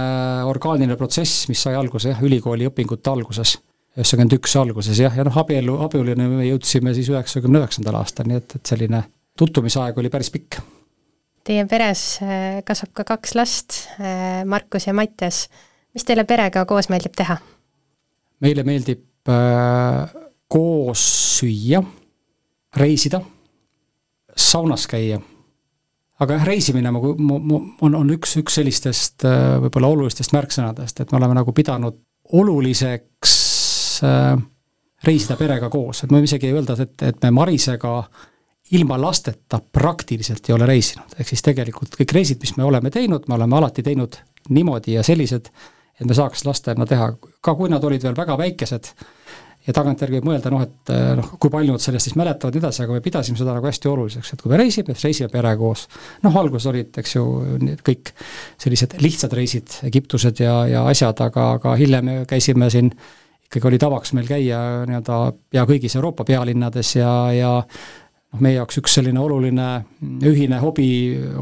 orgaaniline 0.49 0.97
protsess, 0.97 1.47
mis 1.49 1.61
sai 1.61 1.75
alguse 1.77 2.13
jah, 2.13 2.21
ülikooli 2.25 2.69
õpingute 2.69 3.11
alguses, 3.11 3.57
üheksakümmend 3.97 4.37
üks 4.39 4.55
alguses 4.57 5.01
jah, 5.01 5.13
ja 5.17 5.25
noh, 5.27 5.35
abielu, 5.43 5.75
abieluni 5.85 6.29
me 6.31 6.47
jõudsime 6.47 6.95
siis 6.97 7.11
üheksakümne 7.13 7.61
üheksandal 7.61 7.99
aastal, 7.99 8.29
nii 8.29 8.41
et, 8.41 8.55
et 8.57 8.73
selline 8.73 9.03
tutvumisaeg 9.37 9.97
oli 9.97 10.09
päris 10.13 10.31
pikk 10.33 10.61
Teie 11.43 11.65
peres 11.67 12.21
äh, 12.23 12.61
kasvab 12.63 12.93
ka 12.95 13.03
kaks 13.03 13.33
last, 13.35 13.79
äh, 13.99 14.45
Markus 14.45 14.87
ja 14.87 14.93
Mattias. 14.93 15.49
mis 15.93 16.05
teile 16.07 16.23
perega 16.23 16.65
koos 16.65 16.87
meeldib 16.89 17.15
teha? 17.17 17.37
meile 18.43 18.63
meeldib 18.63 19.29
äh, 19.31 20.23
koos 20.53 21.03
süüa, 21.39 21.81
reisida, 22.77 23.21
saunas 24.35 24.87
käia. 24.87 25.19
aga 26.19 26.37
jah, 26.37 26.45
reisimine 26.47 26.91
ma, 26.93 27.01
ma, 27.01 27.37
ma, 27.39 27.59
on, 27.83 27.95
on 27.99 28.11
üks, 28.15 28.37
üks 28.39 28.59
sellistest 28.59 29.25
äh, 29.27 29.57
võib-olla 29.63 29.91
olulistest 29.95 30.35
märksõnadest, 30.35 31.01
et 31.01 31.11
me 31.11 31.19
oleme 31.19 31.39
nagu 31.39 31.55
pidanud 31.55 31.97
oluliseks 32.39 33.33
äh, 34.07 34.35
reisida 35.03 35.35
perega 35.39 35.71
koos, 35.73 36.03
et 36.03 36.11
me 36.11 36.19
võime 36.19 36.29
isegi 36.29 36.53
öelda, 36.53 36.77
et, 36.79 36.95
et 37.03 37.25
me 37.25 37.33
Marisega 37.35 37.97
ilma 38.73 38.97
lasteta 39.01 39.59
praktiliselt 39.71 40.49
ei 40.49 40.55
ole 40.55 40.67
reisinud, 40.69 41.15
ehk 41.19 41.29
siis 41.29 41.45
tegelikult 41.45 41.97
kõik 41.99 42.15
reisid, 42.15 42.41
mis 42.41 42.55
me 42.57 42.65
oleme 42.67 42.91
teinud, 42.93 43.27
me 43.29 43.37
oleme 43.37 43.59
alati 43.59 43.85
teinud 43.85 44.17
niimoodi 44.49 44.97
ja 44.97 45.03
sellised, 45.05 45.49
et 45.99 46.07
me 46.09 46.17
saaks 46.17 46.45
lastena 46.47 46.87
teha, 46.89 47.11
ka 47.41 47.55
kui 47.55 47.69
nad 47.71 47.83
olid 47.85 48.03
veel 48.03 48.17
väga 48.17 48.37
väikesed, 48.39 48.89
ja 49.67 49.73
tagantjärgi 49.75 50.19
võib 50.19 50.27
mõelda 50.27 50.51
noh, 50.51 50.63
et 50.65 50.91
noh, 51.19 51.29
kui 51.39 51.51
palju 51.53 51.75
nad 51.75 51.83
sellest 51.83 52.09
siis 52.09 52.17
mäletavad 52.19 52.51
ja 52.51 52.59
nii 52.59 52.65
edasi, 52.65 52.83
aga 52.83 52.97
me 52.97 53.03
pidasime 53.03 53.39
seda 53.39 53.55
nagu 53.55 53.69
hästi 53.69 53.89
oluliseks, 53.91 54.33
et 54.35 54.43
kui 54.43 54.51
me 54.51 54.59
reisime, 54.59 54.95
siis 54.95 55.07
reisime 55.07 55.31
pere 55.31 55.53
koos. 55.59 55.85
noh, 56.25 56.37
alguses 56.41 56.67
olid, 56.71 56.91
eks 56.99 57.15
ju, 57.15 57.25
kõik 57.85 58.13
sellised 58.61 58.97
lihtsad 59.03 59.35
reisid, 59.37 59.79
Egiptused 59.87 60.43
ja, 60.43 60.63
ja 60.67 60.85
asjad, 60.91 61.23
aga, 61.23 61.53
aga 61.59 61.75
hiljem 61.79 62.11
käisime 62.29 62.69
siin 62.73 62.91
ikkagi 63.53 63.69
oli 63.69 63.79
tavaks 63.79 64.15
meil 64.17 64.27
käia 64.27 64.59
nii-öelda 64.89 65.17
pea 65.53 65.63
kõigis 65.69 65.95
Euroopa 65.95 66.25
pealinnades 66.25 66.95
ja, 66.97 67.11
ja 67.37 67.51
noh, 68.33 68.41
meie 68.41 68.57
jaoks 68.57 68.81
üks 68.81 68.97
selline 68.97 69.21
oluline 69.21 69.67
ühine 70.29 70.59
hobi 70.61 70.87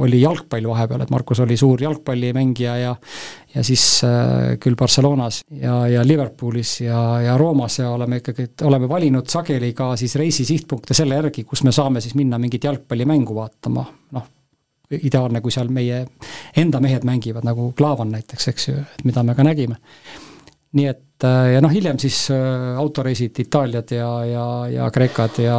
oli 0.03 0.21
jalgpall 0.21 0.67
vahepeal, 0.71 1.05
et 1.05 1.13
Markus 1.13 1.41
oli 1.43 1.57
suur 1.59 1.81
jalgpallimängija 1.81 2.77
ja 2.81 2.95
ja 3.55 3.63
siis 3.67 3.83
äh, 4.07 4.57
küll 4.63 4.77
Barcelonas 4.79 5.41
ja, 5.51 5.75
ja 5.91 6.03
Liverpoolis 6.07 6.77
ja, 6.85 6.99
ja 7.25 7.37
Roomas 7.37 7.79
ja 7.79 7.89
oleme 7.91 8.21
ikkagi, 8.21 8.47
oleme 8.63 8.89
valinud 8.89 9.27
sageli 9.27 9.73
ka 9.75 9.93
siis 9.99 10.15
reisi 10.19 10.45
sihtpunkte 10.47 10.95
selle 10.97 11.19
järgi, 11.19 11.43
kus 11.43 11.65
me 11.67 11.73
saame 11.75 12.01
siis 12.01 12.15
minna 12.15 12.39
mingit 12.39 12.63
jalgpallimängu 12.63 13.35
vaatama, 13.35 13.85
noh, 14.15 14.27
ideaalne, 14.91 15.41
kui 15.43 15.51
seal 15.51 15.71
meie 15.71 16.05
enda 16.57 16.79
mehed 16.83 17.07
mängivad, 17.07 17.45
nagu 17.47 17.71
Klaavan 17.77 18.11
näiteks, 18.15 18.47
eks 18.51 18.67
ju, 18.69 18.75
et 18.81 19.07
mida 19.07 19.23
me 19.23 19.35
ka 19.35 19.45
nägime. 19.47 19.79
Nii 20.77 20.87
et 20.87 21.25
ja 21.51 21.59
noh, 21.61 21.69
hiljem 21.69 21.99
siis 22.01 22.23
äh, 22.33 22.77
autoreisid 22.81 23.37
Itaaliad 23.43 23.91
ja, 23.93 24.09
ja, 24.25 24.45
ja 24.71 24.87
Kreekad 24.93 25.37
ja 25.43 25.57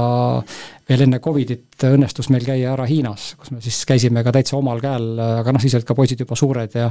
veel 0.88 1.04
enne 1.06 1.20
Covidit 1.22 1.84
õnnestus 1.86 2.32
meil 2.34 2.46
käia 2.46 2.72
ära 2.72 2.86
Hiinas, 2.88 3.32
kus 3.38 3.52
me 3.54 3.60
siis 3.62 3.84
käisime 3.86 4.24
ka 4.26 4.34
täitsa 4.34 4.56
omal 4.58 4.82
käel, 4.82 5.12
aga 5.22 5.54
noh, 5.54 5.62
siis 5.62 5.76
olid 5.78 5.86
ka 5.86 5.96
poisid 5.98 6.24
juba 6.24 6.38
suured 6.38 6.74
ja 6.80 6.90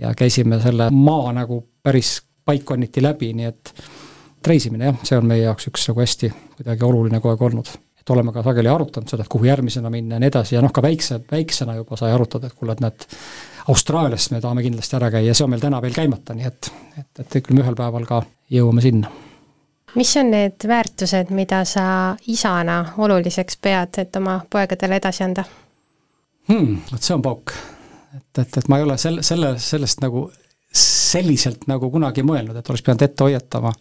ja 0.00 0.14
käisime 0.16 0.60
selle 0.62 0.88
maa 0.90 1.32
nagu 1.36 1.60
päris 1.82 2.20
paikkonniti 2.44 3.02
läbi, 3.02 3.32
nii 3.36 3.48
et 3.50 3.72
reisimine 4.46 4.90
jah, 4.90 4.98
see 5.04 5.18
on 5.20 5.28
meie 5.28 5.44
jaoks 5.44 5.68
üks 5.70 5.86
nagu 5.90 6.02
hästi 6.02 6.32
kuidagi 6.56 6.86
oluline 6.86 7.20
kogu 7.20 7.34
aeg 7.34 7.46
olnud. 7.50 7.72
et 8.00 8.10
oleme 8.10 8.32
ka 8.32 8.42
sageli 8.42 8.70
arutanud 8.72 9.12
seda, 9.12 9.26
et 9.26 9.32
kuhu 9.32 9.44
järgmisena 9.44 9.90
minna 9.92 10.16
ja 10.16 10.22
nii 10.22 10.30
edasi 10.32 10.54
ja 10.56 10.62
noh, 10.64 10.72
ka 10.72 10.82
väikse, 10.82 11.20
väiksena 11.30 11.76
juba 11.76 11.98
sai 12.00 12.14
arutada, 12.14 12.48
et 12.48 12.56
kuule, 12.56 12.72
et 12.72 12.80
näed, 12.80 13.06
Austraalias 13.68 14.30
me 14.30 14.40
tahame 14.40 14.62
kindlasti 14.62 14.96
ära 14.96 15.10
käia 15.10 15.30
ja 15.30 15.34
see 15.34 15.44
on 15.44 15.50
meil 15.54 15.64
täna 15.64 15.82
veel 15.82 15.96
käimata, 15.96 16.36
nii 16.36 16.46
et, 16.48 16.70
et, 16.98 17.10
et 17.26 17.40
küll 17.42 17.58
me 17.58 17.64
ühel 17.64 17.76
päeval 17.78 18.06
ka 18.08 18.22
jõuame 18.50 18.84
sinna 18.84 19.10
mis 19.94 20.16
on 20.16 20.30
need 20.30 20.68
väärtused, 20.68 21.32
mida 21.34 21.64
sa 21.64 22.16
isana 22.30 22.84
oluliseks 22.98 23.58
pead, 23.62 23.98
et 23.98 24.16
oma 24.16 24.40
poegadele 24.50 25.00
edasi 25.00 25.24
anda 25.26 25.44
hmm,? 26.48 26.76
Vot 26.92 27.02
see 27.02 27.16
on 27.16 27.22
pauk. 27.22 27.54
et, 28.16 28.38
et, 28.38 28.56
et 28.62 28.68
ma 28.68 28.78
ei 28.78 28.86
ole 28.86 28.98
selle, 28.98 29.24
selle, 29.26 29.56
sellest 29.58 30.04
nagu 30.04 30.28
selliselt 30.70 31.66
nagu 31.66 31.90
kunagi 31.90 32.22
mõelnud, 32.22 32.56
et 32.56 32.68
oleks 32.70 32.84
pidanud 32.86 33.02
ette 33.02 33.26
hoiatama. 33.26 33.72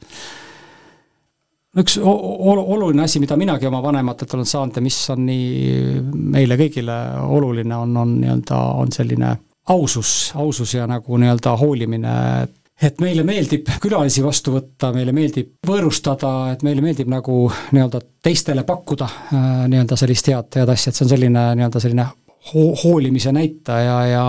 üks 1.77 1.99
oluline 2.01 3.03
asi, 3.03 3.19
mida 3.21 3.37
minagi 3.37 3.67
oma 3.69 3.81
vanematelt 3.83 4.33
olen 4.33 4.49
saanud 4.49 4.75
ja 4.75 4.81
mis 4.81 4.97
on 5.13 5.21
nii 5.27 6.01
meile 6.33 6.57
kõigile 6.57 6.97
oluline, 7.37 7.75
on, 7.77 7.93
on 7.97 8.15
nii-öelda, 8.23 8.63
on 8.81 8.91
selline 8.91 9.35
ausus, 9.69 10.31
ausus 10.35 10.73
ja 10.73 10.87
nagu 10.89 11.17
nii-öelda 11.17 11.57
hoolimine, 11.57 12.15
et 12.43 12.55
et 12.79 13.01
meile 13.03 13.25
meeldib 13.27 13.67
külalisi 13.83 14.21
vastu 14.23 14.53
võtta, 14.53 14.93
meile 14.95 15.11
meeldib 15.11 15.67
võõrustada, 15.67 16.53
et 16.53 16.61
meile 16.63 16.79
meeldib 16.83 17.09
nagu 17.11 17.41
nii-öelda 17.75 17.99
teistele 18.23 18.63
pakkuda 18.63 19.09
äh, 19.09 19.49
nii-öelda 19.71 19.97
sellist 19.99 20.31
head, 20.31 20.47
head 20.55 20.71
asja, 20.71 20.93
et 20.93 20.95
see 20.99 21.05
on 21.05 21.11
selline 21.11 21.43
nii-öelda 21.59 21.81
selline 21.83 22.05
ho-, 22.53 22.75
hoolimise 22.83 23.33
näitaja 23.35 23.97
ja 24.07 24.23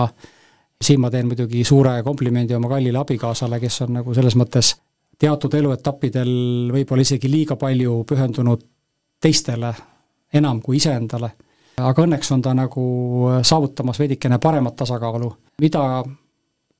siin 0.81 0.99
ma 0.99 1.11
teen 1.13 1.29
muidugi 1.29 1.63
suure 1.67 2.01
komplimendi 2.03 2.57
oma 2.57 2.71
kallile 2.71 2.99
abikaasale, 2.99 3.59
kes 3.61 3.81
on 3.85 3.95
nagu 4.01 4.15
selles 4.17 4.35
mõttes 4.39 4.73
teatud 5.21 5.53
eluetappidel 5.53 6.33
võib-olla 6.73 7.05
isegi 7.05 7.29
liiga 7.31 7.55
palju 7.61 8.01
pühendunud 8.09 8.65
teistele 9.21 9.71
enam 10.33 10.61
kui 10.63 10.79
iseendale. 10.79 11.31
Aga 11.87 12.05
õnneks 12.05 12.31
on 12.35 12.41
ta 12.45 12.53
nagu 12.57 12.83
saavutamas 13.47 13.99
veidikene 14.01 14.39
paremat 14.41 14.75
tasakaalu, 14.79 15.31
mida 15.61 16.03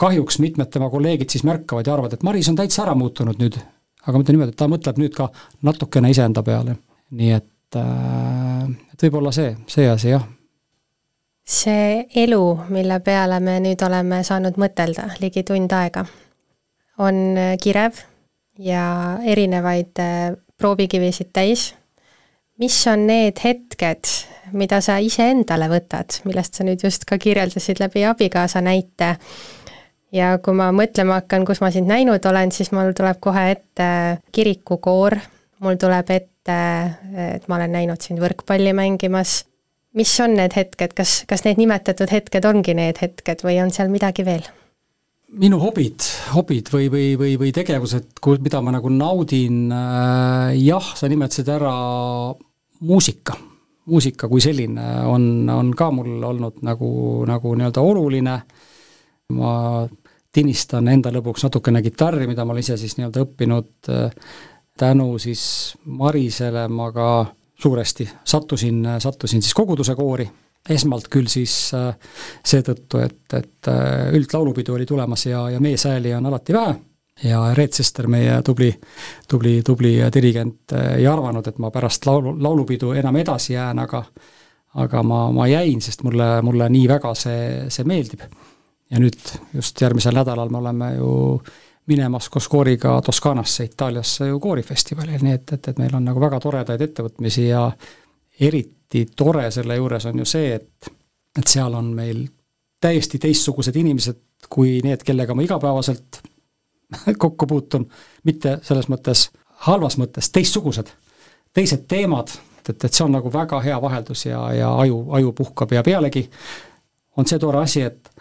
kahjuks 0.02 0.40
mitmed 0.42 0.72
tema 0.74 0.90
kolleegid 0.90 1.30
siis 1.30 1.46
märkavad 1.48 1.88
ja 1.88 1.94
arvavad, 1.94 2.18
et 2.18 2.24
Maris 2.24 2.50
on 2.50 2.58
täitsa 2.58 2.86
ära 2.86 2.96
muutunud 2.98 3.40
nüüd. 3.42 3.58
aga 4.02 4.18
ma 4.18 4.24
ütlen 4.24 4.38
niimoodi, 4.38 4.56
et 4.56 4.58
ta 4.58 4.68
mõtleb 4.72 5.02
nüüd 5.02 5.16
ka 5.16 5.30
natukene 5.62 6.10
iseenda 6.10 6.44
peale. 6.44 6.76
nii 7.12 7.32
et, 7.32 7.76
äh, 7.76 8.70
et 8.94 9.04
võib-olla 9.04 9.34
see, 9.36 9.56
see 9.68 9.90
asi 9.90 10.14
jah. 10.14 10.28
see 11.46 12.06
elu, 12.16 12.44
mille 12.70 13.00
peale 13.00 13.40
me 13.40 13.60
nüüd 13.60 13.82
oleme 13.86 14.24
saanud 14.24 14.58
mõtelda 14.58 15.12
ligi 15.22 15.44
tund 15.44 15.72
aega, 15.72 16.06
on 16.98 17.38
kirev 17.62 18.02
ja 18.62 19.18
erinevaid 19.26 20.00
äh, 20.00 20.34
proovikivisid 20.58 21.32
täis. 21.34 21.72
Mis 22.62 22.78
on 22.88 23.08
need 23.10 23.40
hetked, 23.42 24.10
mida 24.54 24.82
sa 24.86 25.00
iseendale 25.02 25.70
võtad, 25.72 26.22
millest 26.28 26.60
sa 26.60 26.66
nüüd 26.68 26.84
just 26.86 27.08
ka 27.10 27.18
kirjeldasid 27.22 27.82
läbi 27.82 28.06
abikaasa 28.06 28.62
näite 28.62 29.16
ja 30.16 30.36
kui 30.44 30.56
ma 30.58 30.70
mõtlema 30.76 31.22
hakkan, 31.22 31.46
kus 31.48 31.62
ma 31.64 31.72
sind 31.74 31.90
näinud 31.90 32.26
olen, 32.28 32.52
siis 32.54 32.72
mul 32.76 32.94
tuleb 32.98 33.22
kohe 33.24 33.48
ette 33.56 33.88
kirikukoor, 34.36 35.18
mul 35.64 35.80
tuleb 35.82 36.12
ette, 36.14 36.60
et 37.36 37.48
ma 37.48 37.58
olen 37.58 37.74
näinud 37.80 38.04
sind 38.04 38.22
võrkpalli 38.22 38.76
mängimas. 38.78 39.46
mis 39.94 40.12
on 40.24 40.38
need 40.38 40.54
hetked, 40.56 40.94
kas, 40.96 41.24
kas 41.28 41.44
need 41.44 41.58
nimetatud 41.60 42.12
hetked 42.12 42.46
ongi 42.48 42.74
need 42.74 43.02
hetked 43.02 43.42
või 43.44 43.58
on 43.64 43.72
seal 43.72 43.90
midagi 43.92 44.24
veel? 44.26 44.46
minu 45.32 45.58
hobid, 45.60 46.04
hobid 46.36 46.68
või, 46.68 46.90
või, 46.92 47.16
või, 47.16 47.38
või 47.40 47.52
tegevused, 47.56 48.20
mida 48.44 48.60
ma 48.62 48.74
nagu 48.76 48.90
naudin 48.92 49.72
äh,, 49.72 50.58
jah, 50.60 50.94
sa 50.96 51.08
nimetasid 51.08 51.48
ära 51.48 51.76
muusika. 52.82 53.34
muusika 53.86 54.28
kui 54.28 54.42
selline 54.42 54.84
on, 55.10 55.50
on 55.50 55.72
ka 55.76 55.90
mul 55.92 56.24
olnud 56.24 56.62
nagu, 56.66 56.92
nagu 57.28 57.56
nii-öelda 57.56 57.82
oluline, 57.82 58.36
ma 59.34 59.54
tinistan 60.32 60.88
enda 60.88 61.12
lõbuks 61.12 61.44
natukene 61.48 61.82
kitarri, 61.84 62.28
mida 62.30 62.46
ma 62.46 62.54
olen 62.54 62.64
ise 62.64 62.78
siis 62.80 62.98
nii-öelda 62.98 63.26
õppinud 63.26 63.92
äh, 63.92 64.14
tänu 64.78 65.18
siis 65.20 65.44
Marisele 65.86 66.68
ma 66.72 66.92
ka 66.92 67.08
suuresti 67.62 68.08
sattusin, 68.24 68.86
sattusin 69.00 69.42
siis 69.42 69.54
koguduse 69.54 69.96
koori, 69.96 70.26
esmalt 70.70 71.10
küll 71.12 71.30
siis 71.30 71.56
äh, 71.78 71.92
seetõttu, 72.46 73.02
et, 73.02 73.26
et 73.38 73.72
äh, 73.72 74.08
üldlaulupidu 74.18 74.78
oli 74.78 74.86
tulemas 74.90 75.26
ja, 75.26 75.50
ja 75.50 75.60
meeshääli 75.60 76.14
on 76.18 76.32
alati 76.32 76.54
vähe 76.58 76.80
ja 77.24 77.54
Reet 77.54 77.74
Sester, 77.74 78.08
meie 78.08 78.42
tubli, 78.46 78.72
tubli, 79.30 79.62
tubli 79.66 79.96
dirigent, 80.14 80.76
ei 80.98 81.08
arvanud, 81.08 81.48
et 81.48 81.58
ma 81.62 81.72
pärast 81.72 82.06
laulu, 82.06 82.36
laulupidu 82.42 82.92
enam 82.98 83.16
edasi 83.22 83.54
jään, 83.54 83.80
aga 83.80 84.06
aga 84.80 85.04
ma, 85.04 85.26
ma 85.36 85.48
jäin, 85.52 85.82
sest 85.84 86.04
mulle, 86.08 86.42
mulle 86.46 86.70
nii 86.72 86.88
väga 86.88 87.12
see, 87.18 87.42
see 87.74 87.88
meeldib. 87.88 88.24
Ja 88.92 89.00
nüüd 89.00 89.20
just 89.56 89.82
järgmisel 89.82 90.16
nädalal 90.16 90.52
me 90.52 90.60
oleme 90.60 90.94
ju 90.96 91.12
minemas 91.92 92.30
koos 92.30 92.48
kooriga 92.52 93.02
Toskaanasse, 93.04 93.66
Itaaliasse 93.72 94.28
ju 94.28 94.40
koorifestivalil, 94.40 95.24
nii 95.24 95.34
et, 95.34 95.54
et, 95.58 95.72
et 95.72 95.80
meil 95.80 95.96
on 95.98 96.06
nagu 96.08 96.22
väga 96.22 96.40
toredaid 96.44 96.82
ettevõtmisi 96.88 97.48
ja 97.50 97.66
eriti 98.40 99.06
tore 99.16 99.50
selle 99.52 99.76
juures 99.80 100.06
on 100.12 100.22
ju 100.22 100.28
see, 100.28 100.54
et, 100.56 100.92
et 101.38 101.48
seal 101.48 101.74
on 101.76 101.92
meil 101.96 102.26
täiesti 102.82 103.20
teistsugused 103.22 103.76
inimesed 103.76 104.22
kui 104.50 104.80
need, 104.84 105.04
kellega 105.06 105.36
ma 105.38 105.44
igapäevaselt 105.46 106.22
kokku 107.24 107.48
puutun, 107.48 107.88
mitte 108.24 108.60
selles 108.64 108.90
mõttes 108.90 109.30
halvas 109.68 109.98
mõttes, 110.02 110.32
teistsugused, 110.34 110.90
teised 111.54 111.86
teemad, 111.88 112.34
et, 112.70 112.76
et 112.84 112.92
see 112.92 113.06
on 113.06 113.14
nagu 113.14 113.32
väga 113.34 113.62
hea 113.62 113.78
vaheldus 113.82 114.26
ja, 114.26 114.42
ja 114.54 114.74
aju, 114.84 115.06
aju 115.18 115.34
puhkab 115.38 115.72
ja 115.76 115.84
pealegi 115.84 116.28
on 117.18 117.28
see 117.28 117.40
tore 117.40 117.62
asi, 117.62 117.82
et 117.82 118.12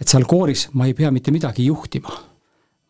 et 0.00 0.08
seal 0.08 0.26
kooris 0.28 0.68
ma 0.76 0.86
ei 0.86 0.94
pea 0.94 1.10
mitte 1.10 1.32
midagi 1.32 1.66
juhtima. 1.66 2.12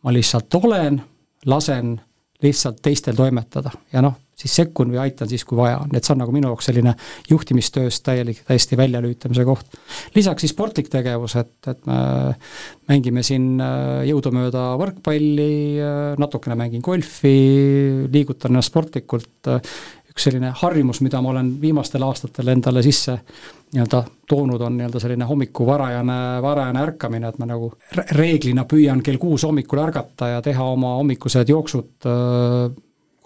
ma 0.03 0.13
lihtsalt 0.13 0.55
olen, 0.55 1.01
lasen 1.45 2.01
lihtsalt 2.43 2.81
teistel 2.81 3.15
toimetada 3.15 3.71
ja 3.93 4.01
noh, 4.01 4.13
siis 4.37 4.53
sekkun 4.59 4.91
või 4.93 5.01
aitan 5.01 5.29
siis, 5.29 5.43
kui 5.47 5.57
vaja 5.57 5.79
on, 5.81 5.93
et 5.97 6.05
see 6.05 6.13
on 6.13 6.21
nagu 6.21 6.33
minu 6.35 6.51
jaoks 6.51 6.69
selline 6.69 6.93
juhtimistööst 7.29 8.03
täielik, 8.05 8.43
täiesti 8.45 8.77
väljalülitamise 8.77 9.45
koht. 9.47 9.77
lisaks 10.15 10.45
siis 10.45 10.53
sportlik 10.53 10.91
tegevus, 10.93 11.35
et, 11.41 11.55
et 11.67 11.85
me 11.89 11.99
mängime 12.89 13.25
siin 13.25 13.55
äh, 13.61 14.05
jõudumööda 14.11 14.69
võrkpalli, 14.81 15.51
äh, 15.81 16.01
natukene 16.21 16.57
mängin 16.59 16.85
golfi, 16.85 17.37
liigutan 18.13 18.53
ennast 18.53 18.69
sportlikult, 18.69 19.49
äh, 19.49 19.75
üks 20.13 20.29
selline 20.29 20.53
harjumus, 20.61 21.01
mida 21.05 21.21
ma 21.21 21.33
olen 21.33 21.55
viimastel 21.61 22.05
aastatel 22.05 22.53
endale 22.53 22.85
sisse 22.85 23.17
nii-öelda 23.73 24.05
toonud, 24.29 24.61
on 24.61 24.77
nii-öelda 24.77 25.01
selline 25.01 25.25
hommiku 25.27 25.65
varajane, 25.67 26.15
varajane 26.45 26.81
ärkamine, 26.85 27.33
et 27.33 27.41
ma 27.41 27.49
nagu 27.49 27.73
reeglina 28.15 28.69
püüan 28.69 29.01
kell 29.03 29.19
kuus 29.21 29.43
hommikul 29.49 29.81
ärgata 29.81 30.35
ja 30.37 30.43
teha 30.45 30.73
oma 30.77 30.93
hommikused 31.01 31.49
jooksud 31.49 32.07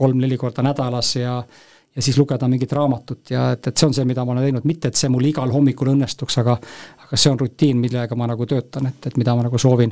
kolm-neli 0.02 0.40
korda 0.42 0.66
nädalas 0.66 1.16
ja 1.16 1.42
ja 1.96 2.02
siis 2.02 2.18
lugeda 2.18 2.48
mingit 2.48 2.72
raamatut 2.72 3.34
ja 3.34 3.50
et, 3.52 3.68
et 3.68 3.78
see 3.78 3.90
on 3.90 3.94
see, 3.94 4.06
mida 4.08 4.24
ma 4.26 4.32
olen 4.32 4.46
teinud, 4.48 4.66
mitte 4.68 4.88
et 4.88 4.96
see 4.96 5.10
mul 5.12 5.26
igal 5.28 5.52
hommikul 5.52 5.92
õnnestuks, 5.92 6.38
aga 6.40 6.56
aga 7.04 7.20
see 7.20 7.32
on 7.34 7.40
rutiin, 7.40 7.82
millega 7.84 8.16
ma 8.16 8.30
nagu 8.32 8.48
töötan, 8.48 8.88
et, 8.88 9.08
et 9.10 9.18
mida 9.20 9.36
ma 9.36 9.44
nagu 9.44 9.60
soovin 9.60 9.92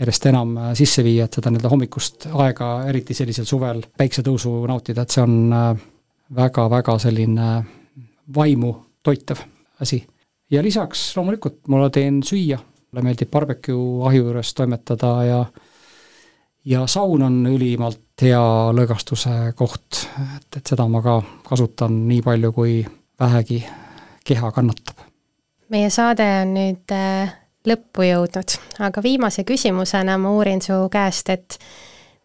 järjest 0.00 0.26
enam 0.30 0.56
äh, 0.58 0.72
sisse 0.78 1.04
viia, 1.06 1.26
et 1.26 1.38
seda 1.38 1.52
nii-öelda 1.52 1.70
hommikust 1.72 2.28
aega, 2.32 2.72
eriti 2.90 3.14
sellisel 3.14 3.46
suvel, 3.48 3.82
päiksetõusu 3.98 4.54
nautida, 4.70 5.04
et 5.04 5.14
see 5.14 5.24
on 5.24 5.38
väga-väga 6.38 6.94
äh, 6.94 7.02
selline 7.06 7.48
äh, 7.56 7.72
vaimu 8.34 8.74
toitev 9.02 9.42
asi. 9.80 10.02
ja 10.50 10.62
lisaks 10.62 11.16
loomulikult 11.16 11.68
mulle 11.68 11.90
teen 11.90 12.22
süüa, 12.22 12.58
mulle 12.90 13.04
meeldib 13.04 13.30
barbecue 13.30 14.06
ahju 14.08 14.24
juures 14.24 14.54
toimetada 14.54 15.12
ja 15.24 15.40
ja 16.68 16.86
saun 16.86 17.22
on 17.22 17.46
ülimalt 17.46 18.22
hea 18.22 18.40
lõõgastuse 18.76 19.52
koht, 19.56 20.04
et, 20.36 20.48
et 20.60 20.66
seda 20.66 20.84
ma 20.90 21.00
ka 21.02 21.18
kasutan 21.48 22.02
nii 22.08 22.22
palju, 22.24 22.52
kui 22.52 22.78
vähegi 23.20 23.62
keha 24.24 24.50
kannatab. 24.52 25.04
meie 25.68 25.90
saade 25.90 26.26
on 26.42 26.54
nüüd 26.56 26.92
äh, 26.94 27.32
lõppu 27.68 28.04
jõudnud, 28.08 28.56
aga 28.84 29.02
viimase 29.04 29.44
küsimusena 29.48 30.18
ma 30.20 30.32
uurin 30.36 30.62
su 30.64 30.76
käest, 30.92 31.30
et 31.32 31.58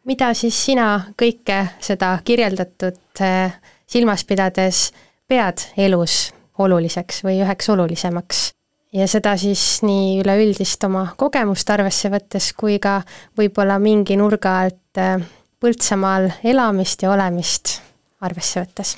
mida 0.05 0.33
siis 0.33 0.57
sina 0.65 0.89
kõike 1.19 1.59
seda 1.79 2.17
kirjeldatud 2.23 3.21
äh, 3.21 3.55
silmas 3.87 4.25
pidades 4.25 4.89
pead 5.27 5.69
elus 5.77 6.33
oluliseks 6.59 7.23
või 7.23 7.39
üheks 7.45 7.69
olulisemaks? 7.69 8.49
Ja 8.93 9.07
seda 9.09 9.33
siis 9.39 9.81
nii 9.85 10.19
üleüldist 10.21 10.83
oma 10.85 11.07
kogemust 11.17 11.69
arvesse 11.73 12.11
võttes, 12.13 12.51
kui 12.57 12.77
ka 12.81 12.99
võib-olla 13.37 13.79
mingi 13.81 14.17
nurga 14.19 14.59
alt 14.65 15.01
äh, 15.01 15.23
Põltsamaal 15.63 16.27
elamist 16.43 17.05
ja 17.05 17.13
olemist 17.13 17.77
arvesse 18.23 18.65
võttes? 18.65 18.97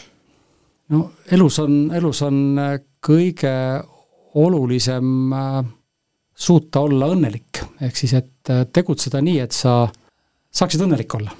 no 0.89 1.11
elus 1.31 1.59
on, 1.61 1.77
elus 1.95 2.21
on 2.25 2.39
äh, 2.61 2.75
kõige 3.05 3.53
olulisem 4.41 5.33
äh, 5.33 5.59
suuta 6.35 6.83
olla 6.83 7.07
õnnelik, 7.13 7.61
ehk 7.85 7.95
siis 7.95 8.13
et 8.17 8.49
tegutseda 8.75 9.21
nii, 9.23 9.39
et 9.39 9.55
sa 9.55 9.85
saaksid 10.51 10.83
õnnelik 10.83 11.13
olla. 11.15 11.31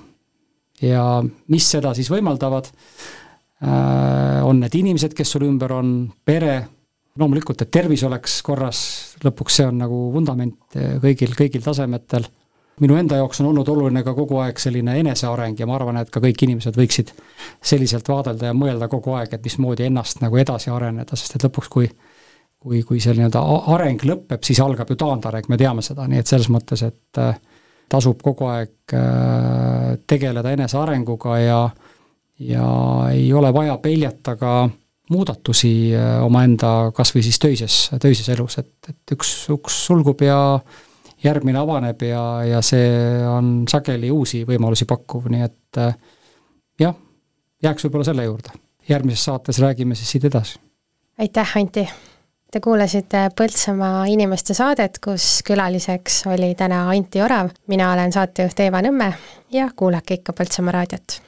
ja 0.82 1.04
mis 1.52 1.68
seda 1.68 1.92
siis 1.96 2.08
võimaldavad, 2.12 2.70
on 4.46 4.60
need 4.60 4.76
inimesed, 4.80 5.14
kes 5.16 5.30
sul 5.36 5.46
ümber 5.48 5.74
on, 5.76 5.92
pere, 6.26 6.56
loomulikult, 7.20 7.62
et 7.64 7.72
tervis 7.72 8.04
oleks 8.04 8.40
korras, 8.46 8.80
lõpuks 9.24 9.62
see 9.62 9.68
on 9.70 9.78
nagu 9.80 10.00
vundament 10.14 10.76
eh, 10.76 10.98
kõigil, 11.04 11.36
kõigil 11.38 11.64
tasemetel. 11.64 12.28
minu 12.84 12.98
enda 13.00 13.16
jaoks 13.16 13.40
on 13.40 13.48
olnud 13.54 13.70
oluline 13.72 14.04
ka 14.04 14.14
kogu 14.14 14.42
aeg 14.44 14.60
selline 14.60 14.98
eneseareng 15.00 15.60
ja 15.60 15.66
ma 15.66 15.78
arvan, 15.78 15.98
et 15.98 16.10
ka 16.12 16.20
kõik 16.20 16.44
inimesed 16.44 16.76
võiksid 16.76 17.14
selliselt 17.64 18.08
vaadelda 18.10 18.52
ja 18.52 18.54
mõelda 18.54 18.90
kogu 18.92 19.16
aeg, 19.16 19.34
et 19.34 19.44
mismoodi 19.44 19.88
ennast 19.88 20.20
nagu 20.22 20.38
edasi 20.38 20.70
areneda, 20.70 21.16
sest 21.16 21.38
et 21.38 21.48
lõpuks, 21.48 21.72
kui 21.72 21.90
kui, 22.66 22.82
kui 22.82 22.98
see 23.00 23.14
nii-öelda 23.14 23.42
areng 23.76 24.02
lõpeb, 24.10 24.42
siis 24.42 24.58
algab 24.60 24.90
ju 24.90 24.96
taandareng, 24.98 25.46
me 25.50 25.58
teame 25.58 25.84
seda, 25.86 26.08
nii 26.10 26.24
et 26.24 26.28
selles 26.28 26.48
mõttes, 26.50 26.82
et 26.82 27.20
eh, 27.22 27.36
tasub 27.88 28.24
kogu 28.26 28.50
aeg 28.50 28.96
eh, 28.98 29.92
tegeleda 30.08 30.56
enesearenguga 30.58 31.40
ja 31.40 31.60
ja 32.40 32.66
ei 33.14 33.30
ole 33.34 33.54
vaja 33.54 33.78
peljata 33.80 34.34
ka 34.36 34.56
äh, 34.66 34.74
muudatusi 35.10 35.94
äh, 35.96 36.24
omaenda 36.26 36.92
kas 36.96 37.14
või 37.16 37.24
siis 37.26 37.40
töises, 37.42 37.78
töises 38.02 38.30
elus, 38.34 38.58
et, 38.62 38.74
et 38.90 39.16
üks 39.16 39.34
uks 39.54 39.78
sulgub 39.88 40.22
ja 40.26 40.38
järgmine 41.24 41.60
avaneb 41.60 42.02
ja, 42.06 42.24
ja 42.46 42.62
see 42.66 42.88
on 43.30 43.66
sageli 43.70 44.12
uusi 44.12 44.44
võimalusi 44.48 44.88
pakkuv, 44.90 45.30
nii 45.34 45.46
et 45.46 45.82
äh, 45.82 45.96
jah, 46.82 46.96
jääks 47.64 47.88
võib-olla 47.88 48.10
selle 48.10 48.26
juurde. 48.28 48.58
järgmises 48.90 49.24
saates 49.26 49.60
räägime 49.60 49.96
siis 49.96 50.12
siit 50.12 50.26
edasi. 50.26 50.60
aitäh, 51.18 51.58
Anti! 51.58 51.88
Te 52.52 52.62
kuulasite 52.64 53.30
Põltsamaa 53.36 54.06
inimeste 54.08 54.54
saadet, 54.56 55.02
kus 55.04 55.42
külaliseks 55.44 56.22
oli 56.32 56.54
täna 56.56 56.86
Anti 56.90 57.22
Orav, 57.22 57.50
mina 57.68 57.92
olen 57.92 58.16
saatejuht 58.16 58.60
Eeva 58.64 58.82
Nõmme 58.86 59.12
ja 59.52 59.70
kuulake 59.76 60.22
ikka 60.22 60.34
Põltsamaa 60.38 60.78
raadiot 60.80 61.20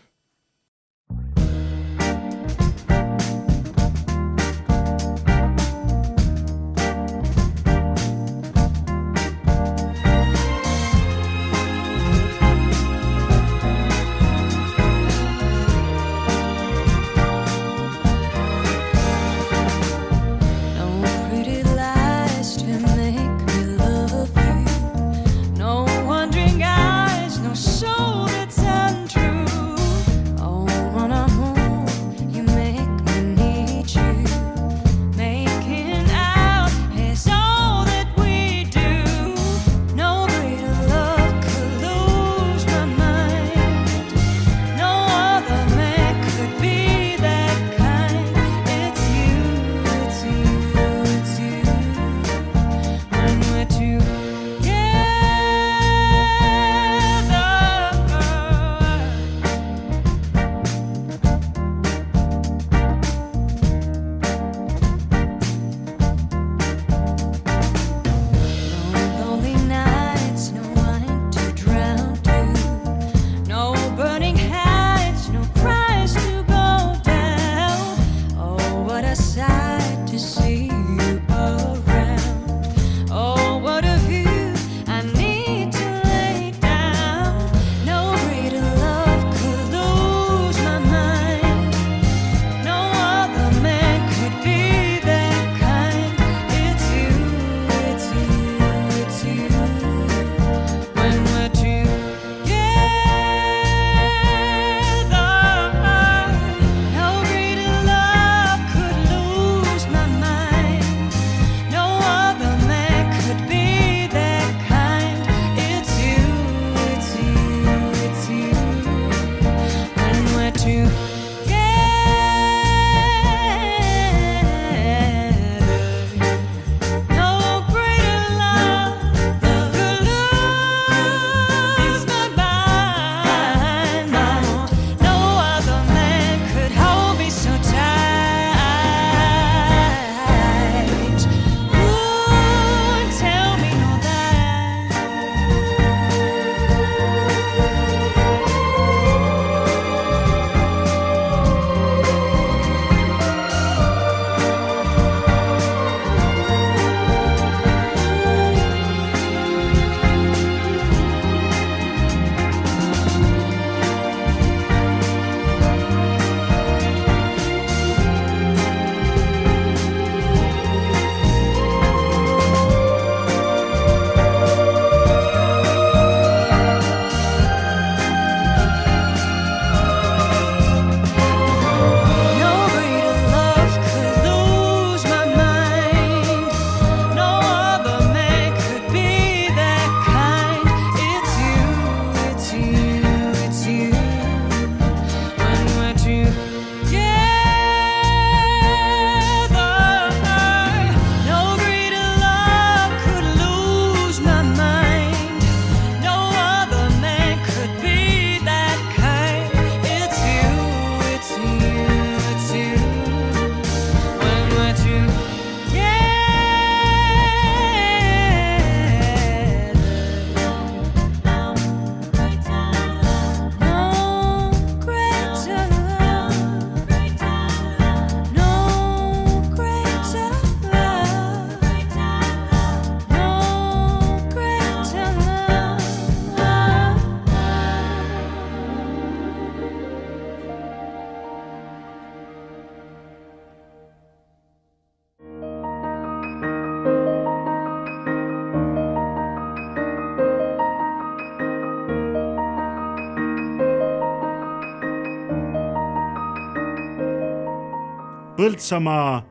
Põltsamaa 258.47 259.25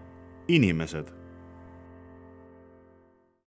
inimesed 0.53 1.07